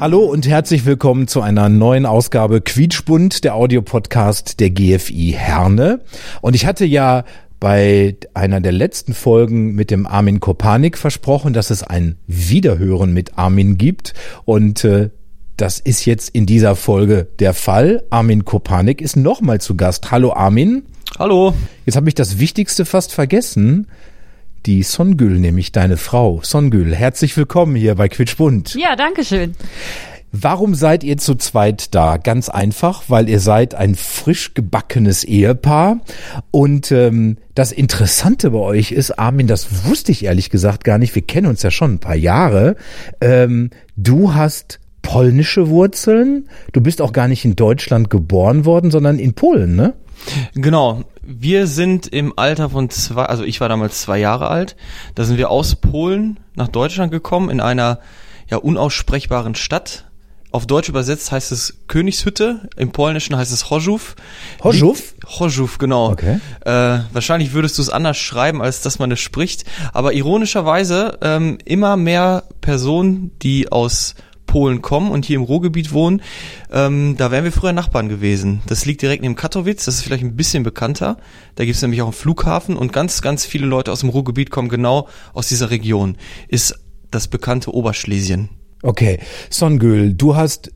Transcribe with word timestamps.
Hallo 0.00 0.20
und 0.20 0.46
herzlich 0.46 0.86
willkommen 0.86 1.26
zu 1.26 1.40
einer 1.40 1.68
neuen 1.68 2.06
Ausgabe 2.06 2.60
Quietschbund, 2.60 3.42
der 3.42 3.56
Audiopodcast 3.56 4.60
der 4.60 4.70
GFI 4.70 5.34
Herne. 5.36 6.02
Und 6.40 6.54
ich 6.54 6.66
hatte 6.66 6.84
ja 6.84 7.24
bei 7.58 8.16
einer 8.32 8.60
der 8.60 8.70
letzten 8.70 9.12
Folgen 9.12 9.74
mit 9.74 9.90
dem 9.90 10.06
Armin 10.06 10.38
Kopanik 10.38 10.96
versprochen, 10.96 11.52
dass 11.52 11.70
es 11.70 11.82
ein 11.82 12.16
Wiederhören 12.28 13.12
mit 13.12 13.36
Armin 13.36 13.76
gibt. 13.76 14.14
Und 14.44 14.84
äh, 14.84 15.10
das 15.56 15.80
ist 15.80 16.04
jetzt 16.04 16.28
in 16.28 16.46
dieser 16.46 16.76
Folge 16.76 17.26
der 17.40 17.52
Fall. 17.52 18.04
Armin 18.10 18.44
Kopanik 18.44 19.00
ist 19.00 19.16
nochmal 19.16 19.60
zu 19.60 19.76
Gast. 19.76 20.12
Hallo 20.12 20.32
Armin. 20.32 20.84
Hallo. 21.18 21.54
Jetzt 21.86 21.96
habe 21.96 22.08
ich 22.08 22.14
das 22.14 22.38
Wichtigste 22.38 22.84
fast 22.84 23.12
vergessen. 23.12 23.88
Die 24.66 24.82
Songül, 24.82 25.38
nämlich 25.38 25.72
deine 25.72 25.96
Frau. 25.96 26.40
Songül, 26.42 26.94
herzlich 26.94 27.36
willkommen 27.36 27.76
hier 27.76 27.94
bei 27.94 28.08
Quietschbund. 28.08 28.74
Ja, 28.74 28.96
danke 28.96 29.24
schön. 29.24 29.54
Warum 30.32 30.74
seid 30.74 31.04
ihr 31.04 31.16
zu 31.16 31.36
zweit 31.36 31.94
da? 31.94 32.18
Ganz 32.18 32.48
einfach, 32.48 33.04
weil 33.08 33.28
ihr 33.28 33.40
seid 33.40 33.74
ein 33.74 33.94
frisch 33.94 34.52
gebackenes 34.54 35.24
Ehepaar. 35.24 36.00
Und 36.50 36.92
ähm, 36.92 37.38
das 37.54 37.72
Interessante 37.72 38.50
bei 38.50 38.58
euch 38.58 38.92
ist, 38.92 39.18
Armin, 39.18 39.46
das 39.46 39.86
wusste 39.86 40.12
ich 40.12 40.24
ehrlich 40.24 40.50
gesagt 40.50 40.84
gar 40.84 40.98
nicht. 40.98 41.14
Wir 41.14 41.22
kennen 41.22 41.46
uns 41.46 41.62
ja 41.62 41.70
schon 41.70 41.94
ein 41.94 41.98
paar 42.00 42.16
Jahre. 42.16 42.76
Ähm, 43.20 43.70
du 43.96 44.34
hast 44.34 44.80
polnische 45.00 45.70
Wurzeln. 45.70 46.48
Du 46.72 46.82
bist 46.82 47.00
auch 47.00 47.14
gar 47.14 47.28
nicht 47.28 47.46
in 47.46 47.56
Deutschland 47.56 48.10
geboren 48.10 48.66
worden, 48.66 48.90
sondern 48.90 49.18
in 49.18 49.32
Polen, 49.32 49.76
ne? 49.76 49.94
Genau. 50.54 51.04
Wir 51.22 51.66
sind 51.66 52.06
im 52.06 52.32
Alter 52.36 52.70
von 52.70 52.90
zwei, 52.90 53.24
also 53.24 53.44
ich 53.44 53.60
war 53.60 53.68
damals 53.68 54.00
zwei 54.00 54.18
Jahre 54.18 54.48
alt. 54.48 54.76
Da 55.14 55.24
sind 55.24 55.36
wir 55.38 55.50
aus 55.50 55.74
Polen 55.76 56.40
nach 56.54 56.68
Deutschland 56.68 57.12
gekommen 57.12 57.50
in 57.50 57.60
einer 57.60 57.98
ja 58.48 58.56
unaussprechbaren 58.56 59.54
Stadt. 59.54 60.04
Auf 60.50 60.66
Deutsch 60.66 60.88
übersetzt 60.88 61.30
heißt 61.30 61.52
es 61.52 61.80
Königshütte, 61.88 62.70
im 62.76 62.90
Polnischen 62.90 63.36
heißt 63.36 63.52
es. 63.52 63.64
Chorzów? 63.66 64.16
Die- 64.64 65.26
Chorzów, 65.26 65.76
genau. 65.76 66.10
Okay. 66.10 66.40
Äh, 66.64 67.00
wahrscheinlich 67.12 67.52
würdest 67.52 67.76
du 67.76 67.82
es 67.82 67.90
anders 67.90 68.16
schreiben, 68.16 68.62
als 68.62 68.80
dass 68.80 68.98
man 68.98 69.12
es 69.12 69.20
spricht. 69.20 69.64
Aber 69.92 70.14
ironischerweise 70.14 71.18
ähm, 71.20 71.58
immer 71.66 71.98
mehr 71.98 72.44
Personen, 72.62 73.32
die 73.42 73.70
aus 73.70 74.14
Polen 74.48 74.82
kommen 74.82 75.12
und 75.12 75.24
hier 75.24 75.36
im 75.36 75.42
Ruhrgebiet 75.42 75.92
wohnen, 75.92 76.20
ähm, 76.72 77.14
da 77.16 77.30
wären 77.30 77.44
wir 77.44 77.52
früher 77.52 77.72
Nachbarn 77.72 78.08
gewesen. 78.08 78.60
Das 78.66 78.84
liegt 78.84 79.02
direkt 79.02 79.22
neben 79.22 79.36
Katowice, 79.36 79.84
das 79.84 79.94
ist 79.94 80.02
vielleicht 80.02 80.24
ein 80.24 80.34
bisschen 80.34 80.64
bekannter. 80.64 81.18
Da 81.54 81.64
gibt 81.64 81.76
es 81.76 81.82
nämlich 81.82 82.02
auch 82.02 82.06
einen 82.06 82.12
Flughafen 82.14 82.76
und 82.76 82.92
ganz, 82.92 83.22
ganz 83.22 83.44
viele 83.44 83.66
Leute 83.66 83.92
aus 83.92 84.00
dem 84.00 84.08
Ruhrgebiet 84.08 84.50
kommen 84.50 84.68
genau 84.68 85.06
aus 85.34 85.46
dieser 85.48 85.70
Region. 85.70 86.16
Ist 86.48 86.74
das 87.12 87.28
bekannte 87.28 87.72
Oberschlesien. 87.72 88.48
Okay. 88.82 89.20
Songül, 89.50 90.14
du 90.14 90.34
hast 90.34 90.72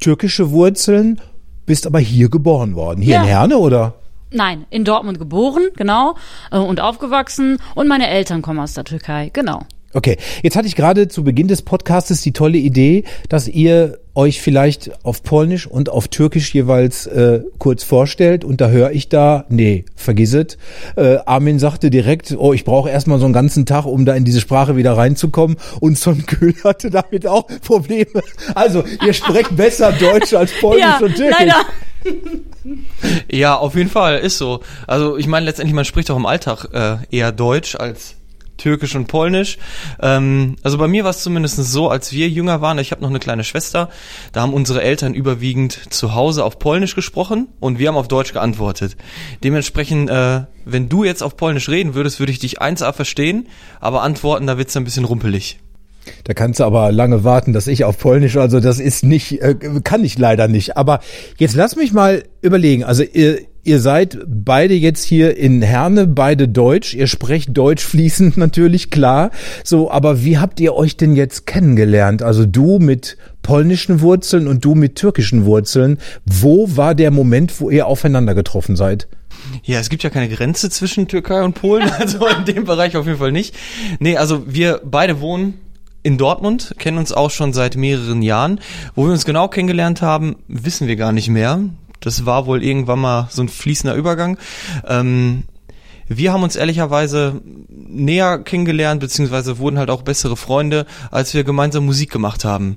türkische 0.00 0.50
Wurzeln, 0.50 1.20
bist 1.66 1.86
aber 1.86 2.00
hier 2.00 2.28
geboren 2.28 2.74
worden. 2.74 3.00
Hier 3.00 3.14
Ja. 3.14 3.22
in 3.22 3.28
Herne, 3.28 3.58
oder? 3.58 3.94
Nein, 4.30 4.66
in 4.70 4.84
Dortmund 4.84 5.18
geboren, 5.20 5.68
genau, 5.76 6.16
äh, 6.50 6.58
und 6.58 6.80
aufgewachsen. 6.80 7.58
Und 7.76 7.86
meine 7.86 8.08
Eltern 8.08 8.42
kommen 8.42 8.58
aus 8.58 8.74
der 8.74 8.82
Türkei, 8.84 9.30
genau. 9.32 9.62
Okay, 9.94 10.16
jetzt 10.42 10.56
hatte 10.56 10.66
ich 10.66 10.74
gerade 10.74 11.06
zu 11.06 11.22
Beginn 11.22 11.46
des 11.46 11.62
Podcastes 11.62 12.20
die 12.20 12.32
tolle 12.32 12.58
Idee, 12.58 13.04
dass 13.28 13.46
ihr 13.46 13.98
euch 14.16 14.42
vielleicht 14.42 14.90
auf 15.04 15.22
Polnisch 15.22 15.68
und 15.68 15.88
auf 15.88 16.08
Türkisch 16.08 16.52
jeweils 16.52 17.06
äh, 17.06 17.42
kurz 17.58 17.84
vorstellt 17.84 18.44
und 18.44 18.60
da 18.60 18.68
höre 18.68 18.90
ich 18.90 19.08
da, 19.08 19.44
nee, 19.48 19.84
vergiss 19.94 20.34
es. 20.34 20.58
Äh, 20.96 21.18
Armin 21.26 21.60
sagte 21.60 21.90
direkt, 21.90 22.34
oh, 22.36 22.52
ich 22.52 22.64
brauche 22.64 22.90
erstmal 22.90 23.20
so 23.20 23.24
einen 23.24 23.34
ganzen 23.34 23.66
Tag, 23.66 23.86
um 23.86 24.04
da 24.04 24.14
in 24.14 24.24
diese 24.24 24.40
Sprache 24.40 24.76
wieder 24.76 24.96
reinzukommen 24.96 25.56
und 25.78 25.96
Son 25.96 26.26
Kühl 26.26 26.54
hatte 26.64 26.90
damit 26.90 27.28
auch 27.28 27.46
Probleme. 27.64 28.22
Also, 28.56 28.82
ihr 29.04 29.12
sprecht 29.12 29.56
besser 29.56 29.92
Deutsch 29.92 30.34
als 30.34 30.50
Polnisch 30.60 30.80
ja, 30.80 30.98
und 30.98 31.14
Türkisch. 31.14 31.36
leider. 31.38 31.64
Ja, 33.30 33.56
auf 33.56 33.76
jeden 33.76 33.90
Fall, 33.90 34.18
ist 34.18 34.38
so. 34.38 34.60
Also 34.86 35.16
ich 35.16 35.26
meine, 35.26 35.46
letztendlich, 35.46 35.74
man 35.74 35.84
spricht 35.84 36.10
auch 36.10 36.16
im 36.16 36.26
Alltag 36.26 36.68
äh, 36.72 36.96
eher 37.16 37.32
Deutsch 37.32 37.76
als 37.76 38.16
Türkisch 38.56 38.94
und 38.94 39.06
Polnisch. 39.06 39.58
Ähm, 40.00 40.56
also 40.62 40.78
bei 40.78 40.88
mir 40.88 41.04
war 41.04 41.10
es 41.10 41.22
zumindest 41.22 41.56
so, 41.56 41.88
als 41.88 42.12
wir 42.12 42.28
jünger 42.28 42.60
waren, 42.60 42.78
ich 42.78 42.90
habe 42.90 43.02
noch 43.02 43.10
eine 43.10 43.18
kleine 43.18 43.44
Schwester, 43.44 43.88
da 44.32 44.42
haben 44.42 44.54
unsere 44.54 44.82
Eltern 44.82 45.14
überwiegend 45.14 45.92
zu 45.92 46.14
Hause 46.14 46.44
auf 46.44 46.58
Polnisch 46.58 46.94
gesprochen 46.94 47.48
und 47.60 47.78
wir 47.78 47.88
haben 47.88 47.96
auf 47.96 48.08
Deutsch 48.08 48.32
geantwortet. 48.32 48.96
Dementsprechend, 49.42 50.10
äh, 50.10 50.42
wenn 50.64 50.88
du 50.88 51.04
jetzt 51.04 51.22
auf 51.22 51.36
Polnisch 51.36 51.68
reden 51.68 51.94
würdest, 51.94 52.20
würde 52.20 52.32
ich 52.32 52.38
dich 52.38 52.60
1a 52.60 52.92
verstehen, 52.92 53.48
aber 53.80 54.02
antworten, 54.02 54.46
da 54.46 54.58
wird's 54.58 54.76
ein 54.76 54.84
bisschen 54.84 55.04
rumpelig. 55.04 55.58
Da 56.24 56.34
kannst 56.34 56.60
du 56.60 56.64
aber 56.64 56.92
lange 56.92 57.24
warten, 57.24 57.52
dass 57.52 57.66
ich 57.66 57.84
auf 57.84 57.98
Polnisch, 57.98 58.36
also 58.36 58.60
das 58.60 58.78
ist 58.78 59.04
nicht, 59.04 59.40
äh, 59.40 59.54
kann 59.82 60.04
ich 60.04 60.18
leider 60.18 60.48
nicht. 60.48 60.76
Aber 60.76 61.00
jetzt 61.38 61.54
lass 61.54 61.76
mich 61.76 61.92
mal 61.92 62.24
überlegen. 62.42 62.84
Also 62.84 63.02
ihr, 63.64 63.80
seid 63.80 64.18
beide 64.26 64.74
jetzt 64.74 65.04
hier 65.04 65.36
in 65.36 65.62
Herne, 65.62 66.06
beide 66.06 66.48
Deutsch. 66.48 66.94
Ihr 66.94 67.06
sprecht 67.06 67.56
Deutsch 67.56 67.84
fließend 67.84 68.36
natürlich, 68.36 68.90
klar. 68.90 69.30
So, 69.62 69.90
aber 69.90 70.24
wie 70.24 70.38
habt 70.38 70.60
ihr 70.60 70.74
euch 70.74 70.96
denn 70.96 71.16
jetzt 71.16 71.46
kennengelernt? 71.46 72.22
Also 72.22 72.46
du 72.46 72.78
mit 72.78 73.16
polnischen 73.42 74.00
Wurzeln 74.00 74.48
und 74.48 74.64
du 74.64 74.74
mit 74.74 74.96
türkischen 74.96 75.44
Wurzeln. 75.44 75.98
Wo 76.24 76.76
war 76.76 76.94
der 76.94 77.10
Moment, 77.10 77.60
wo 77.60 77.70
ihr 77.70 77.86
aufeinander 77.86 78.34
getroffen 78.34 78.74
seid? 78.76 79.06
Ja, 79.62 79.78
es 79.78 79.90
gibt 79.90 80.02
ja 80.02 80.10
keine 80.10 80.28
Grenze 80.28 80.70
zwischen 80.70 81.08
Türkei 81.08 81.42
und 81.42 81.54
Polen, 81.54 81.90
also 81.98 82.26
in 82.26 82.44
dem 82.44 82.64
Bereich 82.64 82.96
auf 82.96 83.06
jeden 83.06 83.18
Fall 83.18 83.32
nicht. 83.32 83.54
Nee, 84.00 84.16
also 84.16 84.44
wir 84.46 84.80
beide 84.84 85.20
wohnen 85.20 85.54
in 86.02 86.18
Dortmund, 86.18 86.74
kennen 86.78 86.98
uns 86.98 87.12
auch 87.12 87.30
schon 87.30 87.52
seit 87.52 87.76
mehreren 87.76 88.22
Jahren. 88.22 88.60
Wo 88.94 89.04
wir 89.06 89.12
uns 89.12 89.24
genau 89.24 89.48
kennengelernt 89.48 90.02
haben, 90.02 90.36
wissen 90.48 90.86
wir 90.86 90.96
gar 90.96 91.12
nicht 91.12 91.28
mehr. 91.28 91.60
Das 92.04 92.26
war 92.26 92.46
wohl 92.46 92.62
irgendwann 92.62 93.00
mal 93.00 93.28
so 93.30 93.42
ein 93.42 93.48
fließender 93.48 93.94
Übergang. 93.94 94.38
Ähm, 94.86 95.44
wir 96.06 96.32
haben 96.32 96.42
uns 96.42 96.56
ehrlicherweise 96.56 97.40
näher 97.68 98.38
kennengelernt, 98.38 99.00
beziehungsweise 99.00 99.58
wurden 99.58 99.78
halt 99.78 99.90
auch 99.90 100.02
bessere 100.02 100.36
Freunde, 100.36 100.86
als 101.10 101.32
wir 101.32 101.44
gemeinsam 101.44 101.86
Musik 101.86 102.10
gemacht 102.10 102.44
haben. 102.44 102.76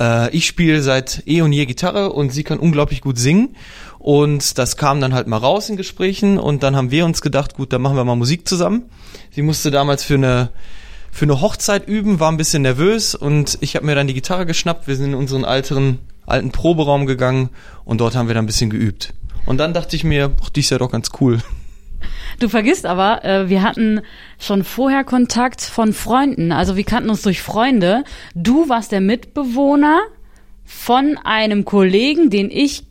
Äh, 0.00 0.34
ich 0.34 0.46
spiele 0.46 0.82
seit 0.82 1.22
eh 1.26 1.42
und 1.42 1.52
je 1.52 1.66
Gitarre 1.66 2.12
und 2.12 2.32
sie 2.32 2.42
kann 2.42 2.58
unglaublich 2.58 3.00
gut 3.00 3.18
singen. 3.18 3.56
Und 3.98 4.58
das 4.58 4.76
kam 4.76 5.00
dann 5.00 5.14
halt 5.14 5.26
mal 5.26 5.38
raus 5.38 5.68
in 5.70 5.76
Gesprächen 5.76 6.38
und 6.38 6.62
dann 6.62 6.76
haben 6.76 6.90
wir 6.90 7.04
uns 7.04 7.22
gedacht, 7.22 7.54
gut, 7.54 7.72
dann 7.72 7.82
machen 7.82 7.96
wir 7.96 8.04
mal 8.04 8.16
Musik 8.16 8.46
zusammen. 8.46 8.84
Sie 9.30 9.42
musste 9.42 9.70
damals 9.70 10.04
für 10.04 10.14
eine 10.14 10.50
für 11.10 11.26
eine 11.26 11.40
Hochzeit 11.40 11.86
üben, 11.86 12.18
war 12.18 12.32
ein 12.32 12.36
bisschen 12.36 12.62
nervös 12.62 13.14
und 13.14 13.58
ich 13.60 13.76
habe 13.76 13.86
mir 13.86 13.94
dann 13.94 14.08
die 14.08 14.14
Gitarre 14.14 14.46
geschnappt. 14.46 14.88
Wir 14.88 14.96
sind 14.96 15.06
in 15.06 15.14
unseren 15.14 15.44
alten 15.44 16.00
alten 16.26 16.52
Proberaum 16.52 17.06
gegangen 17.06 17.50
und 17.84 18.00
dort 18.00 18.16
haben 18.16 18.28
wir 18.28 18.34
dann 18.34 18.44
ein 18.44 18.46
bisschen 18.48 18.70
geübt. 18.70 19.14
Und 19.46 19.58
dann 19.58 19.74
dachte 19.74 19.96
ich 19.96 20.04
mir, 20.04 20.32
ach, 20.42 20.48
die 20.48 20.60
ist 20.60 20.70
ja 20.70 20.78
doch 20.78 20.90
ganz 20.90 21.10
cool. 21.20 21.38
Du 22.38 22.48
vergisst 22.48 22.86
aber, 22.86 23.24
äh, 23.24 23.48
wir 23.48 23.62
hatten 23.62 24.00
schon 24.38 24.64
vorher 24.64 25.04
Kontakt 25.04 25.60
von 25.60 25.92
Freunden. 25.92 26.52
Also 26.52 26.76
wir 26.76 26.84
kannten 26.84 27.10
uns 27.10 27.22
durch 27.22 27.42
Freunde. 27.42 28.04
Du 28.34 28.68
warst 28.68 28.92
der 28.92 29.00
Mitbewohner 29.00 30.00
von 30.64 31.18
einem 31.22 31.64
Kollegen, 31.64 32.30
den 32.30 32.50
ich 32.50 32.84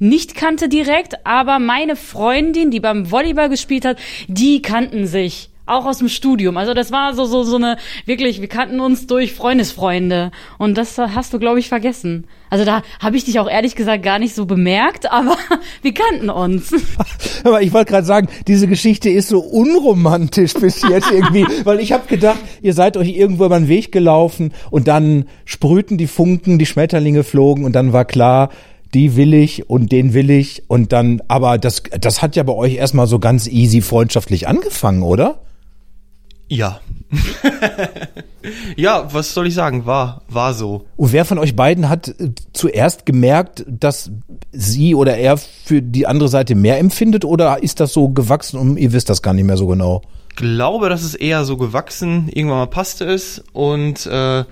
nicht 0.00 0.34
kannte 0.34 0.68
direkt, 0.68 1.26
aber 1.26 1.58
meine 1.58 1.96
Freundin, 1.96 2.70
die 2.70 2.80
beim 2.80 3.10
Volleyball 3.10 3.48
gespielt 3.48 3.84
hat, 3.84 3.98
die 4.28 4.62
kannten 4.62 5.06
sich. 5.06 5.50
Auch 5.68 5.84
aus 5.84 5.98
dem 5.98 6.08
Studium. 6.08 6.56
Also 6.56 6.74
das 6.74 6.90
war 6.92 7.14
so, 7.14 7.24
so, 7.26 7.44
so 7.44 7.56
eine, 7.56 7.76
wirklich, 8.06 8.40
wir 8.40 8.48
kannten 8.48 8.80
uns 8.80 9.06
durch 9.06 9.34
Freundesfreunde. 9.34 10.30
Und 10.58 10.78
das 10.78 10.98
hast 10.98 11.32
du, 11.32 11.38
glaube 11.38 11.60
ich, 11.60 11.68
vergessen. 11.68 12.26
Also 12.50 12.64
da 12.64 12.82
habe 13.00 13.16
ich 13.16 13.24
dich 13.24 13.38
auch 13.38 13.48
ehrlich 13.48 13.76
gesagt 13.76 14.02
gar 14.02 14.18
nicht 14.18 14.34
so 14.34 14.46
bemerkt, 14.46 15.10
aber 15.12 15.36
wir 15.82 15.92
kannten 15.94 16.30
uns. 16.30 16.74
Aber 17.44 17.62
ich 17.62 17.72
wollte 17.72 17.92
gerade 17.92 18.06
sagen, 18.06 18.28
diese 18.46 18.66
Geschichte 18.66 19.08
ist 19.10 19.28
so 19.28 19.38
unromantisch 19.38 20.54
bis 20.54 20.82
jetzt 20.82 21.10
irgendwie, 21.10 21.46
weil 21.64 21.80
ich 21.80 21.92
habe 21.92 22.06
gedacht, 22.08 22.38
ihr 22.62 22.74
seid 22.74 22.96
euch 22.96 23.10
irgendwo 23.10 23.44
über 23.46 23.58
den 23.58 23.68
Weg 23.68 23.92
gelaufen 23.92 24.52
und 24.70 24.88
dann 24.88 25.26
sprühten 25.44 25.98
die 25.98 26.08
Funken, 26.08 26.58
die 26.58 26.66
Schmetterlinge 26.66 27.22
flogen 27.22 27.64
und 27.64 27.74
dann 27.74 27.92
war 27.92 28.04
klar, 28.04 28.50
die 28.94 29.16
will 29.16 29.34
ich 29.34 29.68
und 29.68 29.92
den 29.92 30.14
will 30.14 30.30
ich 30.30 30.64
und 30.68 30.92
dann, 30.92 31.22
aber 31.28 31.58
das, 31.58 31.82
das 32.00 32.22
hat 32.22 32.36
ja 32.36 32.42
bei 32.42 32.54
euch 32.54 32.74
erstmal 32.74 33.06
so 33.06 33.18
ganz 33.18 33.46
easy 33.46 33.82
freundschaftlich 33.82 34.48
angefangen, 34.48 35.02
oder? 35.02 35.40
Ja. 36.48 36.80
ja, 38.76 39.12
was 39.12 39.34
soll 39.34 39.46
ich 39.46 39.54
sagen? 39.54 39.86
War, 39.86 40.22
war 40.28 40.54
so. 40.54 40.86
Und 40.96 41.12
wer 41.12 41.24
von 41.24 41.38
euch 41.38 41.54
beiden 41.56 41.88
hat 41.88 42.08
äh, 42.08 42.32
zuerst 42.52 43.06
gemerkt, 43.06 43.64
dass 43.66 44.10
sie 44.52 44.94
oder 44.94 45.16
er 45.16 45.36
für 45.36 45.82
die 45.82 46.06
andere 46.06 46.28
Seite 46.28 46.54
mehr 46.54 46.78
empfindet 46.78 47.24
oder 47.24 47.62
ist 47.62 47.80
das 47.80 47.92
so 47.92 48.08
gewachsen 48.08 48.58
und 48.58 48.76
ihr 48.76 48.92
wisst 48.92 49.08
das 49.08 49.22
gar 49.22 49.34
nicht 49.34 49.44
mehr 49.44 49.56
so 49.56 49.66
genau? 49.66 50.02
Glaube, 50.36 50.88
das 50.88 51.02
ist 51.02 51.14
eher 51.14 51.44
so 51.44 51.56
gewachsen. 51.56 52.28
Irgendwann 52.28 52.58
mal 52.58 52.66
passte 52.66 53.04
es 53.04 53.42
und 53.52 54.06
äh, 54.06 54.44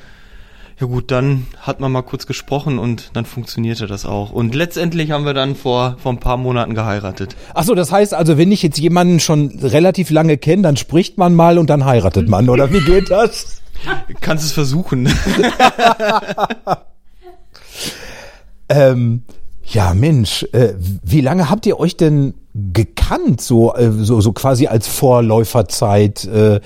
ja 0.79 0.87
gut, 0.87 1.11
dann 1.11 1.47
hat 1.59 1.81
man 1.81 1.91
mal 1.91 2.03
kurz 2.03 2.27
gesprochen 2.27 2.79
und 2.79 3.11
dann 3.15 3.25
funktionierte 3.25 3.87
das 3.87 4.05
auch. 4.05 4.31
Und 4.31 4.55
letztendlich 4.55 5.11
haben 5.11 5.25
wir 5.25 5.33
dann 5.33 5.57
vor, 5.57 5.97
vor 6.03 6.13
ein 6.13 6.21
paar 6.21 6.37
Monaten 6.37 6.75
geheiratet. 6.75 7.35
Ach 7.55 7.65
so, 7.65 7.75
das 7.75 7.91
heißt 7.91 8.13
also, 8.13 8.37
wenn 8.37 8.53
ich 8.53 8.63
jetzt 8.63 8.79
jemanden 8.79 9.19
schon 9.19 9.59
relativ 9.61 10.11
lange 10.11 10.37
kenne, 10.37 10.63
dann 10.63 10.77
spricht 10.77 11.17
man 11.17 11.35
mal 11.35 11.59
und 11.59 11.71
dann 11.71 11.87
heiratet 11.87 12.29
man, 12.29 12.51
oder 12.51 12.71
wie 12.73 12.81
geht 12.81 13.11
das? 13.11 13.63
Kannst 14.21 14.45
es 14.45 14.53
versuchen. 14.53 15.09
ähm, 18.69 19.23
ja, 19.65 19.95
Mensch, 19.95 20.43
äh, 20.53 20.75
wie 20.79 21.23
lange 21.23 21.49
habt 21.49 21.65
ihr 21.65 21.81
euch 21.81 21.97
denn 21.97 22.35
gekannt, 22.73 23.41
so, 23.41 23.75
äh, 23.75 23.91
so, 23.93 24.21
so 24.21 24.33
quasi 24.33 24.67
als 24.67 24.89
Vorläuferzeit, 24.89 26.25
äh, 26.25 26.57
äh, 26.57 26.61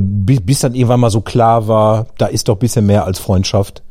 bis, 0.00 0.40
bis 0.40 0.60
dann 0.60 0.74
irgendwann 0.74 1.00
mal 1.00 1.10
so 1.10 1.20
klar 1.20 1.68
war, 1.68 2.06
da 2.18 2.26
ist 2.26 2.48
doch 2.48 2.56
bisschen 2.56 2.86
mehr 2.86 3.04
als 3.04 3.18
Freundschaft? 3.18 3.82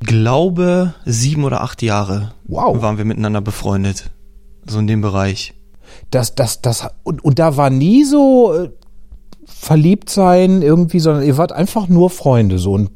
Glaube 0.00 0.94
sieben 1.04 1.44
oder 1.44 1.62
acht 1.62 1.82
Jahre 1.82 2.32
Wow. 2.46 2.82
waren 2.82 2.98
wir 2.98 3.04
miteinander 3.04 3.40
befreundet. 3.40 4.10
So 4.66 4.78
in 4.78 4.86
dem 4.86 5.00
Bereich. 5.00 5.54
Das, 6.10 6.34
das, 6.34 6.60
das, 6.60 6.88
und, 7.02 7.24
und 7.24 7.38
da 7.38 7.56
war 7.56 7.70
nie 7.70 8.04
so 8.04 8.54
äh, 8.54 8.70
verliebt 9.46 10.10
sein 10.10 10.62
irgendwie, 10.62 11.00
sondern 11.00 11.24
ihr 11.24 11.36
wart 11.38 11.52
einfach 11.52 11.88
nur 11.88 12.10
Freunde 12.10 12.58
so 12.58 12.72
und 12.72 12.92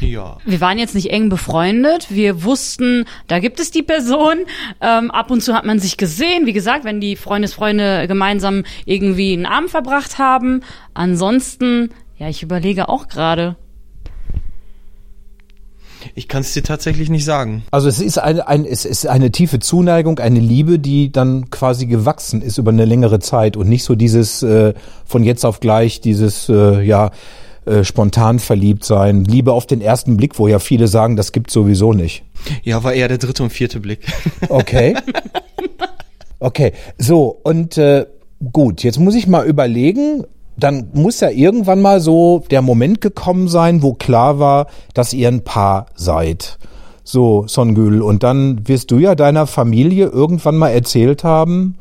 Ja. 0.00 0.38
Wir 0.44 0.60
waren 0.60 0.78
jetzt 0.78 0.94
nicht 0.94 1.10
eng 1.10 1.28
befreundet. 1.28 2.06
Wir 2.10 2.44
wussten, 2.44 3.04
da 3.26 3.38
gibt 3.38 3.60
es 3.60 3.70
die 3.70 3.82
Person. 3.82 4.38
Ähm, 4.80 5.10
ab 5.10 5.30
und 5.30 5.42
zu 5.42 5.54
hat 5.54 5.64
man 5.64 5.78
sich 5.78 5.96
gesehen. 5.96 6.46
Wie 6.46 6.52
gesagt, 6.52 6.84
wenn 6.84 7.00
die 7.00 7.16
Freundesfreunde 7.16 8.06
gemeinsam 8.08 8.64
irgendwie 8.84 9.32
einen 9.32 9.46
Abend 9.46 9.70
verbracht 9.70 10.18
haben. 10.18 10.62
Ansonsten, 10.94 11.90
ja, 12.18 12.28
ich 12.28 12.42
überlege 12.42 12.88
auch 12.88 13.08
gerade. 13.08 13.56
Ich 16.14 16.28
kann 16.28 16.42
es 16.42 16.52
dir 16.52 16.62
tatsächlich 16.62 17.10
nicht 17.10 17.24
sagen. 17.24 17.64
Also 17.70 17.88
es 17.88 18.00
ist 18.00 18.18
eine, 18.18 18.46
ein, 18.46 18.64
es 18.64 18.84
ist 18.84 19.06
eine 19.06 19.30
tiefe 19.32 19.58
Zuneigung, 19.58 20.18
eine 20.18 20.40
Liebe, 20.40 20.78
die 20.78 21.10
dann 21.10 21.50
quasi 21.50 21.86
gewachsen 21.86 22.42
ist 22.42 22.58
über 22.58 22.70
eine 22.70 22.84
längere 22.84 23.18
Zeit 23.18 23.56
und 23.56 23.68
nicht 23.68 23.84
so 23.84 23.94
dieses 23.94 24.42
äh, 24.42 24.74
von 25.04 25.24
jetzt 25.24 25.44
auf 25.44 25.60
gleich, 25.60 26.00
dieses 26.00 26.48
äh, 26.48 26.82
ja 26.82 27.10
äh, 27.66 27.84
spontan 27.84 28.38
verliebt 28.38 28.84
sein, 28.84 29.24
Liebe 29.24 29.52
auf 29.52 29.66
den 29.66 29.80
ersten 29.80 30.16
Blick, 30.16 30.38
wo 30.38 30.48
ja 30.48 30.58
viele 30.58 30.88
sagen, 30.88 31.16
das 31.16 31.32
gibt 31.32 31.50
sowieso 31.50 31.92
nicht. 31.92 32.24
Ja, 32.62 32.84
war 32.84 32.92
eher 32.92 33.08
der 33.08 33.18
dritte 33.18 33.42
und 33.42 33.50
vierte 33.50 33.80
Blick. 33.80 34.00
Okay. 34.48 34.94
Okay, 36.38 36.72
so 36.98 37.38
und 37.42 37.78
äh, 37.78 38.06
gut, 38.52 38.82
jetzt 38.82 38.98
muss 38.98 39.14
ich 39.14 39.26
mal 39.26 39.46
überlegen, 39.46 40.24
dann 40.56 40.90
muss 40.92 41.20
ja 41.20 41.30
irgendwann 41.30 41.80
mal 41.80 42.00
so 42.00 42.44
der 42.50 42.62
Moment 42.62 43.00
gekommen 43.00 43.48
sein, 43.48 43.82
wo 43.82 43.94
klar 43.94 44.38
war, 44.38 44.66
dass 44.94 45.12
ihr 45.12 45.28
ein 45.28 45.42
Paar 45.44 45.86
seid. 45.94 46.58
So, 47.04 47.46
Songül, 47.48 48.02
und 48.02 48.22
dann 48.22 48.68
wirst 48.68 48.90
du 48.90 48.98
ja 48.98 49.14
deiner 49.14 49.46
Familie 49.46 50.06
irgendwann 50.06 50.56
mal 50.56 50.70
erzählt 50.70 51.24
haben, 51.24 51.78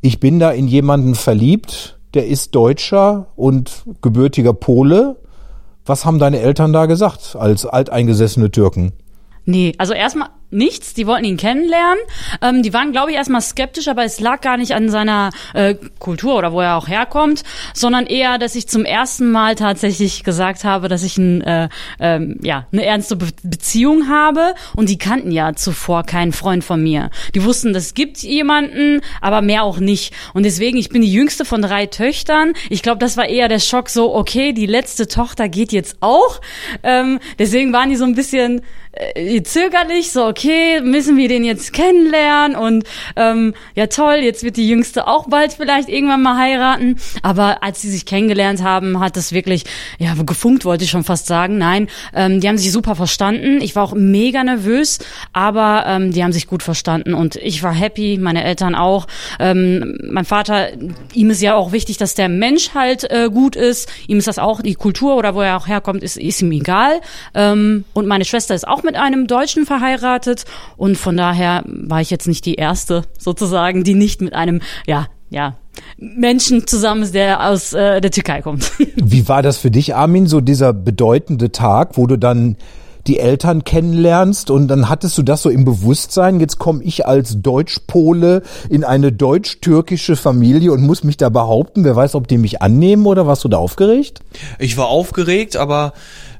ich 0.00 0.20
bin 0.20 0.38
da 0.38 0.50
in 0.50 0.66
jemanden 0.66 1.14
verliebt, 1.14 1.98
der 2.14 2.26
ist 2.26 2.54
Deutscher 2.54 3.26
und 3.36 3.84
gebürtiger 4.02 4.52
Pole. 4.52 5.16
Was 5.86 6.04
haben 6.04 6.18
deine 6.18 6.40
Eltern 6.40 6.72
da 6.72 6.86
gesagt 6.86 7.36
als 7.38 7.66
alteingesessene 7.66 8.50
Türken? 8.50 8.92
Nee, 9.44 9.72
also 9.78 9.94
erstmal 9.94 10.28
nichts. 10.50 10.94
Die 10.94 11.06
wollten 11.06 11.24
ihn 11.24 11.36
kennenlernen. 11.36 12.02
Ähm, 12.42 12.62
die 12.62 12.72
waren, 12.72 12.92
glaube 12.92 13.10
ich, 13.10 13.16
erstmal 13.16 13.40
skeptisch, 13.40 13.88
aber 13.88 14.04
es 14.04 14.20
lag 14.20 14.40
gar 14.40 14.56
nicht 14.56 14.74
an 14.74 14.88
seiner 14.88 15.30
äh, 15.54 15.74
Kultur 15.98 16.36
oder 16.36 16.52
wo 16.52 16.60
er 16.60 16.76
auch 16.76 16.88
herkommt, 16.88 17.42
sondern 17.74 18.06
eher, 18.06 18.38
dass 18.38 18.54
ich 18.54 18.68
zum 18.68 18.84
ersten 18.84 19.30
Mal 19.30 19.54
tatsächlich 19.54 20.24
gesagt 20.24 20.64
habe, 20.64 20.88
dass 20.88 21.02
ich 21.02 21.18
ein, 21.18 21.42
äh, 21.42 21.68
ähm, 21.98 22.38
ja, 22.42 22.66
eine 22.72 22.84
ernste 22.84 23.16
Be 23.16 23.26
Beziehung 23.42 24.08
habe. 24.08 24.54
Und 24.74 24.88
die 24.88 24.98
kannten 24.98 25.30
ja 25.30 25.54
zuvor 25.54 26.02
keinen 26.04 26.32
Freund 26.32 26.64
von 26.64 26.82
mir. 26.82 27.10
Die 27.34 27.44
wussten, 27.44 27.74
es 27.74 27.94
gibt 27.94 28.18
jemanden, 28.18 29.00
aber 29.20 29.40
mehr 29.40 29.62
auch 29.62 29.78
nicht. 29.78 30.14
Und 30.34 30.44
deswegen, 30.44 30.76
ich 30.76 30.88
bin 30.88 31.02
die 31.02 31.12
jüngste 31.12 31.44
von 31.44 31.62
drei 31.62 31.86
Töchtern. 31.86 32.52
Ich 32.68 32.82
glaube, 32.82 32.98
das 32.98 33.16
war 33.16 33.28
eher 33.28 33.48
der 33.48 33.60
Schock, 33.60 33.88
so, 33.88 34.14
okay, 34.14 34.52
die 34.52 34.66
letzte 34.66 35.08
Tochter 35.08 35.48
geht 35.48 35.72
jetzt 35.72 35.98
auch. 36.00 36.40
Ähm, 36.82 37.20
deswegen 37.38 37.72
waren 37.72 37.90
die 37.90 37.96
so 37.96 38.04
ein 38.04 38.14
bisschen 38.14 38.62
äh, 38.92 39.42
zögerlich, 39.42 40.10
so 40.12 40.26
okay, 40.26 40.80
müssen 40.80 41.16
wir 41.16 41.28
den 41.28 41.44
jetzt 41.44 41.72
kennenlernen 41.72 42.56
und 42.56 42.84
ähm, 43.16 43.54
ja 43.74 43.86
toll, 43.86 44.16
jetzt 44.16 44.42
wird 44.42 44.56
die 44.56 44.68
Jüngste 44.68 45.06
auch 45.06 45.28
bald 45.28 45.52
vielleicht 45.52 45.88
irgendwann 45.88 46.22
mal 46.22 46.36
heiraten. 46.36 46.96
Aber 47.22 47.62
als 47.62 47.82
sie 47.82 47.90
sich 47.90 48.04
kennengelernt 48.04 48.62
haben, 48.62 49.00
hat 49.00 49.16
das 49.16 49.32
wirklich, 49.32 49.64
ja, 49.98 50.14
gefunkt 50.14 50.64
wollte 50.64 50.84
ich 50.84 50.90
schon 50.90 51.04
fast 51.04 51.26
sagen. 51.26 51.58
Nein, 51.58 51.88
ähm, 52.14 52.40
die 52.40 52.48
haben 52.48 52.58
sich 52.58 52.72
super 52.72 52.94
verstanden. 52.94 53.60
Ich 53.60 53.76
war 53.76 53.84
auch 53.84 53.94
mega 53.94 54.42
nervös, 54.42 54.98
aber 55.32 55.84
ähm, 55.86 56.12
die 56.12 56.22
haben 56.24 56.32
sich 56.32 56.46
gut 56.46 56.62
verstanden 56.62 57.14
und 57.14 57.36
ich 57.36 57.62
war 57.62 57.72
happy, 57.72 58.18
meine 58.20 58.44
Eltern 58.44 58.74
auch. 58.74 59.06
Ähm, 59.38 59.98
mein 60.02 60.24
Vater, 60.24 60.68
ihm 61.14 61.30
ist 61.30 61.42
ja 61.42 61.54
auch 61.54 61.72
wichtig, 61.72 61.96
dass 61.96 62.14
der 62.14 62.28
Mensch 62.28 62.74
halt 62.74 63.10
äh, 63.10 63.28
gut 63.32 63.56
ist. 63.56 63.88
Ihm 64.08 64.18
ist 64.18 64.28
das 64.28 64.38
auch, 64.38 64.62
die 64.62 64.74
Kultur 64.74 65.16
oder 65.16 65.34
wo 65.34 65.42
er 65.42 65.56
auch 65.56 65.66
herkommt, 65.68 66.02
ist, 66.02 66.16
ist 66.16 66.42
ihm 66.42 66.52
egal. 66.52 67.00
Ähm, 67.34 67.84
und 67.94 68.06
meine 68.06 68.24
Schwester 68.24 68.54
ist 68.54 68.66
auch 68.66 68.82
mit 68.82 68.89
einem 68.96 69.26
Deutschen 69.26 69.66
verheiratet 69.66 70.44
und 70.76 70.96
von 70.96 71.16
daher 71.16 71.62
war 71.66 72.00
ich 72.00 72.10
jetzt 72.10 72.28
nicht 72.28 72.46
die 72.46 72.54
erste 72.54 73.02
sozusagen, 73.18 73.84
die 73.84 73.94
nicht 73.94 74.20
mit 74.20 74.34
einem, 74.34 74.60
ja, 74.86 75.06
ja, 75.30 75.56
Menschen 75.96 76.66
zusammen 76.66 77.02
ist, 77.02 77.14
der 77.14 77.48
aus 77.48 77.72
äh, 77.72 78.00
der 78.00 78.10
Türkei 78.10 78.42
kommt. 78.42 78.72
Wie 78.96 79.28
war 79.28 79.42
das 79.42 79.58
für 79.58 79.70
dich, 79.70 79.94
Armin, 79.94 80.26
so 80.26 80.40
dieser 80.40 80.72
bedeutende 80.72 81.52
Tag, 81.52 81.96
wo 81.96 82.06
du 82.06 82.18
dann 82.18 82.56
die 83.06 83.18
Eltern 83.18 83.64
kennenlernst 83.64 84.50
und 84.50 84.68
dann 84.68 84.88
hattest 84.88 85.16
du 85.16 85.22
das 85.22 85.42
so 85.42 85.50
im 85.50 85.64
Bewusstsein, 85.64 86.40
jetzt 86.40 86.58
komme 86.58 86.82
ich 86.84 87.06
als 87.06 87.40
Deutsch-Pole 87.40 88.42
in 88.68 88.84
eine 88.84 89.12
deutsch-türkische 89.12 90.16
Familie 90.16 90.72
und 90.72 90.82
muss 90.82 91.02
mich 91.02 91.16
da 91.16 91.28
behaupten, 91.28 91.84
wer 91.84 91.96
weiß, 91.96 92.14
ob 92.14 92.28
die 92.28 92.38
mich 92.38 92.60
annehmen 92.62 93.06
oder 93.06 93.26
warst 93.26 93.44
du 93.44 93.48
da 93.48 93.56
aufgeregt? 93.56 94.20
Ich 94.58 94.76
war 94.76 94.88
aufgeregt, 94.88 95.56
aber 95.56 95.92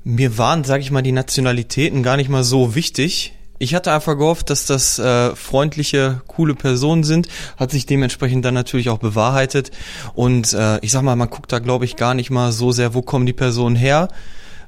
mir 0.05 0.39
waren, 0.39 0.65
sag 0.65 0.81
ich 0.81 0.91
mal, 0.91 1.03
die 1.03 1.13
Nationalitäten 1.13 2.03
gar 2.03 2.17
nicht 2.17 2.31
mal 2.31 2.45
so 2.45 2.75
wichtig. 2.75 3.35
Ich 3.59 3.75
hatte 3.75 3.93
einfach 3.93 4.17
gehofft, 4.17 4.49
dass 4.49 4.65
das 4.65 4.99
äh, 4.99 5.37
freundliche, 5.37 6.23
coole 6.27 6.55
Personen 6.55 7.05
sind, 7.05 7.29
hat 7.59 7.71
sich 7.71 7.85
dementsprechend 7.85 8.43
dann 8.45 8.55
natürlich 8.55 8.89
auch 8.89 8.99
bewahrheitet. 8.99 9.71
Und 10.15 10.55
äh, 10.55 10.79
ich 10.81 10.93
sag 10.93 11.03
mal, 11.03 11.15
man 11.17 11.29
guckt 11.29 11.53
da, 11.53 11.59
glaube 11.59 11.85
ich, 11.85 11.97
gar 11.97 12.15
nicht 12.15 12.31
mal 12.31 12.53
so 12.53 12.73
sehr, 12.73 12.95
wo 12.95 13.03
kommen 13.03 13.27
die 13.27 13.35
Personen 13.35 13.77
her, 13.77 14.09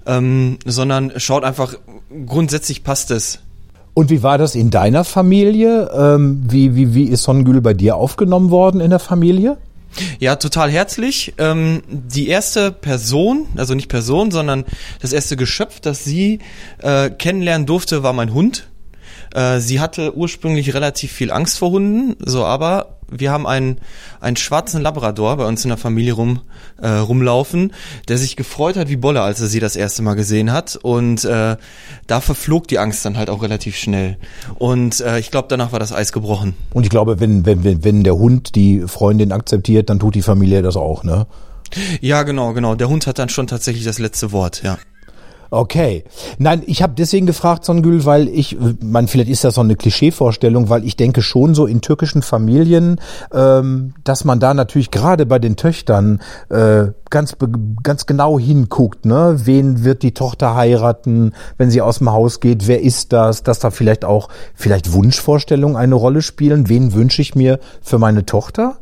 ähm, 0.04 0.58
sondern 0.66 1.12
schaut 1.16 1.42
einfach, 1.42 1.74
grundsätzlich 2.26 2.84
passt 2.84 3.10
es. 3.10 3.38
Und 3.94 4.10
wie 4.10 4.22
war 4.22 4.36
das 4.36 4.54
in 4.54 4.70
deiner 4.70 5.04
Familie? 5.04 5.90
Ähm, 5.94 6.42
wie, 6.46 6.74
wie, 6.74 6.94
wie 6.94 7.04
ist 7.04 7.22
Songül 7.22 7.62
bei 7.62 7.72
dir 7.72 7.96
aufgenommen 7.96 8.50
worden 8.50 8.80
in 8.82 8.90
der 8.90 8.98
Familie? 8.98 9.56
Ja, 10.18 10.36
total 10.36 10.70
herzlich. 10.70 11.34
Ähm, 11.38 11.82
die 11.88 12.28
erste 12.28 12.72
Person, 12.72 13.46
also 13.56 13.74
nicht 13.74 13.88
Person, 13.88 14.30
sondern 14.30 14.64
das 15.00 15.12
erste 15.12 15.36
Geschöpf, 15.36 15.80
das 15.80 16.04
sie 16.04 16.40
äh, 16.78 17.10
kennenlernen 17.10 17.66
durfte, 17.66 18.02
war 18.02 18.12
mein 18.12 18.32
Hund. 18.32 18.68
Äh, 19.34 19.60
sie 19.60 19.80
hatte 19.80 20.16
ursprünglich 20.16 20.74
relativ 20.74 21.12
viel 21.12 21.30
Angst 21.30 21.58
vor 21.58 21.70
Hunden, 21.70 22.16
so 22.24 22.44
aber 22.44 22.98
wir 23.12 23.30
haben 23.30 23.46
einen, 23.46 23.78
einen 24.20 24.36
schwarzen 24.36 24.80
Labrador 24.80 25.36
bei 25.36 25.46
uns 25.46 25.64
in 25.64 25.68
der 25.68 25.76
Familie 25.76 26.14
rum, 26.14 26.40
äh, 26.80 26.88
rumlaufen, 26.88 27.72
der 28.08 28.18
sich 28.18 28.36
gefreut 28.36 28.76
hat 28.76 28.88
wie 28.88 28.96
Bolle, 28.96 29.22
als 29.22 29.40
er 29.40 29.46
sie 29.46 29.60
das 29.60 29.76
erste 29.76 30.02
Mal 30.02 30.14
gesehen 30.14 30.52
hat. 30.52 30.76
Und 30.76 31.24
äh, 31.24 31.56
da 32.06 32.20
verflog 32.20 32.68
die 32.68 32.78
Angst 32.78 33.04
dann 33.04 33.16
halt 33.16 33.30
auch 33.30 33.42
relativ 33.42 33.76
schnell. 33.76 34.16
Und 34.58 35.00
äh, 35.00 35.18
ich 35.18 35.30
glaube, 35.30 35.48
danach 35.48 35.72
war 35.72 35.78
das 35.78 35.92
Eis 35.92 36.12
gebrochen. 36.12 36.54
Und 36.72 36.84
ich 36.84 36.90
glaube, 36.90 37.20
wenn, 37.20 37.44
wenn, 37.46 37.64
wenn, 37.64 37.84
wenn 37.84 38.02
der 38.02 38.16
Hund 38.16 38.54
die 38.54 38.82
Freundin 38.86 39.32
akzeptiert, 39.32 39.90
dann 39.90 39.98
tut 39.98 40.14
die 40.14 40.22
Familie 40.22 40.62
das 40.62 40.76
auch, 40.76 41.04
ne? 41.04 41.26
Ja, 42.00 42.22
genau, 42.22 42.52
genau. 42.52 42.74
Der 42.74 42.88
Hund 42.88 43.06
hat 43.06 43.18
dann 43.18 43.30
schon 43.30 43.46
tatsächlich 43.46 43.84
das 43.84 43.98
letzte 43.98 44.32
Wort, 44.32 44.62
ja. 44.62 44.78
Okay. 45.52 46.04
Nein, 46.38 46.62
ich 46.64 46.82
habe 46.82 46.94
deswegen 46.96 47.26
gefragt, 47.26 47.66
Songül, 47.66 48.06
weil 48.06 48.26
ich, 48.28 48.56
man 48.82 49.06
vielleicht 49.06 49.28
ist 49.28 49.44
das 49.44 49.56
so 49.56 49.60
eine 49.60 49.76
Klischeevorstellung, 49.76 50.70
weil 50.70 50.82
ich 50.82 50.96
denke 50.96 51.20
schon 51.20 51.54
so 51.54 51.66
in 51.66 51.82
türkischen 51.82 52.22
Familien, 52.22 52.98
ähm, 53.34 53.92
dass 54.02 54.24
man 54.24 54.40
da 54.40 54.54
natürlich 54.54 54.90
gerade 54.90 55.26
bei 55.26 55.38
den 55.38 55.56
Töchtern 55.56 56.22
äh, 56.48 56.86
ganz 57.10 57.36
ganz 57.82 58.06
genau 58.06 58.38
hinguckt, 58.38 59.04
ne? 59.04 59.42
Wen 59.44 59.84
wird 59.84 60.02
die 60.02 60.14
Tochter 60.14 60.54
heiraten, 60.54 61.32
wenn 61.58 61.70
sie 61.70 61.82
aus 61.82 61.98
dem 61.98 62.10
Haus 62.10 62.40
geht? 62.40 62.66
Wer 62.66 62.80
ist 62.80 63.12
das? 63.12 63.42
Dass 63.42 63.58
da 63.58 63.70
vielleicht 63.70 64.06
auch 64.06 64.30
vielleicht 64.54 64.94
Wunschvorstellungen 64.94 65.76
eine 65.76 65.96
Rolle 65.96 66.22
spielen. 66.22 66.70
Wen 66.70 66.94
wünsche 66.94 67.20
ich 67.20 67.34
mir 67.34 67.60
für 67.82 67.98
meine 67.98 68.24
Tochter? 68.24 68.78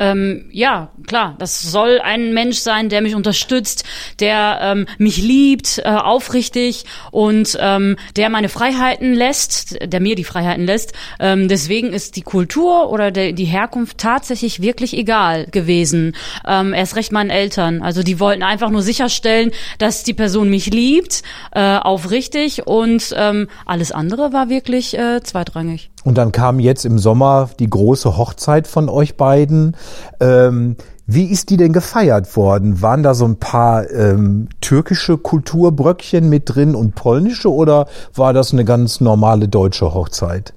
Ähm, 0.00 0.46
ja, 0.50 0.90
klar, 1.06 1.36
das 1.38 1.60
soll 1.60 2.00
ein 2.02 2.32
Mensch 2.32 2.58
sein, 2.58 2.88
der 2.88 3.02
mich 3.02 3.14
unterstützt, 3.14 3.84
der 4.18 4.58
ähm, 4.62 4.86
mich 4.96 5.18
liebt, 5.18 5.78
äh, 5.84 5.88
aufrichtig 5.90 6.86
und 7.10 7.56
ähm, 7.60 7.96
der 8.16 8.30
meine 8.30 8.48
Freiheiten 8.48 9.12
lässt, 9.12 9.76
der 9.80 10.00
mir 10.00 10.16
die 10.16 10.24
Freiheiten 10.24 10.64
lässt. 10.64 10.94
Ähm, 11.20 11.48
deswegen 11.48 11.92
ist 11.92 12.16
die 12.16 12.22
Kultur 12.22 12.90
oder 12.90 13.10
der, 13.10 13.32
die 13.32 13.44
Herkunft 13.44 13.98
tatsächlich 13.98 14.62
wirklich 14.62 14.96
egal 14.96 15.46
gewesen. 15.46 16.16
Ähm, 16.46 16.72
erst 16.72 16.96
recht 16.96 17.12
meinen 17.12 17.30
Eltern. 17.30 17.82
Also 17.82 18.02
die 18.02 18.18
wollten 18.18 18.42
einfach 18.42 18.70
nur 18.70 18.82
sicherstellen, 18.82 19.50
dass 19.78 20.02
die 20.02 20.14
Person 20.14 20.48
mich 20.48 20.66
liebt, 20.66 21.22
äh, 21.52 21.76
aufrichtig 21.76 22.66
und 22.66 23.14
ähm, 23.16 23.48
alles 23.66 23.92
andere 23.92 24.32
war 24.32 24.48
wirklich 24.48 24.96
äh, 24.96 25.22
zweitrangig. 25.22 25.90
Und 26.04 26.16
dann 26.16 26.32
kam 26.32 26.60
jetzt 26.60 26.84
im 26.84 26.98
Sommer 26.98 27.50
die 27.58 27.68
große 27.68 28.16
Hochzeit 28.16 28.66
von 28.66 28.88
euch 28.88 29.16
beiden. 29.16 29.76
Ähm, 30.18 30.76
wie 31.06 31.24
ist 31.24 31.50
die 31.50 31.56
denn 31.56 31.72
gefeiert 31.72 32.36
worden? 32.36 32.82
Waren 32.82 33.02
da 33.02 33.14
so 33.14 33.24
ein 33.24 33.36
paar 33.36 33.90
ähm, 33.90 34.48
türkische 34.60 35.18
Kulturbröckchen 35.18 36.28
mit 36.28 36.54
drin 36.54 36.74
und 36.74 36.94
polnische 36.94 37.52
oder 37.52 37.86
war 38.14 38.32
das 38.32 38.52
eine 38.52 38.64
ganz 38.64 39.00
normale 39.00 39.48
deutsche 39.48 39.92
Hochzeit? 39.92 40.54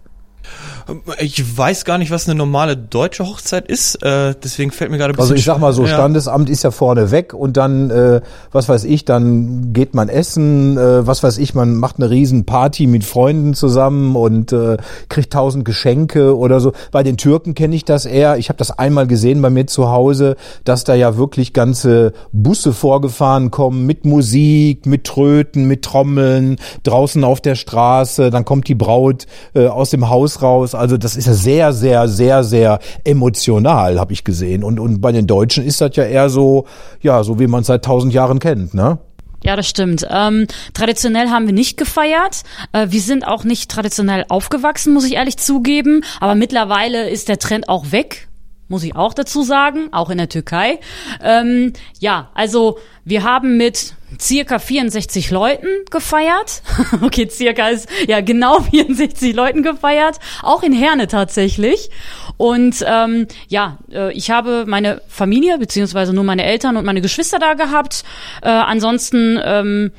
Ich 1.19 1.57
weiß 1.57 1.85
gar 1.85 1.97
nicht, 1.97 2.11
was 2.11 2.27
eine 2.27 2.35
normale 2.35 2.75
deutsche 2.75 3.25
Hochzeit 3.25 3.67
ist, 3.67 4.03
äh, 4.03 4.33
deswegen 4.41 4.71
fällt 4.71 4.91
mir 4.91 4.97
gerade 4.97 5.13
ein 5.13 5.19
Also 5.19 5.33
ich 5.33 5.45
sag 5.45 5.59
mal 5.59 5.73
so. 5.73 5.85
Standesamt 5.85 6.49
ist 6.49 6.63
ja 6.63 6.71
vorne 6.71 7.11
weg 7.11 7.33
und 7.33 7.57
dann, 7.57 7.89
äh, 7.89 8.21
was 8.51 8.69
weiß 8.69 8.83
ich, 8.83 9.05
dann 9.05 9.73
geht 9.73 9.93
man 9.93 10.09
essen, 10.09 10.77
äh, 10.77 11.05
was 11.05 11.23
weiß 11.23 11.37
ich, 11.37 11.53
man 11.53 11.75
macht 11.75 11.97
eine 11.97 12.09
riesen 12.09 12.45
Party 12.45 12.87
mit 12.87 13.03
Freunden 13.03 13.53
zusammen 13.53 14.15
und 14.15 14.51
äh, 14.51 14.77
kriegt 15.09 15.33
tausend 15.33 15.65
Geschenke 15.65 16.37
oder 16.37 16.59
so. 16.59 16.73
Bei 16.91 17.03
den 17.03 17.17
Türken 17.17 17.53
kenne 17.53 17.75
ich 17.75 17.85
das 17.85 18.05
eher. 18.05 18.37
Ich 18.37 18.49
habe 18.49 18.57
das 18.57 18.71
einmal 18.71 19.07
gesehen 19.07 19.41
bei 19.41 19.49
mir 19.49 19.67
zu 19.67 19.89
Hause, 19.89 20.35
dass 20.63 20.83
da 20.83 20.95
ja 20.95 21.17
wirklich 21.17 21.53
ganze 21.53 22.13
Busse 22.31 22.73
vorgefahren 22.73 23.51
kommen 23.51 23.85
mit 23.85 24.05
Musik, 24.05 24.85
mit 24.85 25.05
Tröten, 25.05 25.65
mit 25.65 25.83
Trommeln, 25.83 26.57
draußen 26.83 27.23
auf 27.23 27.41
der 27.41 27.55
Straße, 27.55 28.29
dann 28.29 28.45
kommt 28.45 28.67
die 28.67 28.75
Braut 28.75 29.25
äh, 29.53 29.67
aus 29.67 29.89
dem 29.89 30.09
Haus 30.09 30.41
raus. 30.41 30.72
Also 30.75 30.97
das 30.97 31.15
ist 31.15 31.27
ja 31.27 31.33
sehr, 31.33 31.73
sehr, 31.73 32.07
sehr, 32.07 32.43
sehr 32.43 32.79
emotional, 33.03 33.99
habe 33.99 34.13
ich 34.13 34.23
gesehen. 34.23 34.63
Und, 34.63 34.79
und 34.79 35.01
bei 35.01 35.11
den 35.11 35.27
Deutschen 35.27 35.65
ist 35.65 35.81
das 35.81 35.95
ja 35.95 36.03
eher 36.03 36.29
so, 36.29 36.65
ja, 37.01 37.23
so 37.23 37.39
wie 37.39 37.47
man 37.47 37.61
es 37.61 37.67
seit 37.67 37.85
tausend 37.85 38.13
Jahren 38.13 38.39
kennt, 38.39 38.73
ne? 38.73 38.99
Ja, 39.43 39.57
das 39.57 39.67
stimmt. 39.67 40.07
Ähm, 40.09 40.47
traditionell 40.73 41.29
haben 41.29 41.47
wir 41.47 41.53
nicht 41.53 41.77
gefeiert. 41.77 42.43
Äh, 42.71 42.87
wir 42.91 43.01
sind 43.01 43.27
auch 43.27 43.43
nicht 43.43 43.69
traditionell 43.69 44.25
aufgewachsen, 44.29 44.93
muss 44.93 45.05
ich 45.05 45.15
ehrlich 45.15 45.37
zugeben. 45.37 46.03
Aber 46.21 46.33
mittlerweile 46.33 47.09
ist 47.09 47.27
der 47.27 47.39
Trend 47.39 47.67
auch 47.67 47.91
weg. 47.91 48.29
Muss 48.73 48.81
ich 48.81 48.95
auch 48.95 49.13
dazu 49.13 49.43
sagen, 49.43 49.89
auch 49.91 50.09
in 50.09 50.17
der 50.17 50.29
Türkei. 50.29 50.79
Ähm, 51.21 51.73
ja, 51.99 52.31
also 52.33 52.79
wir 53.05 53.21
haben 53.21 53.55
mit 53.55 53.93
circa 54.19 54.57
64 54.57 55.29
Leuten 55.29 55.67
gefeiert. 55.91 56.63
okay, 57.03 57.29
circa 57.29 57.69
ist 57.69 57.87
ja 58.07 58.21
genau 58.21 58.61
64 58.71 59.35
Leuten 59.35 59.61
gefeiert, 59.61 60.17
auch 60.41 60.63
in 60.63 60.73
Herne 60.73 61.05
tatsächlich. 61.05 61.91
Und 62.37 62.83
ähm, 62.87 63.27
ja, 63.47 63.77
äh, 63.91 64.11
ich 64.13 64.31
habe 64.31 64.65
meine 64.65 65.03
Familie 65.07 65.59
beziehungsweise 65.59 66.11
nur 66.11 66.23
meine 66.23 66.43
Eltern 66.43 66.75
und 66.75 66.83
meine 66.83 67.01
Geschwister 67.01 67.37
da 67.37 67.53
gehabt. 67.53 68.03
Äh, 68.41 68.49
ansonsten 68.49 69.39
ähm, 69.45 69.91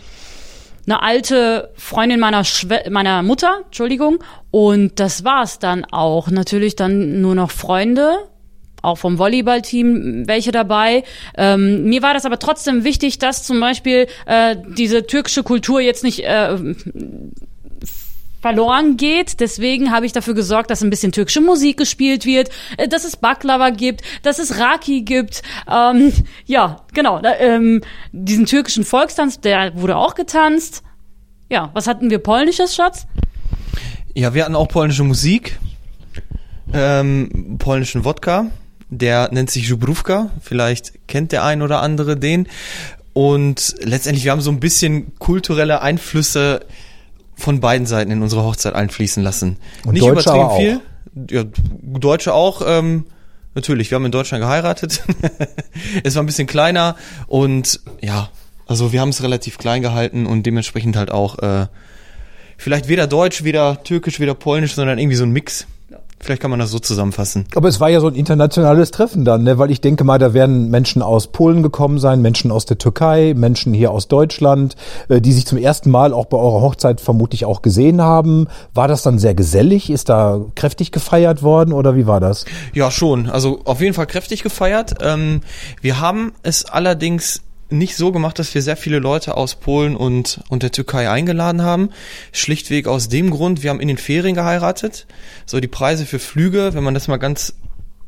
eine 0.86 1.00
alte 1.00 1.70
Freundin 1.76 2.20
meiner 2.20 2.42
Schwe 2.42 2.82
meiner 2.90 3.22
Mutter, 3.22 3.60
Entschuldigung. 3.66 4.22
Und 4.50 5.00
das 5.00 5.24
war's 5.24 5.58
dann 5.58 5.84
auch. 5.84 6.28
Natürlich 6.28 6.76
dann 6.76 7.20
nur 7.20 7.34
noch 7.34 7.50
Freunde, 7.50 8.18
auch 8.84 8.98
vom 8.98 9.18
Volleyballteam 9.18 10.26
welche 10.26 10.52
dabei. 10.52 11.04
Ähm, 11.36 11.84
mir 11.84 12.02
war 12.02 12.14
das 12.14 12.26
aber 12.26 12.38
trotzdem 12.38 12.84
wichtig, 12.84 13.18
dass 13.18 13.44
zum 13.44 13.60
Beispiel 13.60 14.06
äh, 14.26 14.56
diese 14.76 15.06
türkische 15.06 15.42
Kultur 15.42 15.80
jetzt 15.80 16.04
nicht 16.04 16.24
äh, 16.24 16.56
verloren 18.44 18.98
geht. 18.98 19.40
Deswegen 19.40 19.90
habe 19.90 20.04
ich 20.04 20.12
dafür 20.12 20.34
gesorgt, 20.34 20.70
dass 20.70 20.82
ein 20.82 20.90
bisschen 20.90 21.12
türkische 21.12 21.40
Musik 21.40 21.78
gespielt 21.78 22.26
wird, 22.26 22.50
äh, 22.76 22.86
dass 22.86 23.04
es 23.04 23.16
Baklava 23.16 23.70
gibt, 23.70 24.02
dass 24.22 24.38
es 24.38 24.58
Raki 24.58 25.00
gibt. 25.00 25.42
Ähm, 25.66 26.12
ja, 26.44 26.82
genau. 26.92 27.22
Ähm, 27.38 27.80
diesen 28.12 28.44
türkischen 28.44 28.84
Volkstanz, 28.84 29.40
der 29.40 29.80
wurde 29.80 29.96
auch 29.96 30.14
getanzt. 30.14 30.82
Ja, 31.48 31.70
was 31.72 31.86
hatten 31.86 32.10
wir 32.10 32.18
polnisches, 32.18 32.74
Schatz? 32.74 33.06
Ja, 34.14 34.34
wir 34.34 34.44
hatten 34.44 34.56
auch 34.56 34.68
polnische 34.68 35.04
Musik, 35.04 35.58
ähm, 36.74 37.56
polnischen 37.58 38.04
Wodka, 38.04 38.50
der 38.98 39.30
nennt 39.32 39.50
sich 39.50 39.66
Żubrówka, 39.66 40.30
vielleicht 40.40 41.06
kennt 41.08 41.32
der 41.32 41.44
ein 41.44 41.62
oder 41.62 41.80
andere 41.82 42.16
den. 42.16 42.48
Und 43.12 43.76
letztendlich, 43.80 44.24
wir 44.24 44.32
haben 44.32 44.40
so 44.40 44.50
ein 44.50 44.60
bisschen 44.60 45.16
kulturelle 45.18 45.82
Einflüsse 45.82 46.64
von 47.36 47.60
beiden 47.60 47.86
Seiten 47.86 48.10
in 48.10 48.22
unsere 48.22 48.44
Hochzeit 48.44 48.74
einfließen 48.74 49.22
lassen. 49.22 49.56
Und 49.84 49.94
Nicht 49.94 50.02
Deutsche 50.04 50.30
übertrieben 50.30 50.56
viel. 50.56 50.80
Ja, 51.30 51.44
Deutsche 51.82 52.34
auch, 52.34 52.62
ähm, 52.66 53.06
natürlich, 53.54 53.90
wir 53.90 53.96
haben 53.96 54.04
in 54.04 54.12
Deutschland 54.12 54.42
geheiratet. 54.42 55.02
es 56.04 56.14
war 56.14 56.22
ein 56.22 56.26
bisschen 56.26 56.46
kleiner 56.46 56.96
und 57.26 57.80
ja, 58.00 58.30
also 58.66 58.92
wir 58.92 59.00
haben 59.00 59.10
es 59.10 59.22
relativ 59.22 59.58
klein 59.58 59.82
gehalten 59.82 60.26
und 60.26 60.44
dementsprechend 60.44 60.96
halt 60.96 61.10
auch 61.10 61.38
äh, 61.38 61.66
vielleicht 62.56 62.88
weder 62.88 63.06
Deutsch, 63.06 63.44
weder 63.44 63.82
Türkisch, 63.84 64.20
weder 64.20 64.34
Polnisch, 64.34 64.74
sondern 64.74 64.98
irgendwie 64.98 65.16
so 65.16 65.24
ein 65.24 65.30
Mix. 65.30 65.66
Vielleicht 66.24 66.40
kann 66.40 66.50
man 66.50 66.58
das 66.58 66.70
so 66.70 66.78
zusammenfassen. 66.78 67.44
Aber 67.54 67.68
es 67.68 67.80
war 67.80 67.90
ja 67.90 68.00
so 68.00 68.06
ein 68.06 68.14
internationales 68.14 68.90
Treffen 68.90 69.26
dann, 69.26 69.42
ne? 69.42 69.58
weil 69.58 69.70
ich 69.70 69.82
denke 69.82 70.04
mal, 70.04 70.18
da 70.18 70.32
werden 70.32 70.70
Menschen 70.70 71.02
aus 71.02 71.26
Polen 71.26 71.62
gekommen 71.62 71.98
sein, 71.98 72.22
Menschen 72.22 72.50
aus 72.50 72.64
der 72.64 72.78
Türkei, 72.78 73.34
Menschen 73.36 73.74
hier 73.74 73.90
aus 73.90 74.08
Deutschland, 74.08 74.74
äh, 75.10 75.20
die 75.20 75.34
sich 75.34 75.44
zum 75.44 75.58
ersten 75.58 75.90
Mal 75.90 76.14
auch 76.14 76.24
bei 76.24 76.38
eurer 76.38 76.62
Hochzeit 76.62 77.02
vermutlich 77.02 77.44
auch 77.44 77.60
gesehen 77.60 78.00
haben. 78.00 78.48
War 78.72 78.88
das 78.88 79.02
dann 79.02 79.18
sehr 79.18 79.34
gesellig? 79.34 79.90
Ist 79.90 80.08
da 80.08 80.40
kräftig 80.54 80.92
gefeiert 80.92 81.42
worden 81.42 81.74
oder 81.74 81.94
wie 81.94 82.06
war 82.06 82.20
das? 82.20 82.46
Ja, 82.72 82.90
schon. 82.90 83.28
Also 83.28 83.60
auf 83.66 83.82
jeden 83.82 83.92
Fall 83.92 84.06
kräftig 84.06 84.42
gefeiert. 84.42 84.94
Ähm, 85.02 85.42
wir 85.82 86.00
haben 86.00 86.32
es 86.42 86.64
allerdings 86.64 87.42
nicht 87.78 87.96
so 87.96 88.12
gemacht, 88.12 88.38
dass 88.38 88.54
wir 88.54 88.62
sehr 88.62 88.76
viele 88.76 88.98
Leute 88.98 89.36
aus 89.36 89.56
Polen 89.56 89.96
und, 89.96 90.40
und 90.48 90.62
der 90.62 90.72
Türkei 90.72 91.10
eingeladen 91.10 91.62
haben. 91.62 91.90
Schlichtweg 92.32 92.86
aus 92.86 93.08
dem 93.08 93.30
Grund, 93.30 93.62
wir 93.62 93.70
haben 93.70 93.80
in 93.80 93.88
den 93.88 93.98
Ferien 93.98 94.34
geheiratet. 94.34 95.06
So 95.46 95.60
die 95.60 95.68
Preise 95.68 96.06
für 96.06 96.18
Flüge, 96.18 96.74
wenn 96.74 96.84
man 96.84 96.94
das 96.94 97.08
mal 97.08 97.18
ganz 97.18 97.54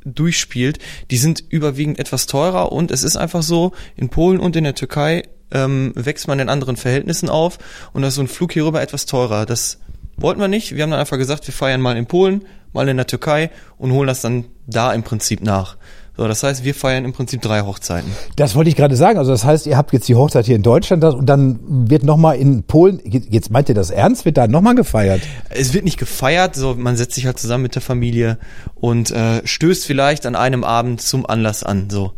durchspielt, 0.04 0.78
die 1.10 1.16
sind 1.16 1.42
überwiegend 1.48 1.98
etwas 1.98 2.26
teurer 2.26 2.72
und 2.72 2.90
es 2.90 3.02
ist 3.02 3.16
einfach 3.16 3.42
so, 3.42 3.72
in 3.96 4.08
Polen 4.08 4.38
und 4.38 4.54
in 4.54 4.64
der 4.64 4.74
Türkei 4.74 5.24
ähm, 5.50 5.92
wächst 5.96 6.28
man 6.28 6.38
in 6.38 6.48
anderen 6.48 6.76
Verhältnissen 6.76 7.28
auf 7.28 7.58
und 7.92 8.02
da 8.02 8.08
ist 8.08 8.14
so 8.14 8.22
ein 8.22 8.28
Flug 8.28 8.52
hierüber 8.52 8.80
etwas 8.80 9.06
teurer. 9.06 9.46
Das 9.46 9.80
wollten 10.16 10.40
wir 10.40 10.48
nicht. 10.48 10.74
Wir 10.74 10.82
haben 10.82 10.90
dann 10.90 11.00
einfach 11.00 11.18
gesagt, 11.18 11.46
wir 11.46 11.54
feiern 11.54 11.80
mal 11.80 11.96
in 11.96 12.06
Polen, 12.06 12.44
mal 12.72 12.88
in 12.88 12.96
der 12.96 13.06
Türkei 13.06 13.50
und 13.78 13.92
holen 13.92 14.06
das 14.06 14.22
dann 14.22 14.46
da 14.66 14.92
im 14.92 15.02
Prinzip 15.02 15.42
nach. 15.42 15.76
So, 16.16 16.26
das 16.26 16.42
heißt, 16.42 16.64
wir 16.64 16.74
feiern 16.74 17.04
im 17.04 17.12
Prinzip 17.12 17.42
drei 17.42 17.60
Hochzeiten. 17.60 18.10
Das 18.36 18.54
wollte 18.54 18.70
ich 18.70 18.76
gerade 18.76 18.96
sagen. 18.96 19.18
Also 19.18 19.32
das 19.32 19.44
heißt, 19.44 19.66
ihr 19.66 19.76
habt 19.76 19.92
jetzt 19.92 20.08
die 20.08 20.14
Hochzeit 20.14 20.46
hier 20.46 20.56
in 20.56 20.62
Deutschland 20.62 21.04
und 21.04 21.26
dann 21.26 21.58
wird 21.66 22.04
nochmal 22.04 22.36
in 22.36 22.62
Polen, 22.62 23.00
jetzt 23.04 23.50
meint 23.50 23.68
ihr 23.68 23.74
das 23.74 23.90
ernst, 23.90 24.24
wird 24.24 24.38
da 24.38 24.48
nochmal 24.48 24.74
gefeiert? 24.74 25.20
Es 25.50 25.74
wird 25.74 25.84
nicht 25.84 25.98
gefeiert, 25.98 26.54
so 26.54 26.74
man 26.74 26.96
setzt 26.96 27.14
sich 27.14 27.26
halt 27.26 27.38
zusammen 27.38 27.62
mit 27.62 27.74
der 27.74 27.82
Familie 27.82 28.38
und 28.74 29.10
äh, 29.10 29.46
stößt 29.46 29.84
vielleicht 29.84 30.24
an 30.24 30.36
einem 30.36 30.64
Abend 30.64 31.02
zum 31.02 31.26
Anlass 31.26 31.62
an. 31.62 31.90
So. 31.90 32.12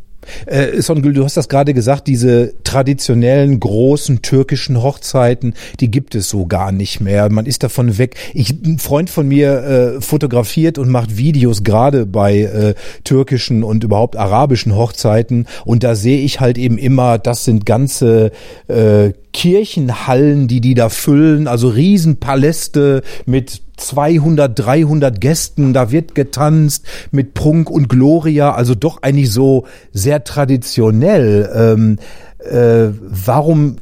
Äh, 0.46 0.80
Songül, 0.82 1.12
du 1.12 1.24
hast 1.24 1.36
das 1.36 1.48
gerade 1.48 1.74
gesagt, 1.74 2.06
diese 2.06 2.54
traditionellen 2.64 3.60
großen 3.60 4.22
türkischen 4.22 4.82
Hochzeiten, 4.82 5.54
die 5.80 5.90
gibt 5.90 6.14
es 6.14 6.28
so 6.28 6.46
gar 6.46 6.72
nicht 6.72 7.00
mehr. 7.00 7.30
Man 7.30 7.46
ist 7.46 7.62
davon 7.62 7.98
weg. 7.98 8.16
Ich, 8.34 8.50
ein 8.50 8.78
Freund 8.78 9.10
von 9.10 9.28
mir 9.28 9.96
äh, 9.98 10.00
fotografiert 10.00 10.78
und 10.78 10.88
macht 10.88 11.16
Videos 11.16 11.64
gerade 11.64 12.06
bei 12.06 12.40
äh, 12.40 12.74
türkischen 13.04 13.64
und 13.64 13.84
überhaupt 13.84 14.16
arabischen 14.16 14.74
Hochzeiten 14.74 15.46
und 15.64 15.82
da 15.84 15.94
sehe 15.94 16.20
ich 16.20 16.40
halt 16.40 16.58
eben 16.58 16.78
immer, 16.78 17.18
das 17.18 17.44
sind 17.44 17.66
ganze 17.66 18.32
äh, 18.68 19.12
Kirchenhallen, 19.32 20.48
die 20.48 20.60
die 20.60 20.74
da 20.74 20.88
füllen, 20.88 21.46
also 21.46 21.68
Riesenpaläste 21.68 23.02
mit 23.26 23.62
200, 23.80 24.58
300 24.58 25.20
Gästen, 25.20 25.72
da 25.72 25.90
wird 25.90 26.14
getanzt 26.14 26.84
mit 27.10 27.34
Prunk 27.34 27.70
und 27.70 27.88
Gloria, 27.88 28.52
also 28.54 28.74
doch 28.74 29.02
eigentlich 29.02 29.30
so 29.30 29.64
sehr 29.92 30.24
traditionell. 30.24 31.50
Ähm, 31.54 31.98
äh, 32.38 32.92
warum 33.00 33.76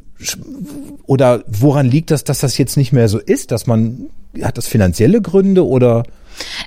oder 1.05 1.43
woran 1.47 1.85
liegt 1.85 2.11
das, 2.11 2.23
dass 2.23 2.39
das 2.39 2.57
jetzt 2.57 2.77
nicht 2.77 2.91
mehr 2.91 3.07
so 3.07 3.19
ist, 3.19 3.51
dass 3.51 3.67
man 3.67 4.09
hat 4.41 4.57
das 4.57 4.67
finanzielle 4.67 5.21
Gründe 5.21 5.65
oder 5.65 6.03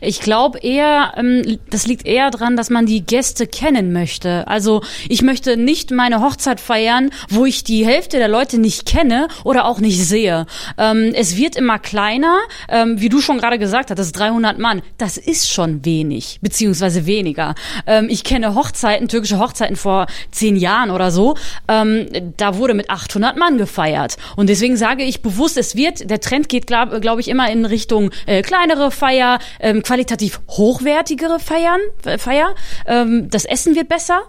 Ich 0.01 0.21
glaube 0.21 0.59
eher, 0.61 1.15
ähm, 1.17 1.59
das 1.71 1.87
liegt 1.87 2.07
eher 2.07 2.31
dran, 2.31 2.57
dass 2.57 2.71
man 2.71 2.87
die 2.87 3.05
Gäste 3.05 3.47
kennen 3.47 3.93
möchte. 3.93 4.47
Also 4.49 4.83
ich 5.09 5.23
möchte 5.23 5.57
nicht 5.57 5.91
meine 5.91 6.21
Hochzeit 6.21 6.61
feiern, 6.61 7.11
wo 7.29 7.45
ich 7.45 7.65
die 7.65 7.87
Hälfte 7.87 8.19
der 8.19 8.29
Leute 8.29 8.59
nicht 8.59 8.87
kenne 8.87 9.29
oder 9.45 9.67
auch 9.67 9.81
nicht 9.81 10.05
sehe. 10.05 10.47
Ähm, 10.79 11.13
es 11.15 11.37
wird 11.37 11.57
immer 11.57 11.79
kleiner, 11.79 12.39
ähm, 12.69 13.01
wie 13.01 13.09
du 13.09 13.21
schon 13.21 13.39
gerade 13.39 13.59
gesagt 13.59 13.91
hast, 13.91 14.13
300 14.13 14.59
Mann. 14.59 14.83
Das 14.99 15.17
ist 15.17 15.51
schon 15.51 15.85
wenig, 15.85 16.39
beziehungsweise 16.43 17.07
weniger. 17.07 17.55
Ähm, 17.87 18.09
ich 18.11 18.25
kenne 18.25 18.55
Hochzeiten, 18.55 19.09
türkische 19.09 19.39
Hochzeiten 19.39 19.77
vor 19.77 20.07
zehn 20.31 20.57
Jahren 20.57 20.91
oder 20.91 21.11
so. 21.11 21.37
Ähm, 21.69 22.07
da 22.37 22.57
wurde 22.57 22.75
mit 22.75 22.91
800 22.91 23.37
Mann 23.37 23.59
gefeiert. 23.59 24.17
Und 24.37 24.49
deswegen 24.49 24.77
sage 24.77 25.03
ich 25.05 25.23
bewusst, 25.23 25.57
es 25.57 25.77
wird, 25.77 26.11
der 26.11 26.21
Trend 26.21 26.49
geht, 26.49 26.67
glaube 26.67 27.01
glaub 27.01 27.19
ich, 27.19 27.29
immer 27.29 27.51
in 27.51 27.65
Richtung 27.65 28.11
äh, 28.27 28.43
kleinere 28.43 28.91
Feier, 28.91 29.39
ähm, 29.61 29.83
qualitativ 29.83 30.41
hochwertigere 30.49 31.39
Feiern, 31.39 31.81
äh, 32.05 32.19
Feier. 32.19 32.55
Ähm, 32.87 33.29
das 33.31 33.45
Essen 33.45 33.75
wird 33.75 33.89
besser, 33.89 34.23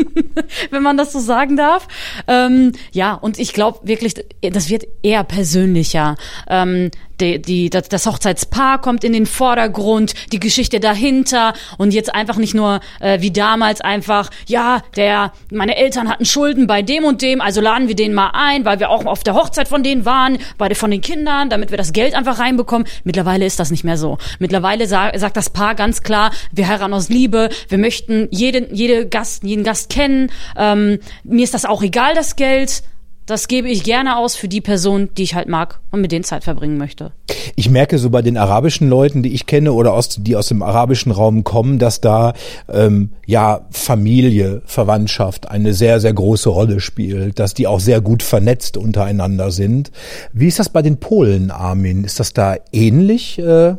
wenn 0.70 0.82
man 0.82 0.96
das 0.96 1.12
so 1.12 1.20
sagen 1.20 1.56
darf. 1.56 1.88
Ähm, 2.26 2.72
ja, 2.92 3.14
und 3.14 3.38
ich 3.38 3.52
glaube 3.52 3.80
wirklich, 3.86 4.14
das 4.40 4.70
wird 4.70 4.84
eher 5.02 5.24
persönlicher. 5.24 6.16
Ähm, 6.48 6.90
die, 7.20 7.40
die, 7.40 7.70
das, 7.70 7.88
das 7.88 8.06
Hochzeitspaar 8.06 8.80
kommt 8.80 9.04
in 9.04 9.12
den 9.12 9.26
Vordergrund, 9.26 10.14
die 10.32 10.40
Geschichte 10.40 10.80
dahinter 10.80 11.54
und 11.78 11.94
jetzt 11.94 12.14
einfach 12.14 12.36
nicht 12.36 12.54
nur 12.54 12.80
äh, 13.00 13.20
wie 13.20 13.30
damals 13.30 13.80
einfach, 13.80 14.30
ja, 14.46 14.82
der, 14.96 15.32
meine 15.50 15.76
Eltern 15.76 16.08
hatten 16.08 16.24
Schulden 16.24 16.66
bei 16.66 16.82
dem 16.82 17.04
und 17.04 17.22
dem, 17.22 17.40
also 17.40 17.60
laden 17.60 17.88
wir 17.88 17.96
den 17.96 18.14
mal 18.14 18.30
ein, 18.32 18.64
weil 18.64 18.80
wir 18.80 18.90
auch 18.90 19.06
auf 19.06 19.22
der 19.22 19.34
Hochzeit 19.34 19.68
von 19.68 19.82
denen 19.82 20.04
waren, 20.04 20.38
bei 20.58 20.74
von 20.74 20.90
den 20.90 21.00
Kindern, 21.00 21.50
damit 21.50 21.70
wir 21.70 21.78
das 21.78 21.92
Geld 21.92 22.14
einfach 22.14 22.38
reinbekommen. 22.38 22.86
Mittlerweile 23.04 23.44
ist 23.44 23.60
das 23.60 23.70
nicht 23.70 23.84
mehr 23.84 23.96
so. 23.96 24.18
Mittlerweile 24.38 24.86
sa 24.86 25.16
sagt 25.16 25.36
das 25.36 25.50
Paar 25.50 25.74
ganz 25.74 26.02
klar, 26.02 26.32
wir 26.52 26.68
heiraten 26.68 26.94
aus 26.94 27.08
Liebe, 27.08 27.48
wir 27.68 27.78
möchten 27.78 28.28
jeden, 28.30 28.74
jede 28.74 29.06
Gast, 29.06 29.44
jeden 29.44 29.64
Gast 29.64 29.90
kennen. 29.90 30.30
Ähm, 30.56 30.98
mir 31.22 31.44
ist 31.44 31.54
das 31.54 31.64
auch 31.64 31.82
egal, 31.82 32.14
das 32.14 32.36
Geld 32.36 32.82
das 33.26 33.48
gebe 33.48 33.68
ich 33.68 33.84
gerne 33.84 34.16
aus 34.16 34.36
für 34.36 34.48
die 34.48 34.60
Person, 34.60 35.08
die 35.16 35.22
ich 35.22 35.34
halt 35.34 35.48
mag 35.48 35.80
und 35.90 36.00
mit 36.00 36.12
denen 36.12 36.24
Zeit 36.24 36.44
verbringen 36.44 36.76
möchte. 36.76 37.12
Ich 37.56 37.70
merke 37.70 37.98
so 37.98 38.10
bei 38.10 38.22
den 38.22 38.36
arabischen 38.36 38.88
Leuten, 38.88 39.22
die 39.22 39.32
ich 39.32 39.46
kenne 39.46 39.72
oder 39.72 39.94
aus, 39.94 40.08
die 40.08 40.36
aus 40.36 40.48
dem 40.48 40.62
arabischen 40.62 41.12
Raum 41.12 41.44
kommen, 41.44 41.78
dass 41.78 42.00
da 42.00 42.34
ähm, 42.68 43.10
ja 43.26 43.66
Familie, 43.70 44.62
Verwandtschaft 44.66 45.48
eine 45.48 45.72
sehr, 45.72 46.00
sehr 46.00 46.12
große 46.12 46.48
Rolle 46.48 46.80
spielt, 46.80 47.38
dass 47.38 47.54
die 47.54 47.66
auch 47.66 47.80
sehr 47.80 48.00
gut 48.00 48.22
vernetzt 48.22 48.76
untereinander 48.76 49.50
sind. 49.50 49.90
Wie 50.32 50.48
ist 50.48 50.58
das 50.58 50.68
bei 50.68 50.82
den 50.82 50.98
Polen, 50.98 51.50
Armin? 51.50 52.04
Ist 52.04 52.20
das 52.20 52.32
da 52.32 52.56
ähnlich 52.72 53.38
äh, 53.38 53.76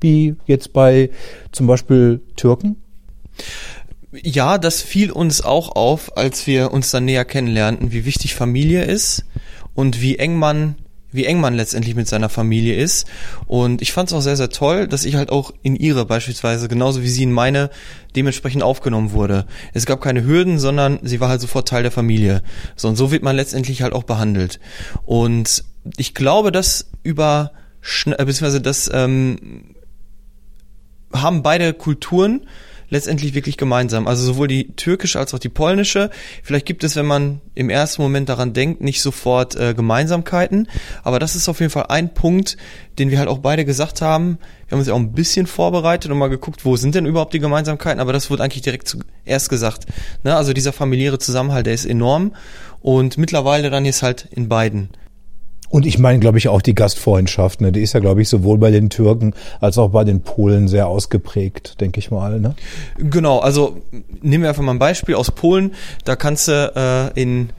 wie 0.00 0.36
jetzt 0.46 0.72
bei 0.72 1.10
zum 1.52 1.66
Beispiel 1.66 2.20
Türken? 2.36 2.76
Ja, 4.22 4.58
das 4.58 4.82
fiel 4.82 5.10
uns 5.10 5.42
auch 5.42 5.74
auf, 5.76 6.16
als 6.16 6.46
wir 6.46 6.72
uns 6.72 6.90
dann 6.90 7.04
näher 7.04 7.24
kennenlernten, 7.24 7.92
wie 7.92 8.04
wichtig 8.04 8.34
Familie 8.34 8.84
ist 8.84 9.24
und 9.74 10.00
wie 10.00 10.18
eng 10.18 10.36
man 10.38 10.76
wie 11.16 11.24
eng 11.24 11.40
man 11.40 11.54
letztendlich 11.54 11.94
mit 11.94 12.06
seiner 12.06 12.28
Familie 12.28 12.76
ist. 12.76 13.06
Und 13.46 13.80
ich 13.80 13.92
fand 13.92 14.08
es 14.08 14.12
auch 14.12 14.20
sehr, 14.20 14.36
sehr 14.36 14.50
toll, 14.50 14.86
dass 14.86 15.04
ich 15.04 15.14
halt 15.16 15.30
auch 15.30 15.52
in 15.62 15.74
ihre 15.74 16.04
beispielsweise, 16.04 16.68
genauso 16.68 17.02
wie 17.02 17.08
sie 17.08 17.22
in 17.22 17.32
meine, 17.32 17.70
dementsprechend 18.14 18.62
aufgenommen 18.62 19.12
wurde. 19.12 19.46
Es 19.72 19.86
gab 19.86 20.00
keine 20.00 20.24
Hürden, 20.24 20.58
sondern 20.58 20.98
sie 21.02 21.20
war 21.20 21.28
halt 21.28 21.40
sofort 21.40 21.68
Teil 21.68 21.82
der 21.82 21.92
Familie. 21.92 22.42
So, 22.76 22.88
und 22.88 22.96
so 22.96 23.10
wird 23.10 23.22
man 23.22 23.34
letztendlich 23.34 23.82
halt 23.82 23.94
auch 23.94 24.04
behandelt. 24.04 24.60
Und 25.04 25.64
ich 25.96 26.14
glaube, 26.14 26.52
dass 26.52 26.90
über, 27.02 27.52
äh, 28.04 28.24
beziehungsweise 28.24 28.60
das 28.60 28.90
ähm, 28.92 29.74
haben 31.12 31.42
beide 31.42 31.72
Kulturen 31.72 32.46
letztendlich 32.88 33.34
wirklich 33.34 33.56
gemeinsam. 33.56 34.06
Also 34.06 34.24
sowohl 34.24 34.48
die 34.48 34.72
türkische 34.76 35.18
als 35.18 35.34
auch 35.34 35.38
die 35.38 35.48
polnische. 35.48 36.10
Vielleicht 36.42 36.66
gibt 36.66 36.84
es, 36.84 36.96
wenn 36.96 37.06
man 37.06 37.40
im 37.54 37.70
ersten 37.70 38.02
Moment 38.02 38.28
daran 38.28 38.52
denkt, 38.52 38.80
nicht 38.80 39.00
sofort 39.00 39.56
äh, 39.56 39.74
Gemeinsamkeiten. 39.74 40.68
Aber 41.02 41.18
das 41.18 41.34
ist 41.34 41.48
auf 41.48 41.60
jeden 41.60 41.72
Fall 41.72 41.86
ein 41.88 42.14
Punkt, 42.14 42.56
den 42.98 43.10
wir 43.10 43.18
halt 43.18 43.28
auch 43.28 43.38
beide 43.38 43.64
gesagt 43.64 44.02
haben. 44.02 44.38
Wir 44.66 44.72
haben 44.72 44.78
uns 44.80 44.88
ja 44.88 44.94
auch 44.94 44.98
ein 44.98 45.12
bisschen 45.12 45.46
vorbereitet 45.46 46.10
und 46.10 46.18
mal 46.18 46.28
geguckt, 46.28 46.64
wo 46.64 46.76
sind 46.76 46.94
denn 46.94 47.06
überhaupt 47.06 47.34
die 47.34 47.40
Gemeinsamkeiten. 47.40 48.00
Aber 48.00 48.12
das 48.12 48.30
wurde 48.30 48.42
eigentlich 48.42 48.62
direkt 48.62 48.88
zuerst 48.88 49.48
gesagt. 49.48 49.86
Ne? 50.24 50.36
Also 50.36 50.52
dieser 50.52 50.72
familiäre 50.72 51.18
Zusammenhalt, 51.18 51.66
der 51.66 51.74
ist 51.74 51.86
enorm. 51.86 52.34
Und 52.80 53.18
mittlerweile 53.18 53.70
dann 53.70 53.84
jetzt 53.84 54.02
halt 54.02 54.28
in 54.30 54.48
beiden 54.48 54.90
und 55.76 55.84
ich 55.84 55.98
meine, 55.98 56.18
glaube 56.20 56.38
ich, 56.38 56.48
auch 56.48 56.62
die 56.62 56.74
Gastfreundschaft, 56.74 57.60
ne? 57.60 57.70
die 57.70 57.82
ist 57.82 57.92
ja, 57.92 58.00
glaube 58.00 58.22
ich, 58.22 58.30
sowohl 58.30 58.56
bei 58.56 58.70
den 58.70 58.88
Türken 58.88 59.34
als 59.60 59.76
auch 59.76 59.90
bei 59.90 60.04
den 60.04 60.22
Polen 60.22 60.68
sehr 60.68 60.88
ausgeprägt, 60.88 61.82
denke 61.82 61.98
ich 61.98 62.10
mal. 62.10 62.40
Ne? 62.40 62.54
Genau, 62.96 63.40
also 63.40 63.82
nehmen 64.22 64.42
wir 64.42 64.48
einfach 64.48 64.62
mal 64.62 64.72
ein 64.72 64.78
Beispiel 64.78 65.16
aus 65.16 65.30
Polen. 65.32 65.74
Da 66.06 66.16
kannst 66.16 66.48
du 66.48 67.12
äh, 67.14 67.20
in, 67.20 67.50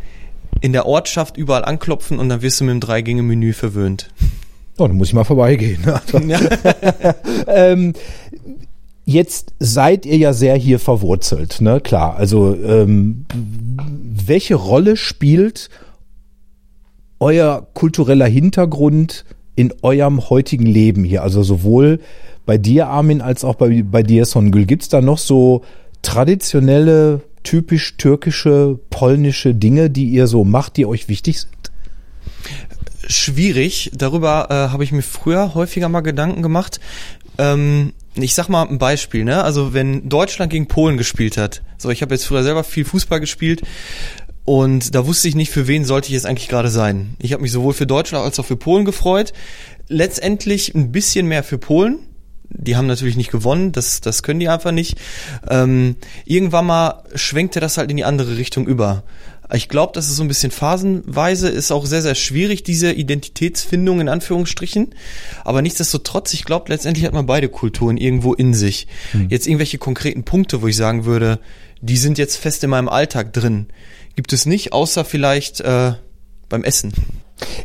in 0.62 0.74
der 0.74 0.88
Ortschaft 0.88 1.38
überall 1.38 1.64
anklopfen 1.64 2.18
und 2.18 2.28
dann 2.30 2.42
wirst 2.42 2.60
du 2.60 2.64
mit 2.64 2.72
dem 2.72 2.80
Drei-Gänge-Menü 2.80 3.54
verwöhnt. 3.54 4.10
Oh, 4.80 4.88
dann 4.88 4.98
muss 4.98 5.10
ich 5.10 5.14
mal 5.14 5.24
vorbeigehen. 5.24 5.84
Ne? 5.86 6.02
Ja. 6.28 6.40
ähm, 7.48 7.94
Jetzt 9.06 9.54
seid 9.60 10.08
ihr 10.08 10.18
ja 10.18 10.34
sehr 10.34 10.56
hier 10.56 10.80
verwurzelt, 10.80 11.62
ne? 11.62 11.80
Klar. 11.80 12.18
Also 12.18 12.56
ähm, 12.56 13.26
welche 13.78 14.56
Rolle 14.56 14.98
spielt 14.98 15.70
euer 17.20 17.68
kultureller 17.74 18.28
Hintergrund 18.28 19.26
in 19.56 19.74
eurem 19.82 20.30
heutigen 20.30 20.66
Leben 20.66 21.04
hier? 21.04 21.24
Also 21.24 21.44
sowohl 21.44 22.00
bei 22.46 22.58
dir, 22.58 22.88
Armin, 22.88 23.22
als 23.22 23.44
auch 23.44 23.56
bei, 23.56 23.84
bei 23.84 24.04
dir, 24.04 24.26
Songül. 24.26 24.66
Gibt's 24.66 24.90
da 24.90 25.02
noch 25.02 25.18
so 25.18 25.64
traditionelle, 26.02 27.22
typisch 27.44 27.98
türkische, 27.98 28.80
polnische 28.90 29.54
Dinge, 29.54 29.90
die 29.90 30.06
ihr 30.06 30.28
so 30.28 30.44
macht, 30.44 30.78
die 30.78 30.86
euch 30.86 31.10
wichtig 31.10 31.42
sind? 31.42 31.72
Schwierig. 33.08 33.92
Darüber 33.94 34.48
äh, 34.50 34.54
habe 34.72 34.84
ich 34.84 34.92
mir 34.92 35.02
früher 35.02 35.54
häufiger 35.56 35.90
mal 35.90 36.02
Gedanken 36.02 36.42
gemacht. 36.42 36.80
Ähm, 37.38 37.94
ich 38.16 38.34
sag 38.34 38.50
mal 38.50 38.68
ein 38.68 38.80
Beispiel, 38.80 39.24
ne? 39.24 39.44
Also 39.44 39.74
wenn 39.74 40.10
Deutschland 40.10 40.52
gegen 40.52 40.68
Polen 40.68 40.98
gespielt 40.98 41.38
hat, 41.38 41.62
so 41.78 41.90
ich 41.90 42.02
habe 42.02 42.16
jetzt 42.16 42.26
früher 42.26 42.44
selber 42.44 42.64
viel 42.64 42.86
Fußball 42.86 43.20
gespielt 43.20 43.62
und 44.48 44.96
da 44.96 45.06
wusste 45.06 45.28
ich 45.28 45.36
nicht, 45.36 45.52
für 45.52 45.68
wen 45.68 45.84
sollte 45.84 46.08
ich 46.08 46.14
jetzt 46.14 46.26
eigentlich 46.26 46.48
gerade 46.48 46.70
sein. 46.70 47.18
Ich 47.20 47.34
habe 47.34 47.42
mich 47.42 47.52
sowohl 47.52 47.74
für 47.74 47.86
Deutschland 47.86 48.24
als 48.24 48.40
auch 48.40 48.46
für 48.46 48.56
Polen 48.56 48.86
gefreut. 48.86 49.34
Letztendlich 49.90 50.74
ein 50.74 50.94
bisschen 50.94 51.28
mehr 51.28 51.44
für 51.44 51.58
Polen. 51.58 52.00
Die 52.48 52.78
haben 52.78 52.88
natürlich 52.88 53.18
nicht 53.18 53.30
gewonnen, 53.30 53.74
das, 53.74 54.00
das 54.00 54.24
können 54.24 54.40
die 54.40 54.48
einfach 54.48 54.72
nicht. 54.72 54.98
Ähm, 55.50 55.98
irgendwann 56.24 56.66
mal 56.66 57.04
schwenkte 57.14 57.60
das 57.60 57.78
halt 57.78 57.92
in 57.92 57.98
die 57.98 58.06
andere 58.06 58.38
Richtung 58.38 58.68
über. 58.68 59.04
Ich 59.54 59.68
glaube, 59.68 59.92
das 59.94 60.08
ist 60.08 60.16
so 60.16 60.24
ein 60.24 60.30
bisschen 60.30 60.52
phasenweise, 60.52 61.50
ist 61.50 61.74
auch 61.74 61.86
sehr, 61.86 62.02
sehr 62.02 62.16
schwierig, 62.16 62.64
diese 62.64 62.94
Identitätsfindung 62.94 64.00
in 64.00 64.08
Anführungsstrichen. 64.08 64.96
Aber 65.44 65.62
nichtsdestotrotz, 65.62 66.34
ich 66.34 66.46
glaube, 66.46 66.70
letztendlich 66.70 67.06
hat 67.06 67.14
man 67.14 67.26
beide 67.26 67.50
Kulturen 67.50 67.98
irgendwo 67.98 68.34
in 68.34 68.54
sich. 68.54 68.88
Hm. 69.12 69.28
Jetzt 69.30 69.46
irgendwelche 69.46 69.78
konkreten 69.78 70.24
Punkte, 70.24 70.62
wo 70.62 70.68
ich 70.68 70.78
sagen 70.78 71.04
würde, 71.04 71.40
die 71.82 71.98
sind 71.98 72.18
jetzt 72.18 72.38
fest 72.38 72.64
in 72.64 72.70
meinem 72.70 72.88
Alltag 72.88 73.34
drin 73.34 73.68
gibt 74.18 74.34
es 74.34 74.46
nicht, 74.46 74.74
außer 74.74 75.06
vielleicht 75.06 75.62
äh, 75.62 75.94
beim 76.50 76.66
Essen. 76.66 76.92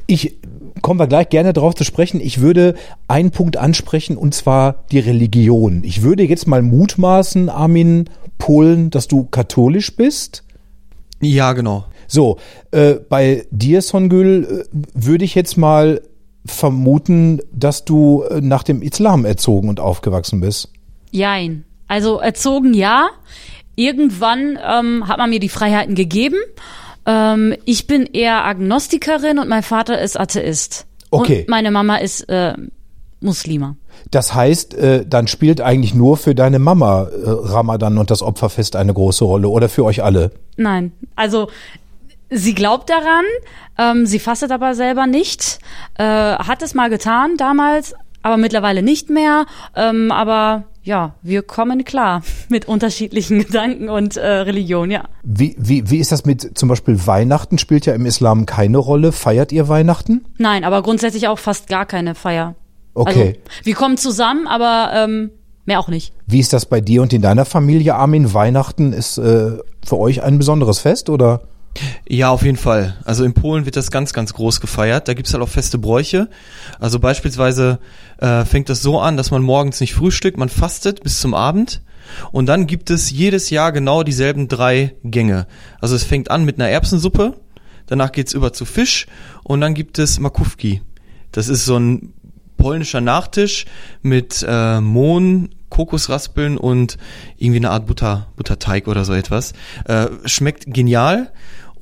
Ich 0.07 0.37
kommen 0.83 1.01
wir 1.01 1.07
gleich 1.07 1.29
gerne 1.31 1.53
darauf 1.53 1.75
zu 1.75 1.85
sprechen. 1.85 2.21
Ich 2.21 2.41
würde 2.41 2.75
einen 3.09 3.31
Punkt 3.31 3.57
ansprechen 3.57 4.17
und 4.17 4.35
zwar 4.35 4.85
die 4.91 4.99
Religion. 4.99 5.83
Ich 5.85 6.03
würde 6.03 6.25
jetzt 6.25 6.47
mal 6.47 6.61
mutmaßen, 6.61 7.49
Armin 7.49 8.11
Polen, 8.37 8.91
dass 8.91 9.09
du 9.09 9.25
katholisch 9.25 9.97
bist. 9.97 10.45
Ja, 11.21 11.53
genau. 11.53 11.87
So, 12.09 12.39
äh, 12.73 12.95
bei 12.95 13.47
dir, 13.51 13.81
Songül, 13.81 14.67
äh, 14.73 14.77
würde 14.93 15.25
ich 15.25 15.35
jetzt 15.35 15.57
mal 15.57 16.03
vermuten, 16.45 17.41
dass 17.53 17.85
du 17.85 18.25
äh, 18.25 18.41
nach 18.41 18.65
dem 18.65 18.83
Islam 18.83 19.25
erzogen 19.25 19.69
und 19.69 19.79
aufgewachsen 19.79 20.41
bist. 20.41 20.71
Jein. 21.13 21.65
Also 21.87 22.19
erzogen 22.19 22.75
ja 22.75 23.09
irgendwann 23.75 24.59
ähm, 24.63 25.09
hat 25.09 25.19
man 25.19 25.31
mir 25.31 25.41
die 25.41 25.49
Freiheiten 25.49 25.95
gegeben. 25.95 26.37
Ähm, 27.07 27.55
ich 27.65 27.87
bin 27.87 28.07
eher 28.07 28.45
Agnostikerin 28.45 29.39
und 29.39 29.49
mein 29.49 29.63
Vater 29.63 30.01
ist 30.01 30.19
Atheist. 30.19 30.87
Okay. 31.11 31.41
Und 31.41 31.49
meine 31.49 31.71
Mama 31.71 31.97
ist 31.97 32.29
äh, 32.29 32.55
Muslima. 33.21 33.77
Das 34.11 34.35
heißt, 34.35 34.75
äh, 34.75 35.07
dann 35.07 35.27
spielt 35.27 35.61
eigentlich 35.61 35.95
nur 35.95 36.17
für 36.17 36.35
deine 36.35 36.59
Mama 36.59 37.05
äh, 37.05 37.09
Ramadan 37.25 37.99
und 37.99 38.11
das 38.11 38.23
Opferfest 38.23 38.77
eine 38.77 38.93
große 38.93 39.25
Rolle 39.25 39.49
oder 39.49 39.69
für 39.69 39.85
euch 39.85 40.03
alle? 40.03 40.33
Nein, 40.57 40.93
also 41.15 41.49
sie 42.31 42.55
glaubt 42.55 42.91
daran, 42.91 43.25
ähm, 43.79 44.07
sie 44.07 44.19
fastet 44.19 44.51
aber 44.51 44.75
selber 44.75 45.07
nicht, 45.07 45.59
äh, 45.99 46.05
hat 46.05 46.63
es 46.63 46.75
mal 46.75 46.91
getan 46.91 47.37
damals, 47.37 47.95
aber 48.23 48.37
mittlerweile 48.37 48.83
nicht 48.83 49.11
mehr. 49.11 49.47
Ähm, 49.77 50.11
aber 50.11 50.65
ja, 50.83 51.15
wir 51.23 51.43
kommen 51.43 51.85
klar 51.85 52.23
mit 52.49 52.67
unterschiedlichen 52.67 53.41
Gedanken 53.41 53.89
und 53.89 54.17
äh, 54.17 54.27
Religion, 54.27 54.91
ja. 54.91 55.05
Wie, 55.23 55.55
wie, 55.59 55.91
wie 55.91 55.99
ist 55.99 56.13
das 56.13 56.25
mit 56.25 56.59
zum 56.59 56.69
Beispiel 56.69 57.07
Weihnachten? 57.07 57.59
Spielt 57.59 57.87
ja 57.87 57.95
im 57.95 58.07
Islam 58.07 58.47
keine 58.47 58.79
Rolle. 58.79 59.13
Feiert 59.13 59.53
ihr 59.53 59.69
Weihnachten? 59.69 60.25
Nein, 60.39 60.65
aber 60.65 60.83
grundsätzlich 60.83 61.29
auch 61.29 61.39
fast 61.39 61.69
gar 61.69 61.87
keine 61.87 62.15
Feier. 62.15 62.55
Okay. 62.95 63.39
Also, 63.39 63.65
wir 63.65 63.75
kommen 63.75 63.97
zusammen, 63.97 64.47
aber 64.47 64.91
ähm, 64.95 65.31
mehr 65.65 65.81
auch 65.81 65.89
nicht. 65.89 66.13
Wie 66.27 66.41
ist 66.41 66.53
das 66.53 66.67
bei 66.67 66.81
dir 66.81 67.03
und 67.03 67.13
in 67.13 67.23
deiner 67.23 67.45
Familie, 67.45 67.95
Armin? 67.95 68.35
Weihnachten 68.35 68.93
ist 68.93 69.19
äh, 69.19 69.59
für 69.85 69.99
euch 69.99 70.23
ein 70.23 70.39
besonderes 70.39 70.81
Fest, 70.81 71.09
oder? 71.09 71.43
Ja, 72.09 72.31
auf 72.31 72.43
jeden 72.43 72.59
Fall. 72.59 72.97
Also 73.05 73.25
in 73.25 73.33
Polen 73.33 73.65
wird 73.65 73.77
das 73.77 73.91
ganz, 73.91 74.13
ganz 74.13 74.35
groß 74.35 74.61
gefeiert. 74.61 75.09
Da 75.09 75.15
gibt's 75.15 75.33
halt 75.33 75.43
auch 75.43 75.49
feste 75.49 75.79
Bräuche. 75.79 76.29
Also 76.79 76.99
beispielsweise 76.99 77.79
äh, 78.19 78.45
fängt 78.45 78.69
das 78.69 78.83
so 78.83 79.01
an, 79.01 79.17
dass 79.17 79.31
man 79.31 79.43
morgens 79.43 79.81
nicht 79.81 79.95
frühstückt, 79.95 80.37
man 80.37 80.49
fastet 80.49 81.03
bis 81.03 81.21
zum 81.21 81.35
Abend. 81.35 81.81
Und 82.31 82.47
dann 82.47 82.67
gibt 82.67 82.91
es 82.91 83.11
jedes 83.11 83.51
Jahr 83.51 83.73
genau 83.73 84.03
dieselben 84.03 84.49
drei 84.49 84.95
Gänge. 85.03 85.47
Also 85.81 85.95
es 85.97 86.05
fängt 86.05 86.31
an 86.31 86.45
mit 86.45 86.61
einer 86.61 86.69
Erbsensuppe, 86.69 87.41
danach 87.87 88.13
geht's 88.13 88.35
über 88.35 88.53
zu 88.53 88.65
Fisch 88.65 89.07
und 89.45 89.61
dann 89.61 89.75
gibt 89.75 89.99
es 89.99 90.19
Makówki. 90.19 90.83
Das 91.31 91.49
ist 91.49 91.65
so 91.65 91.79
ein 91.79 92.13
polnischer 92.59 93.01
Nachtisch 93.01 93.65
mit 94.03 94.45
äh, 94.47 94.81
Mohn, 94.81 95.51
Kokosraspeln 95.71 96.59
und 96.59 96.99
irgendwie 97.39 97.61
eine 97.61 97.71
Art 97.71 97.87
Butter, 97.87 98.29
Butterteig 98.37 98.89
oder 98.89 99.05
so 99.05 99.15
etwas. 99.15 99.55
Äh, 99.87 100.09
schmeckt 100.27 100.65
genial 100.67 101.33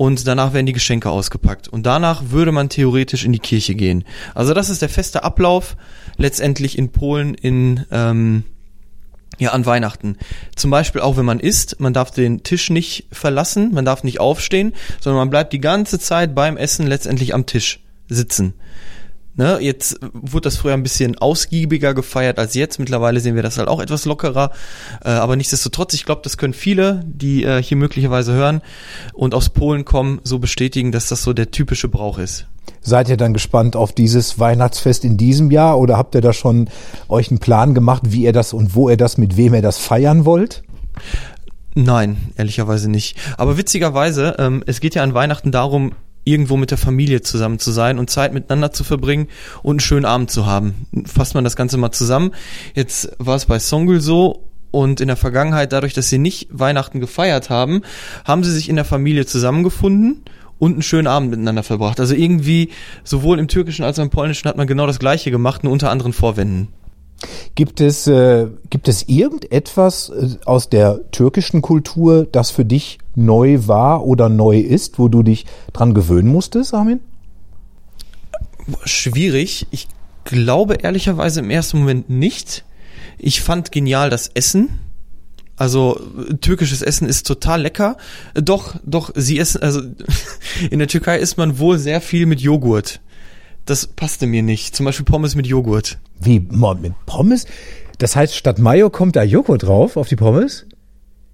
und 0.00 0.26
danach 0.26 0.54
werden 0.54 0.64
die 0.64 0.72
Geschenke 0.72 1.10
ausgepackt. 1.10 1.68
Und 1.68 1.84
danach 1.84 2.30
würde 2.30 2.52
man 2.52 2.70
theoretisch 2.70 3.26
in 3.26 3.34
die 3.34 3.38
Kirche 3.38 3.74
gehen. 3.74 4.04
Also 4.34 4.54
das 4.54 4.70
ist 4.70 4.80
der 4.80 4.88
feste 4.88 5.24
Ablauf 5.24 5.76
letztendlich 6.16 6.78
in 6.78 6.90
Polen 6.90 7.34
in 7.34 7.84
ähm, 7.90 8.44
ja, 9.36 9.50
an 9.50 9.66
Weihnachten. 9.66 10.16
Zum 10.56 10.70
Beispiel 10.70 11.02
auch 11.02 11.18
wenn 11.18 11.26
man 11.26 11.38
isst, 11.38 11.80
man 11.80 11.92
darf 11.92 12.12
den 12.12 12.42
Tisch 12.42 12.70
nicht 12.70 13.08
verlassen, 13.12 13.74
man 13.74 13.84
darf 13.84 14.02
nicht 14.02 14.20
aufstehen, 14.20 14.72
sondern 15.00 15.18
man 15.18 15.28
bleibt 15.28 15.52
die 15.52 15.60
ganze 15.60 15.98
Zeit 15.98 16.34
beim 16.34 16.56
Essen 16.56 16.86
letztendlich 16.86 17.34
am 17.34 17.44
Tisch 17.44 17.80
sitzen. 18.08 18.54
Ne, 19.36 19.58
jetzt 19.60 20.00
wurde 20.12 20.42
das 20.42 20.56
früher 20.56 20.74
ein 20.74 20.82
bisschen 20.82 21.16
ausgiebiger 21.16 21.94
gefeiert 21.94 22.38
als 22.38 22.54
jetzt. 22.54 22.78
Mittlerweile 22.78 23.20
sehen 23.20 23.36
wir 23.36 23.42
das 23.42 23.58
halt 23.58 23.68
auch 23.68 23.80
etwas 23.80 24.04
lockerer. 24.04 24.50
Äh, 25.04 25.10
aber 25.10 25.36
nichtsdestotrotz, 25.36 25.94
ich 25.94 26.04
glaube, 26.04 26.22
das 26.24 26.36
können 26.36 26.52
viele, 26.52 27.02
die 27.06 27.44
äh, 27.44 27.62
hier 27.62 27.76
möglicherweise 27.76 28.32
hören 28.32 28.60
und 29.14 29.34
aus 29.34 29.48
Polen 29.48 29.84
kommen, 29.84 30.20
so 30.24 30.40
bestätigen, 30.40 30.90
dass 30.90 31.08
das 31.08 31.22
so 31.22 31.32
der 31.32 31.52
typische 31.52 31.88
Brauch 31.88 32.18
ist. 32.18 32.46
Seid 32.82 33.08
ihr 33.08 33.16
dann 33.16 33.32
gespannt 33.32 33.76
auf 33.76 33.92
dieses 33.92 34.38
Weihnachtsfest 34.38 35.04
in 35.04 35.16
diesem 35.16 35.50
Jahr 35.50 35.78
oder 35.78 35.96
habt 35.96 36.14
ihr 36.14 36.22
da 36.22 36.32
schon 36.32 36.68
euch 37.08 37.30
einen 37.30 37.38
Plan 37.38 37.74
gemacht, 37.74 38.02
wie 38.06 38.24
ihr 38.24 38.32
das 38.32 38.52
und 38.52 38.74
wo 38.74 38.88
ihr 38.88 38.96
das, 38.96 39.16
mit 39.16 39.36
wem 39.36 39.54
ihr 39.54 39.62
das 39.62 39.78
feiern 39.78 40.24
wollt? 40.24 40.62
Nein, 41.74 42.32
ehrlicherweise 42.36 42.90
nicht. 42.90 43.16
Aber 43.36 43.56
witzigerweise, 43.56 44.34
ähm, 44.38 44.64
es 44.66 44.80
geht 44.80 44.94
ja 44.94 45.02
an 45.02 45.14
Weihnachten 45.14 45.52
darum, 45.52 45.92
irgendwo 46.30 46.56
mit 46.56 46.70
der 46.70 46.78
Familie 46.78 47.22
zusammen 47.22 47.58
zu 47.58 47.70
sein 47.72 47.98
und 47.98 48.10
Zeit 48.10 48.32
miteinander 48.32 48.72
zu 48.72 48.84
verbringen 48.84 49.28
und 49.62 49.72
einen 49.72 49.80
schönen 49.80 50.04
Abend 50.04 50.30
zu 50.30 50.46
haben. 50.46 50.86
Fasst 51.06 51.34
man 51.34 51.44
das 51.44 51.56
Ganze 51.56 51.76
mal 51.76 51.92
zusammen. 51.92 52.32
Jetzt 52.74 53.12
war 53.18 53.36
es 53.36 53.46
bei 53.46 53.58
Songül 53.58 54.00
so 54.00 54.44
und 54.70 55.00
in 55.00 55.08
der 55.08 55.16
Vergangenheit, 55.16 55.72
dadurch, 55.72 55.94
dass 55.94 56.08
sie 56.08 56.18
nicht 56.18 56.48
Weihnachten 56.50 57.00
gefeiert 57.00 57.50
haben, 57.50 57.82
haben 58.24 58.44
sie 58.44 58.52
sich 58.52 58.68
in 58.68 58.76
der 58.76 58.84
Familie 58.84 59.26
zusammengefunden 59.26 60.22
und 60.58 60.72
einen 60.74 60.82
schönen 60.82 61.08
Abend 61.08 61.30
miteinander 61.30 61.62
verbracht. 61.62 61.98
Also 61.98 62.14
irgendwie 62.14 62.70
sowohl 63.02 63.38
im 63.38 63.48
Türkischen 63.48 63.84
als 63.84 63.98
auch 63.98 64.04
im 64.04 64.10
Polnischen 64.10 64.48
hat 64.48 64.56
man 64.56 64.66
genau 64.66 64.86
das 64.86 64.98
Gleiche 64.98 65.30
gemacht, 65.30 65.64
nur 65.64 65.72
unter 65.72 65.90
anderen 65.90 66.12
Vorwänden. 66.12 66.68
Gibt 67.54 67.80
es, 67.80 68.06
äh, 68.06 68.46
gibt 68.70 68.88
es 68.88 69.08
irgendetwas 69.08 70.08
äh, 70.08 70.36
aus 70.46 70.68
der 70.68 71.10
türkischen 71.10 71.60
Kultur, 71.62 72.26
das 72.30 72.50
für 72.50 72.64
dich 72.64 72.98
neu 73.14 73.66
war 73.66 74.06
oder 74.06 74.28
neu 74.28 74.58
ist, 74.58 74.98
wo 74.98 75.08
du 75.08 75.22
dich 75.22 75.46
dran 75.72 75.92
gewöhnen 75.92 76.28
musstest, 76.28 76.72
Armin? 76.72 77.00
Schwierig. 78.84 79.66
Ich 79.70 79.88
glaube 80.24 80.74
ehrlicherweise 80.74 81.40
im 81.40 81.50
ersten 81.50 81.80
Moment 81.80 82.08
nicht. 82.08 82.64
Ich 83.18 83.42
fand 83.42 83.72
genial 83.72 84.10
das 84.10 84.28
Essen. 84.28 84.78
Also 85.56 86.00
türkisches 86.40 86.80
Essen 86.80 87.06
ist 87.06 87.26
total 87.26 87.62
lecker. 87.62 87.98
Doch, 88.34 88.76
doch, 88.82 89.10
sie 89.14 89.38
essen, 89.38 89.62
also 89.62 89.82
in 90.70 90.78
der 90.78 90.88
Türkei 90.88 91.18
isst 91.18 91.36
man 91.36 91.58
wohl 91.58 91.78
sehr 91.78 92.00
viel 92.00 92.24
mit 92.24 92.40
Joghurt. 92.40 93.00
Das 93.66 93.86
passte 93.86 94.26
mir 94.26 94.42
nicht. 94.42 94.74
Zum 94.74 94.86
Beispiel 94.86 95.04
Pommes 95.04 95.34
mit 95.34 95.46
Joghurt. 95.46 95.98
Wie, 96.20 96.40
mit 96.40 96.94
Pommes? 97.06 97.46
Das 97.98 98.16
heißt, 98.16 98.34
statt 98.34 98.58
Mayo 98.58 98.90
kommt 98.90 99.16
da 99.16 99.22
Joghurt 99.22 99.64
drauf 99.64 99.96
auf 99.96 100.08
die 100.08 100.16
Pommes? 100.16 100.66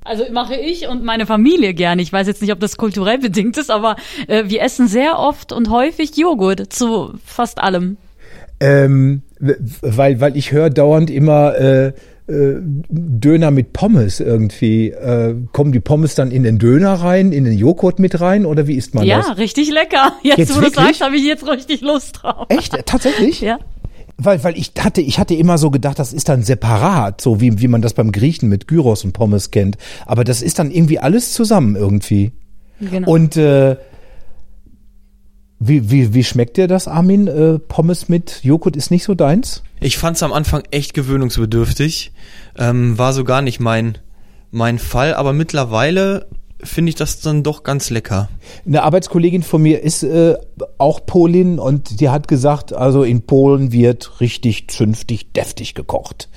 Also 0.04 0.24
mache 0.32 0.54
ich 0.54 0.86
und 0.86 1.02
meine 1.02 1.26
Familie 1.26 1.74
gerne. 1.74 2.00
Ich 2.00 2.12
weiß 2.12 2.26
jetzt 2.26 2.40
nicht, 2.40 2.52
ob 2.52 2.60
das 2.60 2.76
kulturell 2.76 3.18
bedingt 3.18 3.56
ist, 3.56 3.70
aber 3.70 3.96
äh, 4.28 4.44
wir 4.46 4.62
essen 4.62 4.86
sehr 4.86 5.18
oft 5.18 5.52
und 5.52 5.70
häufig 5.70 6.16
Joghurt 6.16 6.72
zu 6.72 7.14
fast 7.24 7.58
allem. 7.58 7.96
Ähm, 8.60 9.22
weil, 9.38 10.20
weil 10.20 10.36
ich 10.36 10.52
höre 10.52 10.70
dauernd 10.70 11.10
immer 11.10 11.56
äh, 11.56 11.92
äh, 12.28 12.54
Döner 12.88 13.50
mit 13.50 13.72
Pommes 13.72 14.20
irgendwie. 14.20 14.90
Äh, 14.90 15.34
kommen 15.52 15.72
die 15.72 15.80
Pommes 15.80 16.14
dann 16.14 16.30
in 16.30 16.42
den 16.42 16.58
Döner 16.58 16.94
rein, 16.94 17.32
in 17.32 17.44
den 17.44 17.56
Joghurt 17.56 17.98
mit 17.98 18.20
rein 18.20 18.46
oder 18.46 18.66
wie 18.66 18.74
isst 18.74 18.94
man 18.94 19.04
ja, 19.04 19.18
das? 19.18 19.38
richtig 19.38 19.70
lecker. 19.70 20.12
Jetzt, 20.22 20.38
Jetzt 20.38 20.56
wo 20.56 20.60
du 20.60 20.70
sagst, 20.70 21.00
habe 21.02 21.16
ich 21.16 21.24
jetzt 21.24 21.46
richtig 21.46 21.82
Lust 21.82 22.22
drauf. 22.22 22.46
Echt? 22.48 22.76
Tatsächlich? 22.86 23.40
Ja. 23.40 23.58
Weil, 24.18 24.42
weil 24.42 24.56
ich 24.56 24.72
hatte, 24.78 25.02
ich 25.02 25.18
hatte 25.18 25.34
immer 25.34 25.58
so 25.58 25.70
gedacht, 25.70 25.98
das 25.98 26.12
ist 26.12 26.28
dann 26.28 26.42
separat, 26.42 27.20
so 27.20 27.40
wie, 27.40 27.60
wie 27.60 27.68
man 27.68 27.82
das 27.82 27.92
beim 27.92 28.12
Griechen 28.12 28.48
mit 28.48 28.66
Gyros 28.66 29.04
und 29.04 29.12
Pommes 29.12 29.50
kennt. 29.50 29.76
Aber 30.06 30.24
das 30.24 30.42
ist 30.42 30.58
dann 30.58 30.70
irgendwie 30.70 30.98
alles 30.98 31.32
zusammen 31.32 31.76
irgendwie. 31.76 32.32
Genau. 32.80 33.10
Und 33.10 33.36
äh, 33.36 33.76
wie, 35.58 35.90
wie, 35.90 36.12
wie 36.14 36.24
schmeckt 36.24 36.56
dir 36.56 36.68
das, 36.68 36.88
Armin? 36.88 37.28
Äh, 37.28 37.58
Pommes 37.58 38.08
mit 38.08 38.40
Joghurt 38.42 38.76
ist 38.76 38.90
nicht 38.90 39.04
so 39.04 39.14
deins? 39.14 39.62
Ich 39.80 39.96
fand 39.96 40.16
es 40.16 40.22
am 40.22 40.32
Anfang 40.32 40.62
echt 40.70 40.94
gewöhnungsbedürftig. 40.94 42.12
Ähm, 42.56 42.98
war 42.98 43.12
so 43.12 43.24
gar 43.24 43.42
nicht 43.42 43.60
mein, 43.60 43.98
mein 44.50 44.78
Fall, 44.78 45.14
aber 45.14 45.32
mittlerweile 45.32 46.26
finde 46.66 46.90
ich 46.90 46.94
das 46.94 47.20
dann 47.20 47.42
doch 47.42 47.62
ganz 47.62 47.90
lecker. 47.90 48.28
Eine 48.66 48.82
Arbeitskollegin 48.82 49.42
von 49.42 49.62
mir 49.62 49.82
ist 49.82 50.02
äh, 50.02 50.34
auch 50.78 51.06
Polin 51.06 51.58
und 51.58 52.00
die 52.00 52.08
hat 52.08 52.28
gesagt, 52.28 52.72
also 52.72 53.02
in 53.02 53.22
Polen 53.22 53.72
wird 53.72 54.20
richtig 54.20 54.68
zünftig, 54.68 55.32
deftig 55.32 55.74
gekocht. 55.74 56.28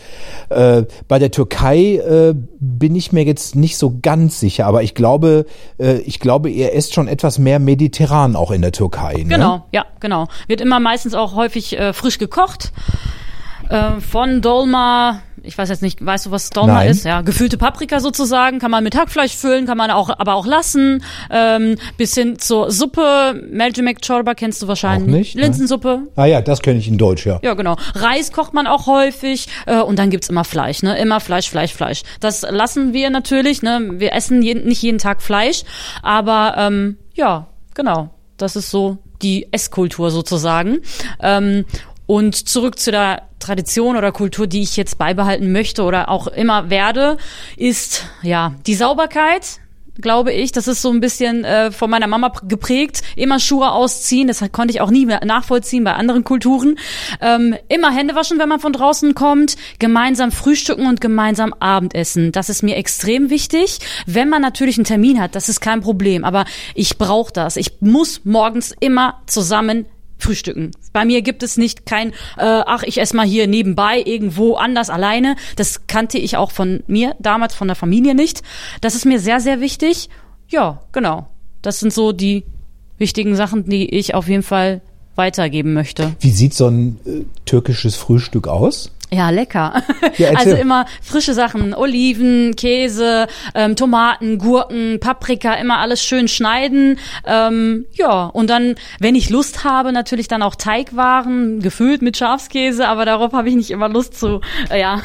Äh, 0.49 0.83
bei 1.07 1.19
der 1.19 1.31
Türkei 1.31 1.95
äh, 1.95 2.33
bin 2.59 2.95
ich 2.95 3.11
mir 3.11 3.23
jetzt 3.23 3.55
nicht 3.55 3.77
so 3.77 3.97
ganz 4.01 4.39
sicher, 4.39 4.65
aber 4.65 4.83
ich 4.83 4.95
glaube, 4.95 5.45
äh, 5.77 5.99
ich 5.99 6.19
glaube, 6.19 6.49
ihr 6.49 6.73
esst 6.73 6.93
schon 6.93 7.07
etwas 7.07 7.39
mehr 7.39 7.59
mediterran 7.59 8.35
auch 8.35 8.51
in 8.51 8.61
der 8.61 8.71
Türkei. 8.71 9.13
Ne? 9.13 9.25
Genau, 9.25 9.65
ja, 9.71 9.85
genau. 9.99 10.27
Wird 10.47 10.61
immer 10.61 10.79
meistens 10.79 11.13
auch 11.13 11.35
häufig 11.35 11.77
äh, 11.77 11.93
frisch 11.93 12.17
gekocht. 12.17 12.71
Äh, 13.69 14.01
von 14.01 14.41
Dolma, 14.41 15.21
ich 15.43 15.57
weiß 15.57 15.69
jetzt 15.69 15.81
nicht, 15.81 16.03
weißt 16.03 16.25
du, 16.25 16.31
was 16.31 16.49
Dolma 16.49 16.73
Nein. 16.73 16.89
ist? 16.89 17.05
Ja, 17.05 17.21
gefüllte 17.21 17.57
Paprika 17.57 17.99
sozusagen, 17.99 18.59
kann 18.59 18.71
man 18.71 18.83
mit 18.83 18.97
Hackfleisch 18.97 19.35
füllen, 19.35 19.65
kann 19.65 19.77
man 19.77 19.91
auch, 19.91 20.09
aber 20.09 20.33
auch 20.33 20.45
lassen. 20.45 21.03
Ähm, 21.29 21.75
bis 21.97 22.15
hin 22.15 22.39
zur 22.39 22.71
Suppe, 22.71 23.39
Mercimek 23.49 24.05
Chorba 24.05 24.33
kennst 24.33 24.61
du 24.61 24.67
wahrscheinlich. 24.67 25.07
Auch 25.07 25.17
nicht, 25.19 25.35
ne? 25.35 25.41
Linsensuppe. 25.43 26.07
Ah 26.15 26.25
ja, 26.25 26.41
das 26.41 26.61
kenne 26.61 26.79
ich 26.79 26.87
in 26.87 26.97
Deutsch, 26.97 27.25
ja. 27.25 27.39
Ja, 27.43 27.53
genau. 27.53 27.75
Reis 27.93 28.31
kocht 28.31 28.53
man 28.53 28.67
auch 28.67 28.87
häufig 28.87 29.47
äh, 29.65 29.79
und 29.79 29.99
dann 29.99 30.09
gibt's 30.09 30.29
immer 30.29 30.43
Fleisch, 30.43 30.81
ne? 30.81 30.97
Immer 30.97 31.19
Fleisch, 31.19 31.49
Fleisch, 31.49 31.73
Fleisch. 31.73 32.01
Das 32.19 32.45
lassen 32.49 32.93
wir 32.93 33.09
natürlich, 33.09 33.61
ne? 33.61 33.91
Wir 33.93 34.13
essen 34.13 34.41
jeden, 34.41 34.67
nicht 34.67 34.81
jeden 34.81 34.97
Tag 34.97 35.21
Fleisch, 35.21 35.63
aber 36.01 36.55
ähm, 36.57 36.97
ja, 37.13 37.47
genau. 37.75 38.09
Das 38.37 38.55
ist 38.55 38.71
so 38.71 38.97
die 39.21 39.47
Esskultur 39.51 40.11
sozusagen. 40.11 40.79
Ähm, 41.21 41.65
und 42.09 42.49
zurück 42.49 42.79
zu 42.79 42.89
der 42.89 43.21
Tradition 43.37 43.95
oder 43.95 44.11
Kultur, 44.11 44.47
die 44.47 44.63
ich 44.63 44.75
jetzt 44.77 44.97
beibehalten 44.97 45.51
möchte 45.51 45.83
oder 45.83 46.09
auch 46.09 46.25
immer 46.25 46.71
werde, 46.71 47.17
ist 47.55 48.07
ja 48.23 48.55
die 48.65 48.73
Sauberkeit 48.73 49.59
glaube 50.01 50.31
ich. 50.31 50.53
Das 50.53 50.69
ist 50.69 50.81
so 50.81 50.91
ein 50.91 51.01
bisschen 51.01 51.43
äh, 51.43 51.73
von 51.73 51.89
meiner 51.89 52.07
Mama 52.07 52.27
pr- 52.27 52.47
geprägt. 52.47 53.03
Immer 53.17 53.37
Schuhe 53.37 53.69
ausziehen, 53.69 54.29
das 54.29 54.41
konnte 54.53 54.73
ich 54.73 54.79
auch 54.79 54.91
nie 54.91 55.05
mehr 55.05 55.25
nachvollziehen 55.25 55.83
bei 55.83 55.93
anderen 55.93 56.23
Kulturen. 56.23 56.79
Ähm, 57.19 57.57
immer 57.67 57.91
Hände 57.91 58.15
waschen, 58.15 58.39
wenn 58.39 58.47
man 58.47 58.61
von 58.61 58.71
draußen 58.71 59.13
kommt. 59.13 59.57
Gemeinsam 59.77 60.31
frühstücken 60.31 60.87
und 60.87 61.01
gemeinsam 61.01 61.53
Abendessen. 61.59 62.31
Das 62.31 62.47
ist 62.47 62.63
mir 62.63 62.77
extrem 62.77 63.29
wichtig. 63.29 63.79
Wenn 64.05 64.29
man 64.29 64.41
natürlich 64.41 64.77
einen 64.77 64.85
Termin 64.85 65.19
hat, 65.19 65.35
das 65.35 65.49
ist 65.49 65.59
kein 65.59 65.81
Problem. 65.81 66.23
Aber 66.23 66.45
ich 66.75 66.97
brauche 66.97 67.33
das. 67.33 67.57
Ich 67.57 67.81
muss 67.81 68.21
morgens 68.23 68.73
immer 68.79 69.21
zusammen 69.27 69.85
frühstücken. 70.19 70.71
Bei 70.93 71.05
mir 71.05 71.21
gibt 71.21 71.41
es 71.41 71.57
nicht 71.57 71.85
kein, 71.85 72.11
äh, 72.37 72.61
ach, 72.65 72.83
ich 72.83 72.99
esse 72.99 73.15
mal 73.15 73.25
hier 73.25 73.47
nebenbei 73.47 74.01
irgendwo 74.05 74.55
anders 74.55 74.89
alleine. 74.89 75.35
Das 75.55 75.87
kannte 75.87 76.17
ich 76.17 76.37
auch 76.37 76.51
von 76.51 76.83
mir 76.87 77.15
damals, 77.19 77.55
von 77.55 77.67
der 77.67 77.75
Familie 77.75 78.13
nicht. 78.13 78.43
Das 78.81 78.95
ist 78.95 79.05
mir 79.05 79.19
sehr, 79.19 79.39
sehr 79.39 79.61
wichtig. 79.61 80.09
Ja, 80.49 80.81
genau. 80.91 81.27
Das 81.61 81.79
sind 81.79 81.93
so 81.93 82.11
die 82.11 82.43
wichtigen 82.97 83.35
Sachen, 83.35 83.65
die 83.65 83.89
ich 83.89 84.13
auf 84.13 84.27
jeden 84.27 84.43
Fall 84.43 84.81
weitergeben 85.15 85.73
möchte. 85.73 86.15
Wie 86.19 86.31
sieht 86.31 86.53
so 86.53 86.67
ein 86.67 86.99
äh, 87.05 87.23
türkisches 87.45 87.95
Frühstück 87.95 88.47
aus? 88.47 88.91
Ja, 89.11 89.29
lecker. 89.31 89.83
Ja, 90.17 90.31
also 90.35 90.55
immer 90.55 90.85
frische 91.01 91.33
Sachen, 91.33 91.73
Oliven, 91.73 92.55
Käse, 92.55 93.27
ähm, 93.55 93.75
Tomaten, 93.75 94.37
Gurken, 94.37 94.99
Paprika, 94.99 95.53
immer 95.53 95.79
alles 95.79 96.03
schön 96.03 96.27
schneiden. 96.27 96.99
Ähm, 97.25 97.85
ja, 97.93 98.25
und 98.25 98.49
dann, 98.49 98.75
wenn 98.99 99.15
ich 99.15 99.29
Lust 99.29 99.63
habe, 99.63 99.91
natürlich 99.91 100.27
dann 100.27 100.43
auch 100.43 100.55
Teigwaren, 100.55 101.59
gefüllt 101.61 102.01
mit 102.01 102.17
Schafskäse, 102.17 102.87
aber 102.87 103.05
darauf 103.05 103.33
habe 103.33 103.49
ich 103.49 103.55
nicht 103.55 103.71
immer 103.71 103.89
Lust 103.89 104.19
zu. 104.19 104.41
Äh, 104.69 104.79
ja. 104.79 105.01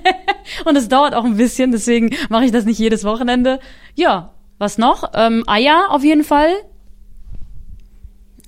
und 0.64 0.76
es 0.76 0.88
dauert 0.88 1.14
auch 1.14 1.24
ein 1.24 1.36
bisschen, 1.36 1.72
deswegen 1.72 2.10
mache 2.28 2.44
ich 2.44 2.52
das 2.52 2.64
nicht 2.64 2.78
jedes 2.78 3.04
Wochenende. 3.04 3.60
Ja, 3.94 4.30
was 4.58 4.78
noch? 4.78 5.10
Ähm, 5.14 5.44
Eier 5.46 5.88
auf 5.90 6.04
jeden 6.04 6.24
Fall. 6.24 6.52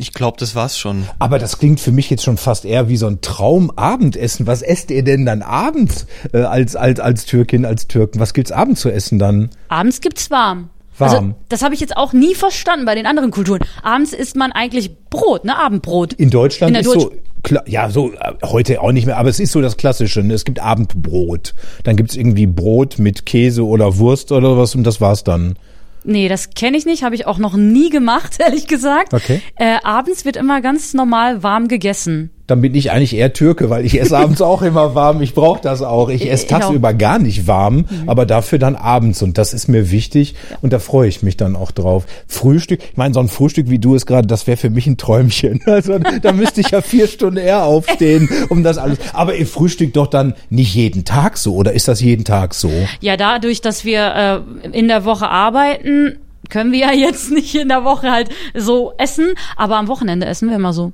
Ich 0.06 0.12
glaube, 0.12 0.36
das 0.38 0.54
war's 0.54 0.78
schon. 0.78 1.04
Aber 1.18 1.40
das 1.40 1.58
klingt 1.58 1.80
für 1.80 1.90
mich 1.90 2.08
jetzt 2.10 2.22
schon 2.22 2.36
fast 2.36 2.64
eher 2.64 2.88
wie 2.88 2.96
so 2.96 3.08
ein 3.08 3.20
Traumabendessen. 3.22 4.46
Was 4.46 4.62
esst 4.62 4.92
ihr 4.92 5.02
denn 5.02 5.26
dann 5.26 5.42
abends 5.42 6.06
äh, 6.32 6.42
als, 6.42 6.76
als, 6.76 7.00
als 7.00 7.26
Türkin, 7.26 7.64
als 7.64 7.88
Türken? 7.88 8.20
Was 8.20 8.32
gibt's 8.32 8.52
abends 8.52 8.80
zu 8.82 8.88
essen 8.90 9.18
dann? 9.18 9.50
Abends 9.68 10.00
gibt's 10.00 10.30
warm. 10.30 10.70
Warm. 10.98 11.10
Also, 11.12 11.34
das 11.48 11.62
habe 11.62 11.74
ich 11.74 11.80
jetzt 11.80 11.96
auch 11.96 12.12
nie 12.12 12.36
verstanden 12.36 12.86
bei 12.86 12.94
den 12.94 13.04
anderen 13.06 13.32
Kulturen. 13.32 13.62
Abends 13.82 14.12
isst 14.12 14.36
man 14.36 14.52
eigentlich 14.52 14.96
Brot, 15.10 15.44
ne? 15.44 15.58
Abendbrot. 15.58 16.12
In 16.12 16.30
Deutschland 16.30 16.68
In 16.70 16.74
der 16.74 16.80
ist 16.82 17.00
so, 17.00 17.08
Deutsch- 17.10 17.18
klar, 17.42 17.64
ja, 17.66 17.90
so 17.90 18.12
äh, 18.12 18.34
heute 18.44 18.80
auch 18.80 18.92
nicht 18.92 19.06
mehr, 19.06 19.16
aber 19.18 19.28
es 19.28 19.40
ist 19.40 19.50
so 19.50 19.60
das 19.60 19.76
Klassische. 19.76 20.22
Ne? 20.22 20.34
Es 20.34 20.44
gibt 20.44 20.60
Abendbrot. 20.60 21.52
Dann 21.82 21.96
gibt's 21.96 22.14
irgendwie 22.14 22.46
Brot 22.46 23.00
mit 23.00 23.26
Käse 23.26 23.66
oder 23.66 23.98
Wurst 23.98 24.30
oder 24.30 24.56
was 24.56 24.76
und 24.76 24.84
das 24.84 25.00
war's 25.00 25.24
dann. 25.24 25.58
Nee, 26.06 26.28
das 26.28 26.50
kenne 26.50 26.76
ich 26.76 26.86
nicht, 26.86 27.02
habe 27.02 27.14
ich 27.14 27.26
auch 27.26 27.38
noch 27.38 27.54
nie 27.54 27.90
gemacht, 27.90 28.36
ehrlich 28.38 28.66
gesagt. 28.66 29.12
Okay. 29.12 29.42
Äh, 29.56 29.78
abends 29.82 30.24
wird 30.24 30.36
immer 30.36 30.60
ganz 30.60 30.94
normal 30.94 31.42
warm 31.42 31.68
gegessen. 31.68 32.30
Dann 32.46 32.60
bin 32.60 32.74
ich 32.74 32.90
eigentlich 32.92 33.16
eher 33.16 33.32
Türke, 33.32 33.70
weil 33.70 33.84
ich 33.84 34.00
esse 34.00 34.16
abends 34.16 34.40
auch 34.42 34.62
immer 34.62 34.94
warm. 34.94 35.20
Ich 35.22 35.34
brauche 35.34 35.60
das 35.60 35.82
auch. 35.82 36.08
Ich 36.08 36.30
esse 36.30 36.46
Ich 36.46 36.54
auch. 36.54 36.60
tagsüber 36.60 36.94
gar 36.94 37.18
nicht 37.18 37.46
warm, 37.46 37.86
aber 38.06 38.26
dafür 38.26 38.58
dann 38.58 38.76
abends. 38.76 39.22
Und 39.22 39.38
das 39.38 39.52
ist 39.54 39.68
mir 39.68 39.90
wichtig 39.90 40.34
und 40.62 40.72
da 40.72 40.78
freue 40.78 41.08
ich 41.08 41.22
mich 41.22 41.36
dann 41.36 41.56
auch 41.56 41.70
drauf. 41.72 42.04
Frühstück, 42.28 42.80
ich 42.90 42.96
meine, 42.96 43.14
so 43.14 43.20
ein 43.20 43.28
Frühstück 43.28 43.68
wie 43.70 43.78
du 43.78 43.94
es 43.94 44.06
gerade, 44.06 44.26
das 44.28 44.46
wäre 44.46 44.56
für 44.56 44.70
mich 44.70 44.86
ein 44.86 44.96
Träumchen. 44.96 45.60
Also 45.76 45.98
da 45.98 46.32
müsste 46.32 46.60
ich 46.62 46.70
ja 46.70 46.80
vier 46.80 47.06
Stunden 47.06 47.36
eher 47.36 47.64
aufstehen, 47.64 48.28
um 48.48 48.62
das 48.62 48.78
alles. 48.78 48.98
Aber 49.12 49.34
ihr 49.34 49.46
frühstückt 49.46 49.96
doch 49.96 50.06
dann 50.06 50.34
nicht 50.48 50.74
jeden 50.74 51.04
Tag 51.04 51.36
so, 51.36 51.54
oder 51.54 51.72
ist 51.72 51.88
das 51.88 52.00
jeden 52.00 52.24
Tag 52.24 52.54
so? 52.54 52.70
Ja, 53.00 53.16
dadurch, 53.16 53.60
dass 53.60 53.84
wir 53.84 54.44
äh, 54.62 54.68
in 54.78 54.88
der 54.88 55.04
Woche 55.04 55.28
arbeiten, 55.28 56.16
können 56.48 56.72
wir 56.72 56.78
ja 56.78 56.92
jetzt 56.92 57.30
nicht 57.30 57.54
in 57.54 57.68
der 57.68 57.84
Woche 57.84 58.10
halt 58.10 58.30
so 58.54 58.92
essen, 58.96 59.34
aber 59.56 59.76
am 59.76 59.88
Wochenende 59.88 60.26
essen 60.26 60.48
wir 60.48 60.56
immer 60.56 60.72
so. 60.72 60.92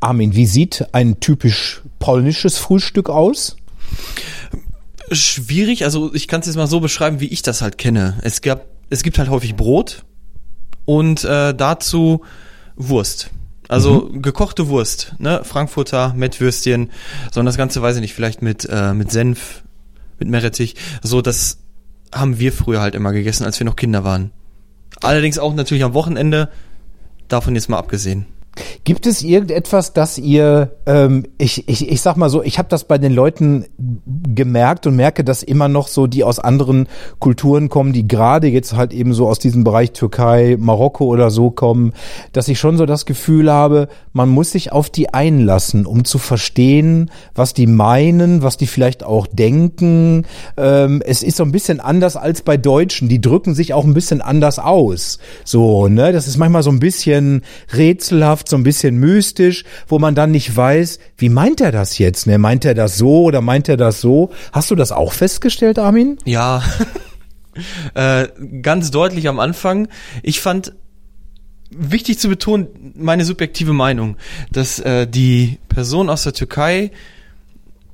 Armin, 0.00 0.34
wie 0.34 0.46
sieht 0.46 0.86
ein 0.92 1.20
typisch 1.20 1.82
polnisches 1.98 2.58
Frühstück 2.58 3.10
aus? 3.10 3.56
Schwierig, 5.10 5.84
also 5.84 6.14
ich 6.14 6.28
kann 6.28 6.40
es 6.40 6.46
jetzt 6.46 6.56
mal 6.56 6.66
so 6.66 6.80
beschreiben, 6.80 7.20
wie 7.20 7.28
ich 7.28 7.42
das 7.42 7.62
halt 7.62 7.78
kenne. 7.78 8.18
Es 8.22 8.42
gab, 8.42 8.66
es 8.90 9.02
gibt 9.02 9.18
halt 9.18 9.30
häufig 9.30 9.56
Brot 9.56 10.04
und 10.84 11.24
äh, 11.24 11.54
dazu 11.54 12.22
Wurst. 12.76 13.30
Also 13.68 14.08
gekochte 14.12 14.68
Wurst, 14.68 15.14
ne? 15.18 15.42
Frankfurter, 15.44 16.14
Mettwürstchen, 16.14 16.90
sondern 17.30 17.46
das 17.46 17.58
Ganze 17.58 17.82
weiß 17.82 17.96
ich 17.96 18.00
nicht, 18.00 18.14
vielleicht 18.14 18.40
mit, 18.40 18.66
äh, 18.70 18.94
mit 18.94 19.10
Senf, 19.10 19.62
mit 20.18 20.28
Meerrettich. 20.28 20.74
So, 21.02 21.20
das 21.20 21.58
haben 22.12 22.38
wir 22.38 22.52
früher 22.52 22.80
halt 22.80 22.94
immer 22.94 23.12
gegessen, 23.12 23.44
als 23.44 23.60
wir 23.60 23.66
noch 23.66 23.76
Kinder 23.76 24.04
waren. 24.04 24.30
Allerdings 25.02 25.38
auch 25.38 25.54
natürlich 25.54 25.84
am 25.84 25.92
Wochenende, 25.92 26.48
davon 27.28 27.54
jetzt 27.54 27.68
mal 27.68 27.78
abgesehen. 27.78 28.26
Gibt 28.84 29.06
es 29.06 29.22
irgendetwas, 29.22 29.92
das 29.92 30.18
ihr, 30.18 30.72
ähm, 30.86 31.24
ich, 31.38 31.68
ich, 31.68 31.88
ich 31.90 32.00
sag 32.00 32.16
mal 32.16 32.28
so, 32.28 32.42
ich 32.42 32.58
habe 32.58 32.68
das 32.68 32.84
bei 32.84 32.98
den 32.98 33.12
Leuten 33.12 33.66
gemerkt 34.34 34.86
und 34.86 34.96
merke 34.96 35.24
das 35.24 35.42
immer 35.42 35.68
noch 35.68 35.88
so, 35.88 36.06
die 36.06 36.24
aus 36.24 36.38
anderen 36.38 36.88
Kulturen 37.18 37.68
kommen, 37.68 37.92
die 37.92 38.06
gerade 38.06 38.48
jetzt 38.48 38.76
halt 38.76 38.92
eben 38.92 39.12
so 39.14 39.28
aus 39.28 39.38
diesem 39.38 39.64
Bereich 39.64 39.92
Türkei, 39.92 40.56
Marokko 40.58 41.04
oder 41.04 41.30
so 41.30 41.50
kommen, 41.50 41.92
dass 42.32 42.48
ich 42.48 42.58
schon 42.58 42.76
so 42.76 42.86
das 42.86 43.06
Gefühl 43.06 43.50
habe, 43.50 43.88
man 44.12 44.28
muss 44.28 44.52
sich 44.52 44.72
auf 44.72 44.90
die 44.90 45.12
einlassen, 45.12 45.86
um 45.86 46.04
zu 46.04 46.18
verstehen, 46.18 47.10
was 47.34 47.54
die 47.54 47.66
meinen, 47.66 48.42
was 48.42 48.56
die 48.56 48.66
vielleicht 48.66 49.04
auch 49.04 49.26
denken. 49.26 50.26
Ähm, 50.56 51.02
es 51.04 51.22
ist 51.22 51.36
so 51.36 51.44
ein 51.44 51.52
bisschen 51.52 51.80
anders 51.80 52.16
als 52.16 52.42
bei 52.42 52.56
Deutschen, 52.56 53.08
die 53.08 53.20
drücken 53.20 53.54
sich 53.54 53.74
auch 53.74 53.84
ein 53.84 53.94
bisschen 53.94 54.20
anders 54.20 54.58
aus. 54.58 55.18
So, 55.44 55.88
ne, 55.88 56.12
das 56.12 56.26
ist 56.26 56.36
manchmal 56.36 56.62
so 56.62 56.70
ein 56.70 56.80
bisschen 56.80 57.42
rätselhaft, 57.72 58.47
so 58.48 58.56
ein 58.56 58.62
bisschen 58.62 58.96
mystisch, 58.96 59.64
wo 59.86 59.98
man 59.98 60.14
dann 60.14 60.30
nicht 60.30 60.54
weiß, 60.56 60.98
wie 61.16 61.28
meint 61.28 61.60
er 61.60 61.72
das 61.72 61.98
jetzt? 61.98 62.26
Ne? 62.26 62.38
Meint 62.38 62.64
er 62.64 62.74
das 62.74 62.96
so 62.96 63.24
oder 63.24 63.40
meint 63.40 63.68
er 63.68 63.76
das 63.76 64.00
so? 64.00 64.30
Hast 64.52 64.70
du 64.70 64.74
das 64.74 64.92
auch 64.92 65.12
festgestellt, 65.12 65.78
Armin? 65.78 66.18
Ja, 66.24 66.62
äh, 67.94 68.28
ganz 68.62 68.90
deutlich 68.90 69.28
am 69.28 69.40
Anfang. 69.40 69.88
Ich 70.22 70.40
fand 70.40 70.72
wichtig 71.70 72.18
zu 72.18 72.28
betonen, 72.28 72.94
meine 72.96 73.24
subjektive 73.24 73.72
Meinung, 73.72 74.16
dass 74.50 74.78
äh, 74.78 75.06
die 75.06 75.58
Personen 75.68 76.10
aus 76.10 76.22
der 76.22 76.32
Türkei 76.32 76.90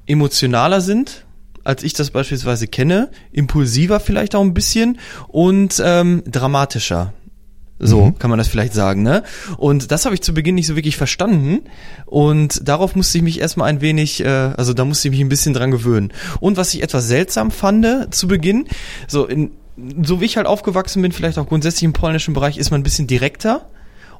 emotionaler 0.06 0.80
sind, 0.80 1.24
als 1.64 1.82
ich 1.82 1.94
das 1.94 2.10
beispielsweise 2.10 2.66
kenne, 2.66 3.10
impulsiver 3.32 4.00
vielleicht 4.00 4.34
auch 4.34 4.42
ein 4.42 4.54
bisschen 4.54 4.98
und 5.28 5.82
ähm, 5.84 6.22
dramatischer. 6.26 7.14
So 7.86 8.12
kann 8.18 8.30
man 8.30 8.38
das 8.38 8.48
vielleicht 8.48 8.72
sagen, 8.72 9.02
ne? 9.02 9.22
Und 9.58 9.90
das 9.90 10.06
habe 10.06 10.14
ich 10.14 10.22
zu 10.22 10.32
Beginn 10.32 10.54
nicht 10.54 10.66
so 10.66 10.74
wirklich 10.74 10.96
verstanden. 10.96 11.60
Und 12.06 12.66
darauf 12.66 12.96
musste 12.96 13.18
ich 13.18 13.24
mich 13.24 13.40
erstmal 13.40 13.68
ein 13.68 13.82
wenig, 13.82 14.24
äh, 14.24 14.28
also 14.28 14.72
da 14.72 14.84
musste 14.84 15.08
ich 15.08 15.12
mich 15.12 15.20
ein 15.20 15.28
bisschen 15.28 15.52
dran 15.52 15.70
gewöhnen. 15.70 16.12
Und 16.40 16.56
was 16.56 16.72
ich 16.72 16.82
etwas 16.82 17.06
seltsam 17.06 17.50
fand 17.50 18.14
zu 18.14 18.26
Beginn, 18.26 18.66
so 19.06 19.26
in, 19.26 19.50
so 20.02 20.20
wie 20.20 20.24
ich 20.24 20.36
halt 20.36 20.46
aufgewachsen 20.46 21.02
bin, 21.02 21.12
vielleicht 21.12 21.38
auch 21.38 21.46
grundsätzlich 21.46 21.82
im 21.82 21.92
polnischen 21.92 22.32
Bereich, 22.32 22.56
ist 22.56 22.70
man 22.70 22.80
ein 22.80 22.84
bisschen 22.84 23.06
direkter. 23.06 23.66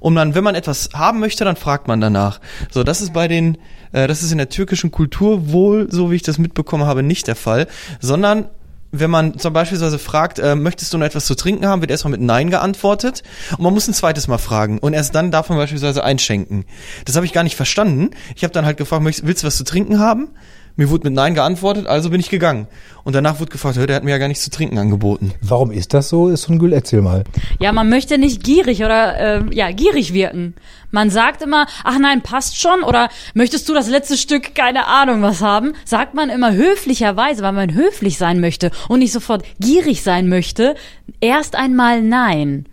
Und 0.00 0.16
dann, 0.16 0.35
wenn 0.35 0.44
man 0.44 0.55
etwas 0.55 0.90
haben 0.92 1.20
möchte, 1.20 1.46
dann 1.46 1.57
fragt 1.57 1.88
man 1.88 2.03
danach. 2.03 2.40
So, 2.70 2.85
das 2.85 3.00
ist 3.00 3.14
bei 3.14 3.29
den, 3.29 3.57
äh, 3.92 4.07
das 4.07 4.22
ist 4.22 4.33
in 4.33 4.38
der 4.38 4.50
türkischen 4.50 4.90
Kultur 4.90 5.50
wohl, 5.50 5.90
so 5.90 6.11
wie 6.11 6.16
ich 6.16 6.22
das 6.22 6.37
mitbekommen 6.37 6.85
habe, 6.85 7.03
nicht 7.03 7.27
der 7.27 7.37
Fall, 7.37 7.66
sondern 8.00 8.50
wenn 8.98 9.11
man 9.11 9.38
zum 9.38 9.52
Beispiel 9.52 9.78
fragt, 9.98 10.38
äh, 10.38 10.54
möchtest 10.54 10.92
du 10.92 10.98
noch 10.98 11.07
etwas 11.07 11.26
zu 11.26 11.35
trinken 11.35 11.66
haben, 11.66 11.80
wird 11.80 11.90
erstmal 11.90 12.12
mit 12.12 12.20
Nein 12.20 12.50
geantwortet 12.50 13.22
und 13.52 13.61
man 13.61 13.74
muss 13.74 13.88
ein 13.88 13.94
zweites 13.94 14.28
Mal 14.28 14.38
fragen 14.38 14.78
und 14.78 14.92
erst 14.92 15.14
dann 15.14 15.30
darf 15.30 15.48
man 15.48 15.59
beispielsweise 15.59 16.04
einschenken. 16.04 16.64
Das 17.04 17.16
habe 17.16 17.26
ich 17.26 17.33
gar 17.33 17.42
nicht 17.42 17.57
verstanden. 17.57 18.11
Ich 18.37 18.44
habe 18.44 18.52
dann 18.52 18.64
halt 18.64 18.76
gefragt, 18.76 19.04
willst 19.04 19.42
du 19.42 19.46
was 19.46 19.57
zu 19.57 19.64
trinken 19.64 19.98
haben? 19.98 20.28
Mir 20.77 20.91
wurde 20.91 21.05
mit 21.05 21.15
Nein 21.15 21.35
geantwortet, 21.35 21.87
also 21.87 22.11
bin 22.11 22.19
ich 22.19 22.31
gegangen. 22.31 22.67
Und 23.05 23.15
danach 23.15 23.39
wurde 23.39 23.53
gefragt, 23.53 23.77
hör, 23.77 23.87
der 23.87 23.95
hat 23.95 24.03
mir 24.03 24.11
ja 24.11 24.19
gar 24.19 24.27
nichts 24.27 24.43
zu 24.43 24.51
trinken 24.51 24.77
angeboten. 24.77 25.33
Warum 25.41 25.71
ist 25.71 25.95
das 25.95 26.09
so? 26.09 26.29
Ist 26.29 26.49
Gül, 26.49 26.73
erzähl 26.73 27.01
mal. 27.01 27.23
Ja, 27.61 27.73
man 27.73 27.89
möchte 27.89 28.19
nicht 28.19 28.43
gierig 28.43 28.83
oder 28.83 29.19
ähm, 29.19 29.53
ja 29.53 29.71
gierig 29.71 30.13
wirken. 30.13 30.55
Man 30.91 31.11
sagt 31.11 31.43
immer, 31.43 31.67
ach 31.85 31.99
nein, 32.01 32.23
passt 32.23 32.61
schon 32.61 32.83
oder 32.83 33.09
möchtest 33.35 33.69
du 33.69 33.75
das 33.75 33.89
letzte 33.89 34.17
Stück, 34.17 34.57
keine 34.57 34.87
Ahnung 34.87 35.23
was 35.23 35.43
haben, 35.43 35.75
sagt 35.85 36.15
man 36.15 36.29
immer 36.29 36.53
höflicherweise, 36.55 37.43
weil 37.43 37.53
man 37.53 37.75
höflich 37.75 38.19
sein 38.19 38.41
möchte 38.41 38.73
und 38.89 38.99
nicht 38.99 39.13
sofort 39.13 39.45
gierig 39.61 40.03
sein 40.03 40.29
möchte. 40.29 40.75
Erst 41.21 41.55
einmal 41.55 42.03
nein. 42.03 42.67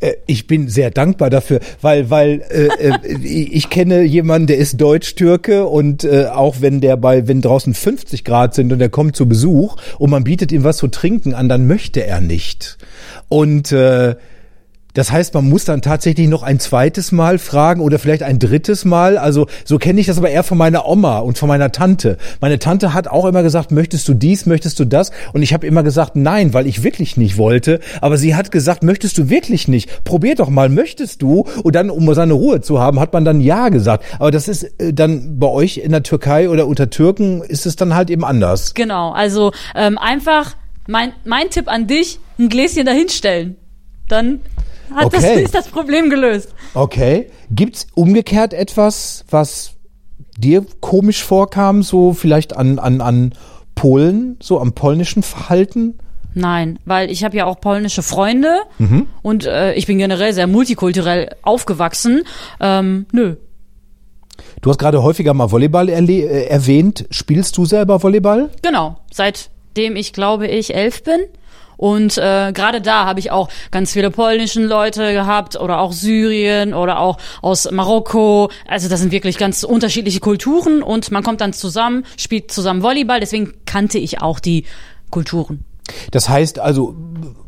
Äh, 0.00 0.14
Ich 0.26 0.46
bin 0.46 0.68
sehr 0.68 0.90
dankbar 0.90 1.30
dafür, 1.30 1.60
weil 1.80 2.10
weil 2.10 2.42
äh, 2.50 2.88
äh, 2.88 3.18
ich 3.22 3.70
kenne 3.70 4.02
jemanden, 4.02 4.46
der 4.48 4.58
ist 4.58 4.80
Deutsch-Türke 4.80 5.66
und 5.66 6.04
äh, 6.04 6.26
auch 6.26 6.56
wenn 6.60 6.80
der 6.80 6.96
bei 6.96 7.28
wenn 7.28 7.40
draußen 7.40 7.74
50 7.74 8.24
Grad 8.24 8.54
sind 8.54 8.72
und 8.72 8.80
er 8.80 8.88
kommt 8.88 9.16
zu 9.16 9.26
Besuch 9.26 9.76
und 9.98 10.10
man 10.10 10.24
bietet 10.24 10.52
ihm 10.52 10.64
was 10.64 10.78
zu 10.78 10.88
trinken 10.88 11.34
an, 11.34 11.48
dann 11.48 11.66
möchte 11.66 12.04
er 12.04 12.20
nicht. 12.20 12.78
Und 13.28 13.72
äh, 13.72 14.16
das 14.94 15.12
heißt, 15.12 15.34
man 15.34 15.48
muss 15.48 15.64
dann 15.64 15.82
tatsächlich 15.82 16.28
noch 16.28 16.42
ein 16.42 16.58
zweites 16.58 17.12
Mal 17.12 17.38
fragen 17.38 17.80
oder 17.80 17.98
vielleicht 17.98 18.22
ein 18.22 18.38
drittes 18.38 18.84
Mal. 18.84 19.18
Also 19.18 19.46
so 19.64 19.78
kenne 19.78 20.00
ich 20.00 20.06
das 20.06 20.18
aber 20.18 20.30
eher 20.30 20.42
von 20.42 20.58
meiner 20.58 20.86
Oma 20.86 21.18
und 21.18 21.38
von 21.38 21.48
meiner 21.48 21.72
Tante. 21.72 22.16
Meine 22.40 22.58
Tante 22.58 22.94
hat 22.94 23.08
auch 23.08 23.24
immer 23.24 23.42
gesagt, 23.42 23.70
möchtest 23.70 24.08
du 24.08 24.14
dies, 24.14 24.46
möchtest 24.46 24.78
du 24.80 24.84
das? 24.84 25.10
Und 25.32 25.42
ich 25.42 25.52
habe 25.52 25.66
immer 25.66 25.82
gesagt, 25.82 26.16
nein, 26.16 26.52
weil 26.54 26.66
ich 26.66 26.82
wirklich 26.82 27.16
nicht 27.16 27.36
wollte. 27.36 27.80
Aber 28.00 28.16
sie 28.16 28.34
hat 28.34 28.50
gesagt, 28.50 28.82
möchtest 28.82 29.18
du 29.18 29.28
wirklich 29.28 29.68
nicht? 29.68 30.04
Probier 30.04 30.34
doch 30.34 30.48
mal, 30.48 30.68
möchtest 30.68 31.22
du? 31.22 31.46
Und 31.62 31.74
dann, 31.74 31.90
um 31.90 32.12
seine 32.14 32.32
Ruhe 32.32 32.60
zu 32.60 32.80
haben, 32.80 32.98
hat 32.98 33.12
man 33.12 33.24
dann 33.24 33.40
ja 33.40 33.68
gesagt. 33.68 34.04
Aber 34.18 34.30
das 34.30 34.48
ist 34.48 34.64
äh, 34.80 34.92
dann 34.92 35.38
bei 35.38 35.46
euch 35.46 35.78
in 35.78 35.92
der 35.92 36.02
Türkei 36.02 36.48
oder 36.48 36.66
unter 36.66 36.90
Türken 36.90 37.42
ist 37.42 37.66
es 37.66 37.76
dann 37.76 37.94
halt 37.94 38.10
eben 38.10 38.24
anders. 38.24 38.74
Genau, 38.74 39.12
also 39.12 39.52
ähm, 39.74 39.98
einfach 39.98 40.56
mein, 40.86 41.12
mein 41.24 41.50
Tipp 41.50 41.68
an 41.68 41.86
dich, 41.86 42.18
ein 42.38 42.48
Gläschen 42.48 42.86
dahinstellen. 42.86 43.56
Dann 44.08 44.40
hat 44.94 45.12
das, 45.12 45.24
Okay. 45.24 45.42
ist 45.42 45.54
das 45.54 45.68
Problem 45.68 46.10
gelöst. 46.10 46.54
Okay. 46.74 47.30
Gibt's 47.50 47.86
umgekehrt 47.94 48.52
etwas, 48.54 49.24
was 49.30 49.72
dir 50.38 50.64
komisch 50.80 51.22
vorkam, 51.24 51.82
so 51.82 52.12
vielleicht 52.12 52.56
an, 52.56 52.78
an, 52.78 53.00
an 53.00 53.34
Polen, 53.74 54.36
so 54.42 54.60
am 54.60 54.72
polnischen 54.72 55.22
Verhalten? 55.22 55.98
Nein, 56.34 56.78
weil 56.84 57.10
ich 57.10 57.24
habe 57.24 57.36
ja 57.36 57.44
auch 57.46 57.60
polnische 57.60 58.02
Freunde 58.02 58.60
und 59.22 59.46
äh, 59.46 59.74
ich 59.74 59.86
bin 59.86 59.98
generell 59.98 60.32
sehr 60.32 60.46
multikulturell 60.46 61.34
aufgewachsen. 61.42 62.22
Ähm, 62.60 63.06
nö. 63.12 63.34
Du 64.62 64.70
hast 64.70 64.78
gerade 64.78 65.02
häufiger 65.02 65.34
mal 65.34 65.50
Volleyball 65.50 65.88
äh, 65.88 66.44
erwähnt. 66.44 67.06
Spielst 67.10 67.56
du 67.56 67.64
selber 67.64 68.00
Volleyball? 68.02 68.48
Genau, 68.62 68.98
seitdem 69.12 69.96
ich 69.96 70.12
glaube 70.12 70.46
ich 70.46 70.72
elf 70.74 71.02
bin. 71.02 71.18
Und 71.80 72.18
äh, 72.18 72.52
gerade 72.52 72.82
da 72.82 73.06
habe 73.06 73.20
ich 73.20 73.30
auch 73.30 73.48
ganz 73.70 73.92
viele 73.92 74.10
polnischen 74.10 74.64
Leute 74.64 75.14
gehabt 75.14 75.58
oder 75.58 75.80
auch 75.80 75.92
Syrien 75.92 76.74
oder 76.74 77.00
auch 77.00 77.16
aus 77.40 77.70
Marokko. 77.70 78.50
Also 78.68 78.90
das 78.90 79.00
sind 79.00 79.12
wirklich 79.12 79.38
ganz 79.38 79.62
unterschiedliche 79.62 80.20
Kulturen 80.20 80.82
und 80.82 81.10
man 81.10 81.22
kommt 81.22 81.40
dann 81.40 81.54
zusammen, 81.54 82.04
spielt 82.18 82.52
zusammen 82.52 82.82
Volleyball. 82.82 83.18
Deswegen 83.18 83.54
kannte 83.64 83.96
ich 83.96 84.20
auch 84.20 84.40
die 84.40 84.64
Kulturen. 85.08 85.64
Das 86.10 86.28
heißt 86.28 86.58
also, 86.58 86.94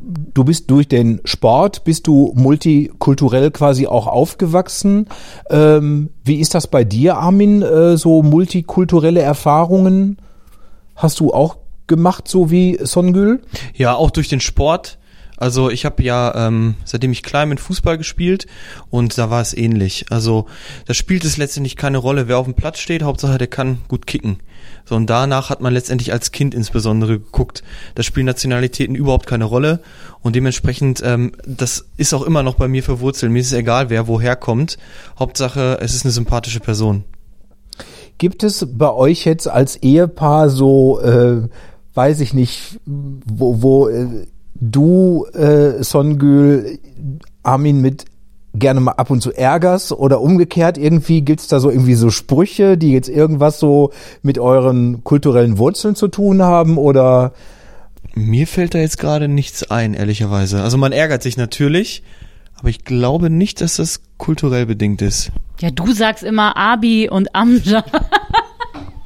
du 0.00 0.44
bist 0.44 0.70
durch 0.70 0.88
den 0.88 1.20
Sport, 1.26 1.84
bist 1.84 2.06
du 2.06 2.32
multikulturell 2.34 3.50
quasi 3.50 3.86
auch 3.86 4.06
aufgewachsen. 4.06 5.08
Ähm, 5.50 6.08
wie 6.24 6.40
ist 6.40 6.54
das 6.54 6.68
bei 6.68 6.84
dir, 6.84 7.18
Armin? 7.18 7.60
Äh, 7.60 7.98
so 7.98 8.22
multikulturelle 8.22 9.20
Erfahrungen 9.20 10.16
hast 10.96 11.20
du 11.20 11.34
auch 11.34 11.58
gemacht, 11.92 12.26
so 12.26 12.50
wie 12.50 12.78
Songül? 12.84 13.42
Ja, 13.74 13.94
auch 13.94 14.10
durch 14.10 14.28
den 14.28 14.40
Sport. 14.40 14.98
Also 15.42 15.70
ich 15.70 15.84
habe 15.84 16.02
ja, 16.04 16.46
ähm, 16.46 16.76
seitdem 16.84 17.10
ich 17.10 17.24
klein 17.24 17.48
bin, 17.48 17.58
Fußball 17.58 17.98
gespielt 17.98 18.46
und 18.90 19.18
da 19.18 19.28
war 19.28 19.42
es 19.42 19.52
ähnlich. 19.52 20.06
Also 20.08 20.46
da 20.86 20.94
spielt 20.94 21.24
es 21.24 21.36
letztendlich 21.36 21.74
keine 21.74 21.98
Rolle, 21.98 22.28
wer 22.28 22.38
auf 22.38 22.44
dem 22.44 22.54
Platz 22.54 22.78
steht, 22.78 23.02
Hauptsache 23.02 23.38
der 23.38 23.48
kann 23.48 23.78
gut 23.88 24.06
kicken. 24.06 24.38
So 24.84 24.94
und 24.94 25.10
danach 25.10 25.50
hat 25.50 25.60
man 25.60 25.72
letztendlich 25.72 26.12
als 26.12 26.30
Kind 26.30 26.54
insbesondere 26.54 27.18
geguckt. 27.18 27.64
Da 27.96 28.04
spielen 28.04 28.26
Nationalitäten 28.26 28.94
überhaupt 28.94 29.26
keine 29.26 29.44
Rolle 29.44 29.80
und 30.20 30.36
dementsprechend, 30.36 31.02
ähm, 31.04 31.32
das 31.44 31.86
ist 31.96 32.14
auch 32.14 32.22
immer 32.22 32.44
noch 32.44 32.54
bei 32.54 32.68
mir 32.68 32.84
verwurzelt. 32.84 33.32
Mir 33.32 33.40
ist 33.40 33.48
es 33.48 33.58
egal, 33.58 33.90
wer 33.90 34.06
woher 34.06 34.36
kommt. 34.36 34.78
Hauptsache, 35.18 35.78
es 35.80 35.92
ist 35.94 36.04
eine 36.04 36.12
sympathische 36.12 36.60
Person. 36.60 37.02
Gibt 38.18 38.44
es 38.44 38.64
bei 38.70 38.92
euch 38.92 39.24
jetzt 39.24 39.48
als 39.48 39.74
Ehepaar 39.74 40.48
so, 40.48 41.00
äh, 41.00 41.48
weiß 41.94 42.20
ich 42.20 42.34
nicht, 42.34 42.80
wo, 42.86 43.62
wo 43.62 43.88
äh, 43.88 44.26
du, 44.54 45.26
äh, 45.34 45.82
Songül, 45.82 46.78
Armin 47.42 47.80
mit 47.80 48.04
gerne 48.54 48.80
mal 48.80 48.92
ab 48.92 49.10
und 49.10 49.22
zu 49.22 49.32
ärgerst 49.32 49.92
oder 49.92 50.20
umgekehrt 50.20 50.76
irgendwie 50.76 51.22
gibt's 51.22 51.48
da 51.48 51.58
so 51.58 51.70
irgendwie 51.70 51.94
so 51.94 52.10
Sprüche, 52.10 52.76
die 52.76 52.92
jetzt 52.92 53.08
irgendwas 53.08 53.58
so 53.58 53.92
mit 54.22 54.38
euren 54.38 55.04
kulturellen 55.04 55.56
Wurzeln 55.58 55.94
zu 55.94 56.08
tun 56.08 56.42
haben 56.42 56.76
oder 56.76 57.32
Mir 58.14 58.46
fällt 58.46 58.74
da 58.74 58.78
jetzt 58.78 58.98
gerade 58.98 59.26
nichts 59.26 59.70
ein, 59.70 59.94
ehrlicherweise. 59.94 60.62
Also 60.62 60.76
man 60.76 60.92
ärgert 60.92 61.22
sich 61.22 61.38
natürlich, 61.38 62.02
aber 62.58 62.68
ich 62.68 62.84
glaube 62.84 63.30
nicht, 63.30 63.62
dass 63.62 63.76
das 63.76 64.02
kulturell 64.18 64.66
bedingt 64.66 65.00
ist. 65.00 65.32
Ja, 65.60 65.70
du 65.70 65.90
sagst 65.92 66.22
immer 66.22 66.56
Abi 66.56 67.08
und 67.08 67.34
Amja. 67.34 67.84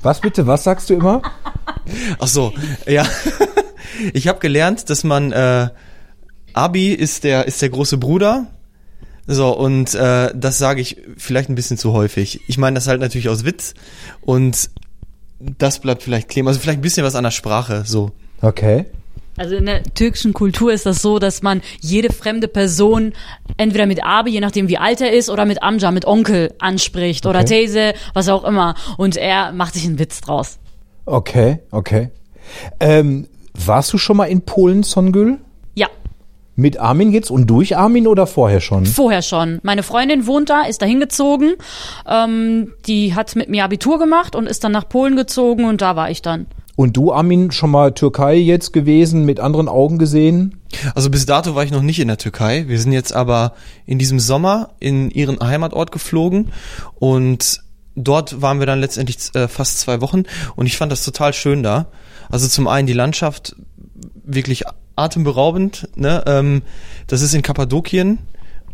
was 0.02 0.20
bitte, 0.20 0.46
was 0.48 0.64
sagst 0.64 0.90
du 0.90 0.94
immer? 0.94 1.22
Ach 2.18 2.28
so, 2.28 2.52
ja. 2.86 3.06
Ich 4.12 4.28
habe 4.28 4.40
gelernt, 4.40 4.90
dass 4.90 5.04
man 5.04 5.32
äh, 5.32 5.68
Abi 6.52 6.92
ist 6.92 7.24
der 7.24 7.46
ist 7.46 7.62
der 7.62 7.70
große 7.70 7.98
Bruder. 7.98 8.46
So 9.26 9.56
und 9.56 9.94
äh, 9.94 10.30
das 10.34 10.58
sage 10.58 10.80
ich 10.80 10.98
vielleicht 11.16 11.48
ein 11.48 11.54
bisschen 11.54 11.78
zu 11.78 11.92
häufig. 11.92 12.40
Ich 12.46 12.58
meine 12.58 12.74
das 12.74 12.86
halt 12.86 13.00
natürlich 13.00 13.28
aus 13.28 13.44
Witz 13.44 13.74
und 14.20 14.70
das 15.40 15.80
bleibt 15.80 16.02
vielleicht 16.02 16.28
kleben. 16.28 16.48
Also 16.48 16.60
vielleicht 16.60 16.78
ein 16.78 16.82
bisschen 16.82 17.04
was 17.04 17.14
an 17.14 17.24
der 17.24 17.30
Sprache 17.30 17.84
so. 17.86 18.12
Okay. 18.42 18.86
Also 19.36 19.54
in 19.54 19.66
der 19.66 19.82
türkischen 19.82 20.32
Kultur 20.32 20.72
ist 20.72 20.86
das 20.86 21.02
so, 21.02 21.18
dass 21.18 21.42
man 21.42 21.60
jede 21.80 22.12
fremde 22.12 22.48
Person 22.48 23.12
entweder 23.58 23.84
mit 23.86 24.02
Abi, 24.02 24.30
je 24.30 24.40
nachdem 24.40 24.68
wie 24.68 24.78
alt 24.78 25.00
er 25.00 25.12
ist, 25.12 25.28
oder 25.28 25.44
mit 25.44 25.62
Amja, 25.62 25.90
mit 25.90 26.06
Onkel 26.06 26.54
anspricht 26.58 27.26
oder 27.26 27.40
Okay. 27.40 27.66
These, 27.66 27.94
was 28.14 28.28
auch 28.28 28.44
immer. 28.44 28.74
Und 28.96 29.16
er 29.16 29.52
macht 29.52 29.74
sich 29.74 29.84
einen 29.84 29.98
Witz 29.98 30.20
draus. 30.22 30.58
Okay, 31.06 31.60
okay. 31.70 32.10
Ähm, 32.80 33.26
warst 33.54 33.92
du 33.92 33.98
schon 33.98 34.16
mal 34.16 34.26
in 34.26 34.42
Polen, 34.42 34.82
Songül? 34.82 35.38
Ja, 35.74 35.86
Mit 36.56 36.78
Armin 36.78 37.12
jetzt 37.12 37.30
und 37.30 37.46
durch 37.48 37.76
Armin 37.76 38.06
oder 38.06 38.26
vorher 38.26 38.60
schon? 38.60 38.86
vorher 38.86 39.22
schon. 39.22 39.58
Meine 39.62 39.82
Freundin 39.82 40.26
wohnt 40.26 40.50
da, 40.50 40.62
ist 40.62 40.82
da 40.82 40.86
hingezogen. 40.86 41.54
Ähm, 42.08 42.72
die 42.86 43.14
hat 43.14 43.36
mit 43.36 43.48
mir 43.48 43.64
Abitur 43.64 43.98
gemacht 43.98 44.34
und 44.36 44.46
ist 44.46 44.64
dann 44.64 44.72
nach 44.72 44.88
Polen 44.88 45.16
gezogen 45.16 45.64
und 45.64 45.80
da 45.80 45.96
war 45.96 46.10
ich 46.10 46.22
dann. 46.22 46.46
Und 46.76 46.96
du, 46.98 47.10
Armin, 47.12 47.52
schon 47.52 47.70
mal 47.70 47.92
Türkei 47.92 48.34
jetzt 48.36 48.72
gewesen, 48.74 49.24
mit 49.24 49.40
anderen 49.40 49.66
Augen 49.68 49.96
gesehen? 49.96 50.60
Also 50.94 51.08
bis 51.08 51.24
dato 51.24 51.54
war 51.54 51.64
ich 51.64 51.70
noch 51.70 51.80
nicht 51.80 52.00
in 52.00 52.08
der 52.08 52.18
Türkei. 52.18 52.64
Wir 52.68 52.78
sind 52.78 52.92
jetzt 52.92 53.14
aber 53.14 53.54
in 53.86 53.98
diesem 53.98 54.20
Sommer 54.20 54.70
in 54.78 55.10
ihren 55.10 55.40
Heimatort 55.40 55.90
geflogen 55.90 56.52
und 56.96 57.60
dort 57.96 58.40
waren 58.42 58.60
wir 58.60 58.66
dann 58.66 58.80
letztendlich 58.80 59.34
äh, 59.34 59.48
fast 59.48 59.80
zwei 59.80 60.00
Wochen 60.00 60.24
und 60.54 60.66
ich 60.66 60.76
fand 60.76 60.92
das 60.92 61.04
total 61.04 61.32
schön 61.32 61.62
da. 61.62 61.86
Also 62.30 62.46
zum 62.46 62.68
einen 62.68 62.86
die 62.86 62.92
Landschaft 62.92 63.56
wirklich 64.24 64.64
atemberaubend. 64.96 65.88
Ne? 65.96 66.22
Ähm, 66.26 66.62
das 67.06 67.22
ist 67.22 67.34
in 67.34 67.42
Kappadokien. 67.42 68.18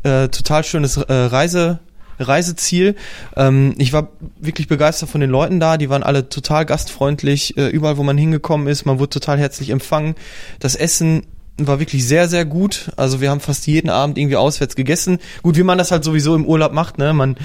Äh, 0.03 0.29
total 0.29 0.65
schönes 0.65 0.97
äh, 0.97 1.13
Reise. 1.13 1.81
Reiseziel. 2.19 2.95
Ähm, 3.37 3.75
ich 3.79 3.93
war 3.93 4.09
wirklich 4.39 4.69
begeistert 4.69 5.09
von 5.09 5.21
den 5.21 5.31
Leuten 5.31 5.61
da. 5.61 5.77
Die 5.77 5.91
waren 5.91 6.03
alle 6.03 6.29
total 6.29 6.67
gastfreundlich. 6.67 7.57
Äh, 7.57 7.69
überall, 7.69 7.97
wo 7.97 8.03
man 8.03 8.19
hingekommen 8.19 8.69
ist, 8.69 8.85
man 8.85 8.99
wurde 8.99 9.11
total 9.11 9.39
herzlich 9.39 9.71
empfangen. 9.71 10.15
Das 10.61 10.75
Essen 10.75 11.27
war 11.59 11.79
wirklich 11.79 12.07
sehr, 12.07 12.29
sehr 12.29 12.45
gut. 12.45 12.91
Also 12.97 13.21
wir 13.21 13.31
haben 13.31 13.41
fast 13.41 13.67
jeden 13.67 13.91
Abend 13.91 14.19
irgendwie 14.19 14.37
auswärts 14.37 14.75
gegessen. 14.75 15.19
Gut, 15.43 15.57
wie 15.57 15.62
man 15.62 15.79
das 15.79 15.91
halt 15.91 16.05
sowieso 16.05 16.35
im 16.35 16.47
Urlaub 16.47 16.73
macht, 16.73 16.99
ne? 16.99 17.12
Man 17.12 17.37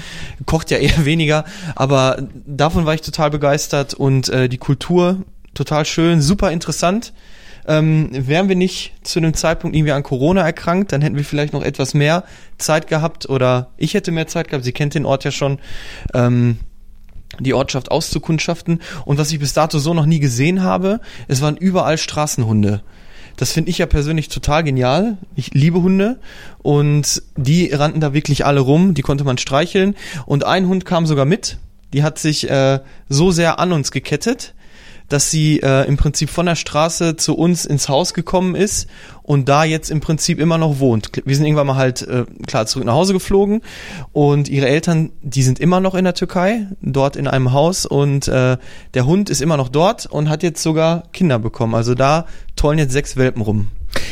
kocht 0.46 0.70
ja 0.70 0.78
eher 0.78 1.04
weniger, 1.04 1.44
aber 1.74 2.22
davon 2.46 2.86
war 2.86 2.94
ich 2.94 3.02
total 3.02 3.30
begeistert 3.30 3.94
und 3.94 4.28
äh, 4.28 4.48
die 4.48 4.58
Kultur 4.58 5.18
total 5.54 5.84
schön, 5.84 6.22
super 6.22 6.52
interessant. 6.52 7.12
Ähm, 7.66 8.08
wären 8.12 8.48
wir 8.48 8.56
nicht 8.56 8.94
zu 9.02 9.18
einem 9.18 9.34
Zeitpunkt 9.34 9.76
irgendwie 9.76 9.92
an 9.92 10.02
Corona 10.02 10.40
erkrankt, 10.40 10.92
dann 10.92 11.02
hätten 11.02 11.16
wir 11.16 11.24
vielleicht 11.24 11.52
noch 11.52 11.62
etwas 11.62 11.92
mehr 11.92 12.24
Zeit 12.56 12.88
gehabt 12.88 13.28
oder 13.28 13.72
ich 13.76 13.92
hätte 13.92 14.10
mehr 14.10 14.26
Zeit 14.26 14.48
gehabt. 14.48 14.64
Sie 14.64 14.72
kennt 14.72 14.94
den 14.94 15.04
Ort 15.04 15.24
ja 15.24 15.30
schon. 15.30 15.58
Ähm, 16.14 16.58
die 17.40 17.54
Ortschaft 17.54 17.90
auszukundschaften. 17.90 18.80
Und 19.04 19.18
was 19.18 19.30
ich 19.30 19.38
bis 19.38 19.52
dato 19.52 19.78
so 19.78 19.94
noch 19.94 20.06
nie 20.06 20.18
gesehen 20.18 20.62
habe, 20.62 21.00
es 21.28 21.40
waren 21.40 21.56
überall 21.56 21.98
Straßenhunde. 21.98 22.82
Das 23.38 23.52
finde 23.52 23.70
ich 23.70 23.78
ja 23.78 23.86
persönlich 23.86 24.28
total 24.28 24.64
genial. 24.64 25.16
Ich 25.36 25.54
liebe 25.54 25.80
Hunde 25.80 26.18
und 26.58 27.22
die 27.36 27.72
rannten 27.72 28.00
da 28.00 28.12
wirklich 28.12 28.44
alle 28.44 28.58
rum. 28.58 28.94
Die 28.94 29.02
konnte 29.02 29.22
man 29.22 29.38
streicheln 29.38 29.94
und 30.26 30.44
ein 30.44 30.66
Hund 30.66 30.84
kam 30.84 31.06
sogar 31.06 31.24
mit. 31.24 31.56
Die 31.92 32.02
hat 32.02 32.18
sich 32.18 32.50
äh, 32.50 32.80
so 33.08 33.30
sehr 33.30 33.60
an 33.60 33.72
uns 33.72 33.92
gekettet, 33.92 34.54
dass 35.08 35.30
sie 35.30 35.60
äh, 35.60 35.86
im 35.86 35.96
Prinzip 35.96 36.30
von 36.30 36.46
der 36.46 36.56
Straße 36.56 37.16
zu 37.16 37.34
uns 37.36 37.64
ins 37.64 37.88
Haus 37.88 38.14
gekommen 38.14 38.54
ist 38.54 38.88
und 39.22 39.48
da 39.48 39.64
jetzt 39.64 39.90
im 39.90 40.00
Prinzip 40.00 40.38
immer 40.38 40.58
noch 40.58 40.78
wohnt. 40.78 41.10
Wir 41.24 41.36
sind 41.36 41.44
irgendwann 41.46 41.66
mal 41.66 41.76
halt 41.76 42.02
äh, 42.02 42.24
klar 42.46 42.66
zurück 42.66 42.86
nach 42.86 42.94
Hause 42.94 43.12
geflogen 43.12 43.62
und 44.12 44.48
ihre 44.48 44.68
Eltern, 44.68 45.10
die 45.22 45.42
sind 45.42 45.58
immer 45.60 45.80
noch 45.80 45.94
in 45.94 46.04
der 46.04 46.14
Türkei, 46.14 46.66
dort 46.80 47.16
in 47.16 47.28
einem 47.28 47.52
Haus 47.52 47.86
und 47.86 48.28
äh, 48.28 48.56
der 48.94 49.06
Hund 49.06 49.30
ist 49.30 49.40
immer 49.40 49.56
noch 49.56 49.68
dort 49.68 50.06
und 50.06 50.28
hat 50.28 50.42
jetzt 50.42 50.62
sogar 50.62 51.04
Kinder 51.12 51.38
bekommen. 51.38 51.74
Also 51.74 51.94
da 51.94 52.26
tollen 52.56 52.78
jetzt 52.78 52.92
sechs 52.92 53.16
Welpen 53.16 53.42
rum. 53.42 53.68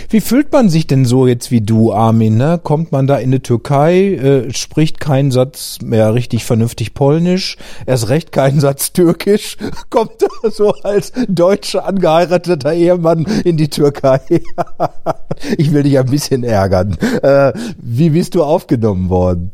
Wie 0.09 0.21
fühlt 0.21 0.53
man 0.53 0.69
sich 0.69 0.87
denn 0.87 1.05
so 1.05 1.27
jetzt 1.27 1.51
wie 1.51 1.61
du, 1.61 1.93
Armin? 1.93 2.37
Ne? 2.37 2.61
Kommt 2.63 2.93
man 2.93 3.07
da 3.07 3.17
in 3.17 3.33
die 3.33 3.41
Türkei, 3.41 4.15
äh, 4.15 4.53
spricht 4.53 5.01
keinen 5.01 5.31
Satz 5.31 5.79
mehr 5.83 6.15
richtig 6.15 6.45
vernünftig 6.45 6.95
Polnisch, 6.95 7.57
erst 7.87 8.09
recht 8.09 8.33
keinen 8.33 8.61
Satz 8.61 8.93
Türkisch, 8.93 9.57
kommt 9.91 10.13
da 10.21 10.51
so 10.51 10.73
als 10.83 11.13
deutscher 11.29 11.87
angeheirateter 11.87 12.73
Ehemann 12.73 13.27
in 13.45 13.57
die 13.57 13.69
Türkei. 13.69 14.21
ich 15.59 15.73
will 15.73 15.83
dich 15.83 15.99
ein 15.99 16.07
bisschen 16.07 16.45
ärgern. 16.45 16.97
Äh, 17.23 17.53
wie 17.79 18.11
bist 18.11 18.35
du 18.35 18.45
aufgenommen 18.45 19.09
worden? 19.09 19.53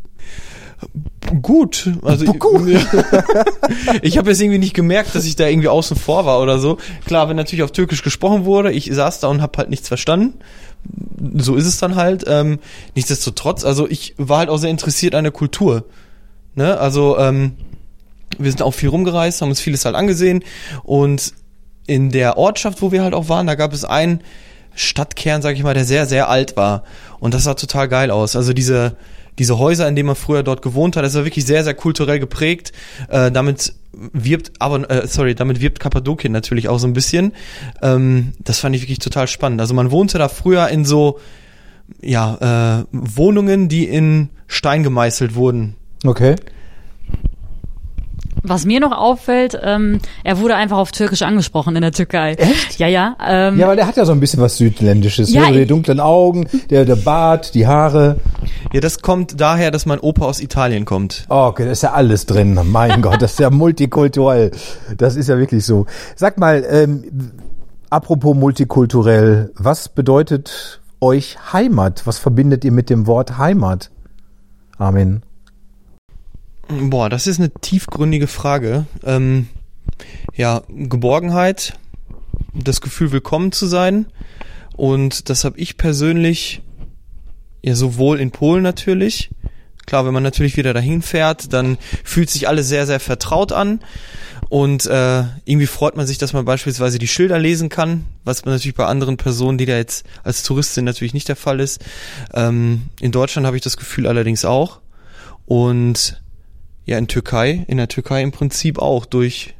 Gut, 1.40 1.90
also 2.02 2.26
Gut. 2.26 2.68
ich, 2.68 4.02
ich 4.02 4.18
habe 4.18 4.30
jetzt 4.30 4.40
irgendwie 4.40 4.58
nicht 4.58 4.74
gemerkt, 4.74 5.14
dass 5.14 5.24
ich 5.24 5.36
da 5.36 5.46
irgendwie 5.46 5.68
außen 5.68 5.96
vor 5.96 6.26
war 6.26 6.40
oder 6.40 6.58
so. 6.58 6.78
Klar, 7.06 7.28
wenn 7.28 7.36
natürlich 7.36 7.62
auf 7.62 7.72
Türkisch 7.72 8.02
gesprochen 8.02 8.44
wurde, 8.44 8.72
ich 8.72 8.90
saß 8.92 9.20
da 9.20 9.28
und 9.28 9.40
habe 9.40 9.56
halt 9.58 9.70
nichts 9.70 9.88
verstanden. 9.88 10.34
So 11.36 11.54
ist 11.54 11.66
es 11.66 11.78
dann 11.78 11.94
halt. 11.94 12.24
Ähm, 12.26 12.58
nichtsdestotrotz, 12.94 13.64
also 13.64 13.88
ich 13.88 14.14
war 14.18 14.38
halt 14.38 14.48
auch 14.50 14.58
sehr 14.58 14.70
interessiert 14.70 15.14
an 15.14 15.24
der 15.24 15.32
Kultur. 15.32 15.84
Ne? 16.54 16.78
Also 16.78 17.18
ähm, 17.18 17.52
wir 18.38 18.50
sind 18.50 18.62
auch 18.62 18.72
viel 18.72 18.88
rumgereist, 18.88 19.40
haben 19.40 19.50
uns 19.50 19.60
vieles 19.60 19.84
halt 19.84 19.94
angesehen 19.94 20.42
und 20.82 21.34
in 21.86 22.10
der 22.10 22.36
Ortschaft, 22.36 22.82
wo 22.82 22.92
wir 22.92 23.02
halt 23.02 23.14
auch 23.14 23.28
waren, 23.28 23.46
da 23.46 23.54
gab 23.54 23.72
es 23.72 23.84
einen 23.84 24.20
Stadtkern, 24.74 25.42
sag 25.42 25.56
ich 25.56 25.62
mal, 25.62 25.74
der 25.74 25.84
sehr, 25.84 26.06
sehr 26.06 26.28
alt 26.28 26.56
war. 26.56 26.84
Und 27.18 27.34
das 27.34 27.44
sah 27.44 27.54
total 27.54 27.88
geil 27.88 28.10
aus. 28.10 28.36
Also 28.36 28.52
diese, 28.52 28.96
diese 29.38 29.58
Häuser, 29.58 29.88
in 29.88 29.96
denen 29.96 30.08
man 30.08 30.16
früher 30.16 30.42
dort 30.42 30.62
gewohnt 30.62 30.96
hat, 30.96 31.04
das 31.04 31.14
war 31.14 31.24
wirklich 31.24 31.46
sehr, 31.46 31.64
sehr 31.64 31.74
kulturell 31.74 32.18
geprägt. 32.18 32.72
Äh, 33.08 33.30
damit 33.30 33.74
wirbt, 33.92 34.52
aber, 34.58 34.88
äh, 34.90 35.06
sorry, 35.06 35.34
damit 35.34 35.60
wirbt 35.60 35.80
Kappadokien 35.80 36.32
natürlich 36.32 36.68
auch 36.68 36.78
so 36.78 36.86
ein 36.86 36.92
bisschen. 36.92 37.32
Ähm, 37.82 38.32
das 38.38 38.58
fand 38.58 38.74
ich 38.74 38.82
wirklich 38.82 38.98
total 38.98 39.26
spannend. 39.28 39.60
Also 39.60 39.74
man 39.74 39.90
wohnte 39.90 40.18
da 40.18 40.28
früher 40.28 40.68
in 40.68 40.84
so, 40.84 41.18
ja, 42.00 42.80
äh, 42.80 42.84
Wohnungen, 42.92 43.68
die 43.68 43.87
in 43.87 44.30
Stein 44.46 44.83
gemeißelt 44.83 45.35
wurden. 45.35 45.76
Okay. 46.04 46.37
Was 48.44 48.64
mir 48.64 48.80
noch 48.80 48.90
auffällt, 48.90 49.56
ähm, 49.62 50.00
er 50.24 50.40
wurde 50.40 50.56
einfach 50.56 50.78
auf 50.78 50.90
Türkisch 50.90 51.22
angesprochen 51.22 51.76
in 51.76 51.82
der 51.82 51.92
Türkei. 51.92 52.32
Echt? 52.34 52.78
Ja, 52.80 52.88
ja. 52.88 53.16
Ähm, 53.24 53.58
Ja, 53.58 53.68
weil 53.68 53.76
der 53.76 53.86
hat 53.86 53.96
ja 53.96 54.04
so 54.04 54.10
ein 54.12 54.18
bisschen 54.18 54.42
was 54.42 54.56
Südländisches. 54.56 55.32
Ja, 55.32 55.42
ne? 55.42 55.46
So 55.48 55.52
die 55.54 55.66
dunklen 55.66 56.00
Augen, 56.00 56.48
der, 56.70 56.84
der 56.84 56.96
Bart, 56.96 57.54
die 57.54 57.66
Haare. 57.68 58.16
Ja, 58.72 58.80
das 58.80 59.00
kommt 59.00 59.40
daher, 59.40 59.70
dass 59.70 59.86
mein 59.86 60.00
Opa 60.00 60.24
aus 60.24 60.40
Italien 60.40 60.84
kommt. 60.84 61.26
Oh, 61.28 61.46
okay, 61.46 61.64
da 61.66 61.70
ist 61.70 61.82
ja 61.82 61.92
alles 61.92 62.26
drin. 62.26 62.58
Mein 62.64 63.00
Gott, 63.00 63.22
das 63.22 63.32
ist 63.32 63.38
ja 63.40 63.50
multikulturell. 63.50 64.50
Das 64.96 65.14
ist 65.14 65.28
ja 65.28 65.38
wirklich 65.38 65.64
so. 65.64 65.86
Sag 66.16 66.38
mal, 66.38 66.64
ähm, 66.68 67.32
apropos 67.90 68.34
multikulturell, 68.36 69.52
was 69.54 69.88
bedeutet 69.88 70.80
euch 71.00 71.36
Heimat? 71.52 72.02
Was 72.06 72.18
verbindet 72.18 72.64
ihr 72.64 72.72
mit 72.72 72.90
dem 72.90 73.06
Wort 73.06 73.38
Heimat? 73.38 73.90
Armin. 74.78 75.22
Boah, 76.81 77.10
das 77.10 77.27
ist 77.27 77.38
eine 77.38 77.50
tiefgründige 77.50 78.27
Frage. 78.27 78.87
Ähm, 79.04 79.48
ja, 80.35 80.62
Geborgenheit, 80.68 81.75
das 82.54 82.81
Gefühl, 82.81 83.12
willkommen 83.12 83.52
zu 83.52 83.66
sein. 83.66 84.06
Und 84.75 85.29
das 85.29 85.44
habe 85.44 85.58
ich 85.58 85.77
persönlich, 85.77 86.62
ja, 87.62 87.75
sowohl 87.75 88.20
in 88.20 88.31
Polen 88.31 88.62
natürlich. 88.62 89.31
Klar, 89.85 90.06
wenn 90.06 90.14
man 90.14 90.23
natürlich 90.23 90.56
wieder 90.56 90.73
dahin 90.73 91.02
fährt, 91.02 91.52
dann 91.52 91.77
fühlt 92.04 92.31
sich 92.31 92.48
alles 92.48 92.68
sehr, 92.68 92.87
sehr 92.87 93.00
vertraut 93.00 93.52
an. 93.52 93.81
Und 94.48 94.87
äh, 94.87 95.25
irgendwie 95.44 95.66
freut 95.66 95.96
man 95.96 96.06
sich, 96.06 96.16
dass 96.16 96.33
man 96.33 96.46
beispielsweise 96.46 96.98
die 96.98 97.08
Schilder 97.08 97.38
lesen 97.38 97.68
kann, 97.68 98.06
was 98.25 98.46
man 98.46 98.54
natürlich 98.54 98.77
bei 98.77 98.87
anderen 98.87 99.18
Personen, 99.18 99.58
die 99.58 99.66
da 99.66 99.77
jetzt 99.77 100.06
als 100.25 100.42
Tourist 100.42 100.73
sind, 100.73 100.87
natürlich 100.87 101.14
nicht 101.14 101.29
der 101.29 101.37
Fall 101.37 101.60
ist. 101.60 101.85
Ähm, 102.33 102.85
in 103.00 103.12
Deutschland 103.12 103.46
habe 103.46 103.56
ich 103.56 103.62
das 103.62 103.77
Gefühl 103.77 104.06
allerdings 104.06 104.46
auch. 104.46 104.81
Und 105.44 106.21
ja, 106.85 106.98
in 106.98 107.08
Türkei, 107.08 107.64
in 107.68 107.76
der 107.76 107.88
Türkei 107.88 108.22
im 108.22 108.33
Prinzip 108.33 108.78
auch 108.78 109.06
durch, 109.06 109.54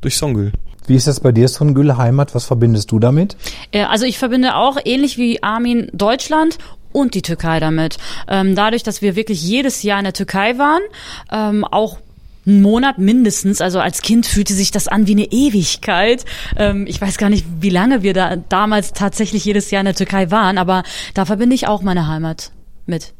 durch 0.00 0.16
Songül. 0.16 0.52
Wie 0.86 0.96
ist 0.96 1.06
das 1.06 1.20
bei 1.20 1.32
dir, 1.32 1.48
Songül, 1.48 1.96
Heimat? 1.96 2.34
Was 2.34 2.46
verbindest 2.46 2.90
du 2.90 2.98
damit? 2.98 3.36
Äh, 3.70 3.84
Also 3.84 4.06
ich 4.06 4.18
verbinde 4.18 4.56
auch 4.56 4.76
ähnlich 4.84 5.18
wie 5.18 5.42
Armin 5.42 5.88
Deutschland 5.92 6.58
und 6.92 7.14
die 7.14 7.22
Türkei 7.22 7.60
damit. 7.60 7.98
Ähm, 8.28 8.54
dadurch, 8.54 8.82
dass 8.82 9.02
wir 9.02 9.16
wirklich 9.16 9.42
jedes 9.42 9.82
Jahr 9.82 9.98
in 9.98 10.04
der 10.04 10.12
Türkei 10.12 10.58
waren, 10.58 10.82
ähm, 11.30 11.64
auch 11.64 11.98
einen 12.46 12.62
Monat 12.62 12.98
mindestens, 12.98 13.60
also 13.60 13.78
als 13.80 14.02
Kind 14.02 14.26
fühlte 14.26 14.54
sich 14.54 14.70
das 14.70 14.88
an 14.88 15.06
wie 15.06 15.12
eine 15.12 15.30
Ewigkeit. 15.30 16.24
Ähm, 16.56 16.86
ich 16.88 17.00
weiß 17.00 17.18
gar 17.18 17.28
nicht, 17.28 17.44
wie 17.60 17.70
lange 17.70 18.02
wir 18.02 18.14
da 18.14 18.36
damals 18.36 18.92
tatsächlich 18.92 19.44
jedes 19.44 19.70
Jahr 19.70 19.80
in 19.80 19.86
der 19.86 19.94
Türkei 19.94 20.30
waren, 20.30 20.58
aber 20.58 20.82
da 21.14 21.26
verbinde 21.26 21.54
ich 21.54 21.68
auch 21.68 21.82
meine 21.82 22.08
Heimat 22.08 22.50
mit. 22.86 23.12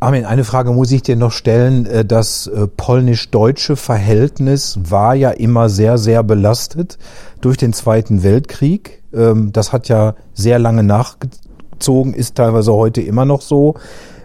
Armin, 0.00 0.26
eine 0.26 0.44
Frage 0.44 0.72
muss 0.72 0.92
ich 0.92 1.02
dir 1.02 1.16
noch 1.16 1.32
stellen. 1.32 1.86
Äh, 1.86 2.04
Das 2.04 2.46
äh, 2.46 2.66
polnisch-deutsche 2.66 3.76
Verhältnis 3.76 4.78
war 4.82 5.14
ja 5.14 5.30
immer 5.30 5.68
sehr, 5.70 5.96
sehr 5.98 6.22
belastet 6.22 6.98
durch 7.40 7.56
den 7.56 7.72
Zweiten 7.72 8.22
Weltkrieg. 8.22 9.02
Ähm, 9.14 9.52
Das 9.52 9.72
hat 9.72 9.88
ja 9.88 10.14
sehr 10.34 10.58
lange 10.58 10.82
nachgezogen, 10.82 12.12
ist 12.12 12.34
teilweise 12.34 12.72
heute 12.74 13.00
immer 13.00 13.24
noch 13.24 13.40
so. 13.40 13.76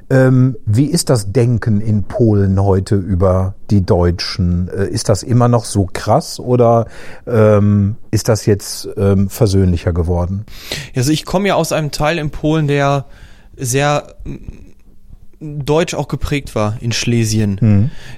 Ähm, 0.10 0.58
Wie 0.66 0.88
ist 0.88 1.10
das 1.12 1.32
Denken 1.32 1.80
in 1.80 2.04
Polen 2.04 2.62
heute 2.62 2.96
über 2.96 3.54
die 3.70 3.86
Deutschen? 3.86 4.68
Äh, 4.68 4.88
Ist 4.88 5.08
das 5.08 5.24
immer 5.24 5.48
noch 5.48 5.64
so 5.64 5.88
krass 5.94 6.42
oder 6.42 6.88
ähm, 7.26 7.96
ist 8.12 8.28
das 8.28 8.46
jetzt 8.48 8.90
versöhnlicher 9.28 9.94
geworden? 9.94 10.46
Also 10.96 11.12
ich 11.12 11.26
komme 11.26 11.48
ja 11.50 11.56
aus 11.56 11.72
einem 11.72 11.92
Teil 11.92 12.18
in 12.18 12.32
Polen, 12.32 12.68
der 12.68 13.06
sehr 13.56 14.16
deutsch 15.40 15.94
auch 15.94 16.08
geprägt 16.08 16.56
war 16.56 16.78
in 16.82 16.92
Schlesien. 16.92 17.58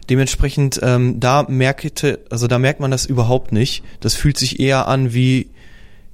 Dementsprechend 0.09 0.79
ähm, 0.81 1.19
da 1.19 1.43
merkte, 1.47 2.19
also 2.29 2.47
da 2.47 2.57
merkt 2.59 2.79
man 2.79 2.91
das 2.91 3.05
überhaupt 3.05 3.51
nicht. 3.51 3.83
Das 3.99 4.15
fühlt 4.15 4.37
sich 4.37 4.59
eher 4.59 4.87
an 4.87 5.13
wie 5.13 5.49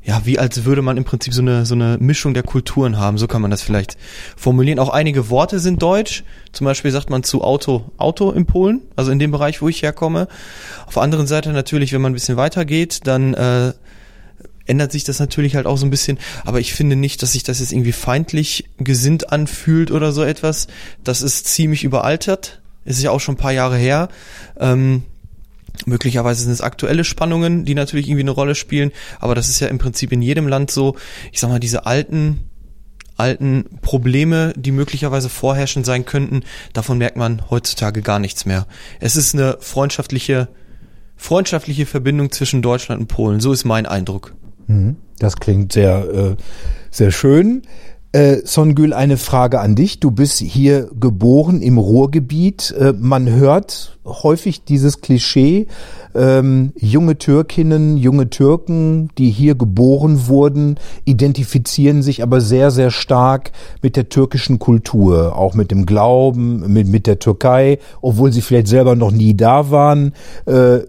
ja, 0.03 0.21
wie 0.23 0.39
als 0.39 0.63
würde 0.63 0.81
man 0.81 0.95
im 0.95 1.03
Prinzip 1.03 1.33
so 1.33 1.41
eine 1.41 1.65
so 1.65 1.75
eine 1.75 1.97
Mischung 1.99 2.33
der 2.33 2.43
Kulturen 2.43 2.97
haben. 2.97 3.17
So 3.17 3.27
kann 3.27 3.41
man 3.41 3.51
das 3.51 3.61
vielleicht 3.61 3.97
formulieren. 4.37 4.79
Auch 4.79 4.89
einige 4.89 5.29
Worte 5.29 5.59
sind 5.59 5.81
deutsch. 5.81 6.23
Zum 6.53 6.63
Beispiel 6.63 6.91
sagt 6.91 7.09
man 7.09 7.23
zu 7.23 7.43
Auto 7.43 7.91
Auto 7.97 8.31
in 8.31 8.45
Polen, 8.45 8.83
also 8.95 9.11
in 9.11 9.19
dem 9.19 9.31
Bereich, 9.31 9.61
wo 9.61 9.67
ich 9.67 9.83
herkomme. 9.83 10.29
Auf 10.85 10.93
der 10.93 11.03
anderen 11.03 11.27
Seite 11.27 11.51
natürlich, 11.51 11.91
wenn 11.91 12.01
man 12.01 12.11
ein 12.11 12.15
bisschen 12.15 12.37
weiter 12.37 12.63
geht, 12.63 13.05
dann 13.05 13.33
äh, 13.33 13.73
ändert 14.67 14.91
sich 14.91 15.03
das 15.03 15.19
natürlich 15.19 15.55
halt 15.55 15.65
auch 15.65 15.77
so 15.77 15.85
ein 15.85 15.89
bisschen, 15.89 16.19
aber 16.45 16.59
ich 16.59 16.73
finde 16.73 16.95
nicht, 16.95 17.21
dass 17.21 17.33
sich 17.33 17.43
das 17.43 17.59
jetzt 17.59 17.71
irgendwie 17.71 17.91
feindlich 17.91 18.65
gesinnt 18.77 19.31
anfühlt 19.31 19.91
oder 19.91 20.11
so 20.11 20.23
etwas. 20.23 20.67
Das 21.03 21.21
ist 21.21 21.47
ziemlich 21.47 21.83
überaltert. 21.83 22.61
Ist 22.85 23.01
ja 23.01 23.11
auch 23.11 23.19
schon 23.19 23.35
ein 23.35 23.39
paar 23.39 23.51
Jahre 23.51 23.77
her. 23.77 24.09
Ähm, 24.59 25.03
möglicherweise 25.85 26.43
sind 26.43 26.51
es 26.51 26.61
aktuelle 26.61 27.03
Spannungen, 27.03 27.65
die 27.65 27.75
natürlich 27.75 28.07
irgendwie 28.07 28.23
eine 28.23 28.31
Rolle 28.31 28.55
spielen, 28.55 28.91
aber 29.19 29.35
das 29.35 29.49
ist 29.49 29.59
ja 29.59 29.67
im 29.67 29.77
Prinzip 29.77 30.11
in 30.11 30.21
jedem 30.21 30.47
Land 30.47 30.71
so. 30.71 30.95
Ich 31.31 31.39
sag 31.39 31.49
mal, 31.49 31.59
diese 31.59 31.85
alten 31.85 32.41
alten 33.17 33.65
Probleme, 33.81 34.53
die 34.55 34.71
möglicherweise 34.71 35.27
vorherrschend 35.27 35.87
sein 35.87 36.05
könnten, 36.05 36.43
davon 36.73 36.99
merkt 36.99 37.17
man 37.17 37.49
heutzutage 37.49 38.03
gar 38.03 38.19
nichts 38.19 38.45
mehr. 38.45 38.67
Es 38.99 39.15
ist 39.15 39.33
eine 39.33 39.57
freundschaftliche 39.59 40.49
freundschaftliche 41.17 41.85
Verbindung 41.85 42.31
zwischen 42.31 42.61
Deutschland 42.61 43.01
und 43.01 43.07
Polen. 43.07 43.41
So 43.41 43.51
ist 43.51 43.65
mein 43.65 43.85
Eindruck. 43.85 44.35
Das 45.19 45.37
klingt 45.37 45.73
sehr, 45.73 46.09
äh, 46.09 46.35
sehr 46.91 47.11
schön. 47.11 47.63
Äh, 48.13 48.45
Songül, 48.45 48.93
eine 48.93 49.17
Frage 49.17 49.59
an 49.59 49.75
dich. 49.75 49.99
Du 49.99 50.11
bist 50.11 50.39
hier 50.39 50.89
geboren 50.97 51.61
im 51.61 51.77
Ruhrgebiet. 51.77 52.73
Äh, 52.79 52.93
man 52.97 53.29
hört 53.29 53.97
häufig 54.05 54.63
dieses 54.63 55.01
Klischee, 55.01 55.67
ähm, 56.15 56.71
junge 56.77 57.17
Türkinnen, 57.17 57.97
junge 57.97 58.29
Türken, 58.29 59.09
die 59.17 59.29
hier 59.29 59.55
geboren 59.55 60.27
wurden, 60.27 60.79
identifizieren 61.03 62.01
sich 62.01 62.23
aber 62.23 62.39
sehr, 62.39 62.71
sehr 62.71 62.91
stark 62.91 63.51
mit 63.81 63.95
der 63.97 64.07
türkischen 64.07 64.57
Kultur, 64.57 65.35
auch 65.35 65.53
mit 65.53 65.69
dem 65.69 65.85
Glauben, 65.85 66.71
mit, 66.71 66.87
mit 66.87 67.07
der 67.07 67.19
Türkei, 67.19 67.79
obwohl 68.01 68.31
sie 68.31 68.41
vielleicht 68.41 68.67
selber 68.67 68.95
noch 68.95 69.11
nie 69.11 69.35
da 69.35 69.69
waren. 69.69 70.13
Äh, 70.45 70.79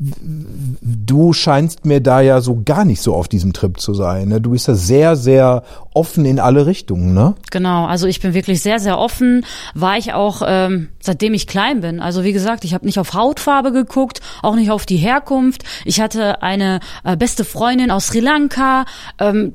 du 0.00 1.32
scheinst 1.32 1.84
mir 1.84 2.00
da 2.00 2.20
ja 2.20 2.40
so 2.40 2.62
gar 2.64 2.84
nicht 2.84 3.00
so 3.00 3.14
auf 3.14 3.28
diesem 3.28 3.52
Trip 3.52 3.80
zu 3.80 3.94
sein. 3.94 4.28
Ne? 4.28 4.40
Du 4.40 4.50
bist 4.50 4.68
ja 4.68 4.74
sehr, 4.74 5.16
sehr 5.16 5.62
offen 5.94 6.24
in 6.24 6.40
alle 6.40 6.66
Richtungen, 6.66 7.14
ne? 7.14 7.34
Genau, 7.50 7.86
also 7.86 8.08
ich 8.08 8.20
bin 8.20 8.34
wirklich 8.34 8.60
sehr, 8.60 8.80
sehr 8.80 8.98
offen. 8.98 9.46
War 9.74 9.96
ich 9.96 10.12
auch, 10.12 10.42
ähm, 10.44 10.88
seitdem 11.00 11.34
ich 11.34 11.46
klein 11.46 11.80
bin. 11.80 12.00
Also 12.00 12.24
wie 12.24 12.32
gesagt, 12.32 12.64
ich 12.64 12.74
habe 12.74 12.84
nicht 12.84 12.98
auf 12.98 13.14
Hautfarbe 13.14 13.70
geguckt, 13.70 14.20
auch 14.42 14.56
nicht 14.56 14.72
auf 14.72 14.86
die 14.86 14.96
Herkunft. 14.96 15.62
Ich 15.84 16.00
hatte 16.00 16.42
eine 16.42 16.80
äh, 17.04 17.16
beste 17.16 17.44
Freundin 17.44 17.92
aus 17.92 18.08
Sri 18.08 18.18
Lanka, 18.20 18.86
ähm, 19.20 19.54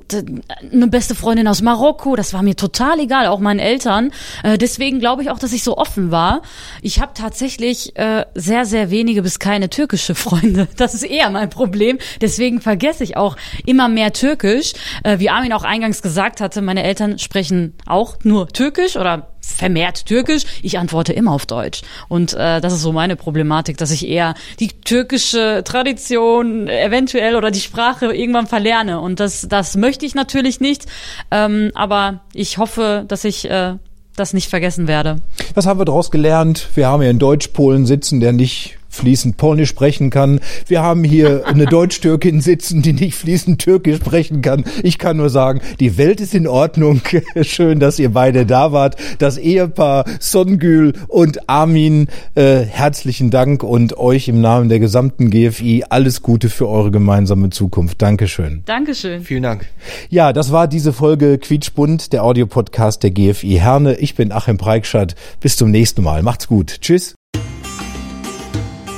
eine 0.71 0.87
beste 0.87 1.13
Freundin 1.13 1.47
aus 1.47 1.61
Marokko. 1.61 2.15
Das 2.15 2.33
war 2.33 2.41
mir 2.41 2.55
total 2.55 2.99
egal, 2.99 3.27
auch 3.27 3.39
meinen 3.39 3.59
Eltern. 3.59 4.11
Äh, 4.43 4.57
deswegen 4.57 4.99
glaube 4.99 5.23
ich 5.23 5.29
auch, 5.29 5.39
dass 5.39 5.51
ich 5.51 5.63
so 5.63 5.77
offen 5.77 6.09
war. 6.09 6.41
Ich 6.81 7.01
habe 7.01 7.11
tatsächlich 7.13 7.97
äh, 7.97 8.25
sehr, 8.33 8.65
sehr 8.65 8.89
wenige 8.91 9.21
bis 9.23 9.39
keine 9.39 9.69
türkische 9.69 10.15
Freunde. 10.29 10.67
Das 10.77 10.93
ist 10.93 11.03
eher 11.03 11.29
mein 11.29 11.49
Problem. 11.49 11.97
Deswegen 12.21 12.61
vergesse 12.61 13.03
ich 13.03 13.17
auch 13.17 13.35
immer 13.65 13.89
mehr 13.89 14.13
Türkisch. 14.13 14.73
Äh, 15.03 15.19
wie 15.19 15.29
Armin 15.29 15.53
auch 15.53 15.63
eingangs 15.63 16.01
gesagt 16.01 16.41
hatte, 16.41 16.61
meine 16.61 16.83
Eltern 16.83 17.19
sprechen 17.19 17.73
auch 17.85 18.17
nur 18.23 18.47
Türkisch 18.47 18.95
oder 18.95 19.27
vermehrt 19.41 20.05
Türkisch. 20.05 20.43
Ich 20.61 20.77
antworte 20.77 21.13
immer 21.13 21.31
auf 21.31 21.45
Deutsch. 21.45 21.81
Und 22.07 22.33
äh, 22.33 22.61
das 22.61 22.73
ist 22.73 22.81
so 22.81 22.91
meine 22.91 23.15
Problematik, 23.15 23.77
dass 23.77 23.91
ich 23.91 24.07
eher 24.07 24.35
die 24.59 24.69
türkische 24.69 25.63
Tradition 25.65 26.67
eventuell 26.67 27.35
oder 27.35 27.51
die 27.51 27.59
Sprache 27.59 28.13
irgendwann 28.13 28.47
verlerne. 28.47 29.01
Und 29.01 29.19
das, 29.19 29.47
das 29.49 29.75
möchte 29.75 30.05
ich 30.05 30.15
natürlich 30.15 30.59
nicht. 30.59 30.85
Ähm, 31.31 31.71
aber 31.75 32.21
ich 32.33 32.57
hoffe, 32.57 33.05
dass 33.07 33.25
ich 33.25 33.49
äh, 33.49 33.75
das 34.15 34.33
nicht 34.33 34.49
vergessen 34.49 34.87
werde. 34.87 35.17
Was 35.55 35.65
haben 35.65 35.79
wir 35.79 35.85
daraus 35.85 36.11
gelernt? 36.11 36.67
Wir 36.75 36.87
haben 36.87 37.01
hier 37.01 37.09
einen 37.09 37.19
Deutsch-Polen 37.19 37.85
sitzen, 37.85 38.19
der 38.19 38.33
nicht 38.33 38.78
fließend 38.89 39.37
Polnisch 39.37 39.69
sprechen 39.69 40.09
kann. 40.09 40.39
Wir 40.67 40.81
haben 40.81 41.03
hier 41.03 41.45
eine 41.45 41.65
Deutsch-Türkin 41.65 42.41
sitzen, 42.41 42.81
die 42.81 42.93
nicht 42.93 43.15
fließend 43.15 43.61
Türkisch 43.61 43.97
sprechen 43.97 44.41
kann. 44.41 44.65
Ich 44.83 44.97
kann 44.97 45.17
nur 45.17 45.29
sagen, 45.29 45.61
die 45.79 45.97
Welt 45.97 46.19
ist 46.19 46.33
in 46.33 46.47
Ordnung. 46.47 47.01
Schön, 47.41 47.79
dass 47.79 47.99
ihr 47.99 48.11
beide 48.11 48.45
da 48.45 48.71
wart. 48.71 48.95
Das 49.19 49.37
Ehepaar 49.37 50.05
Songül 50.19 50.93
und 51.07 51.49
Armin, 51.49 52.07
äh, 52.35 52.61
herzlichen 52.61 53.29
Dank 53.29 53.63
und 53.63 53.97
euch 53.97 54.27
im 54.27 54.41
Namen 54.41 54.69
der 54.69 54.79
gesamten 54.79 55.29
GFI 55.29 55.85
alles 55.89 56.21
Gute 56.21 56.49
für 56.49 56.67
eure 56.67 56.91
gemeinsame 56.91 57.49
Zukunft. 57.49 58.01
Dankeschön. 58.01 58.63
Dankeschön. 58.65 59.23
Vielen 59.23 59.43
Dank. 59.43 59.65
Ja, 60.09 60.33
das 60.33 60.51
war 60.51 60.67
diese 60.67 60.93
Folge 60.93 61.37
Quietschbunt, 61.37 62.13
der 62.13 62.23
Audiopodcast 62.23 63.03
der 63.03 63.11
GFI 63.11 63.57
Herne. 63.59 63.95
Ich 63.95 64.15
bin 64.15 64.31
Achim 64.31 64.57
Preikschat. 64.57 65.15
Bis 65.39 65.57
zum 65.57 65.71
nächsten 65.71 66.03
Mal. 66.03 66.23
Macht's 66.23 66.47
gut. 66.47 66.81
Tschüss. 66.81 67.18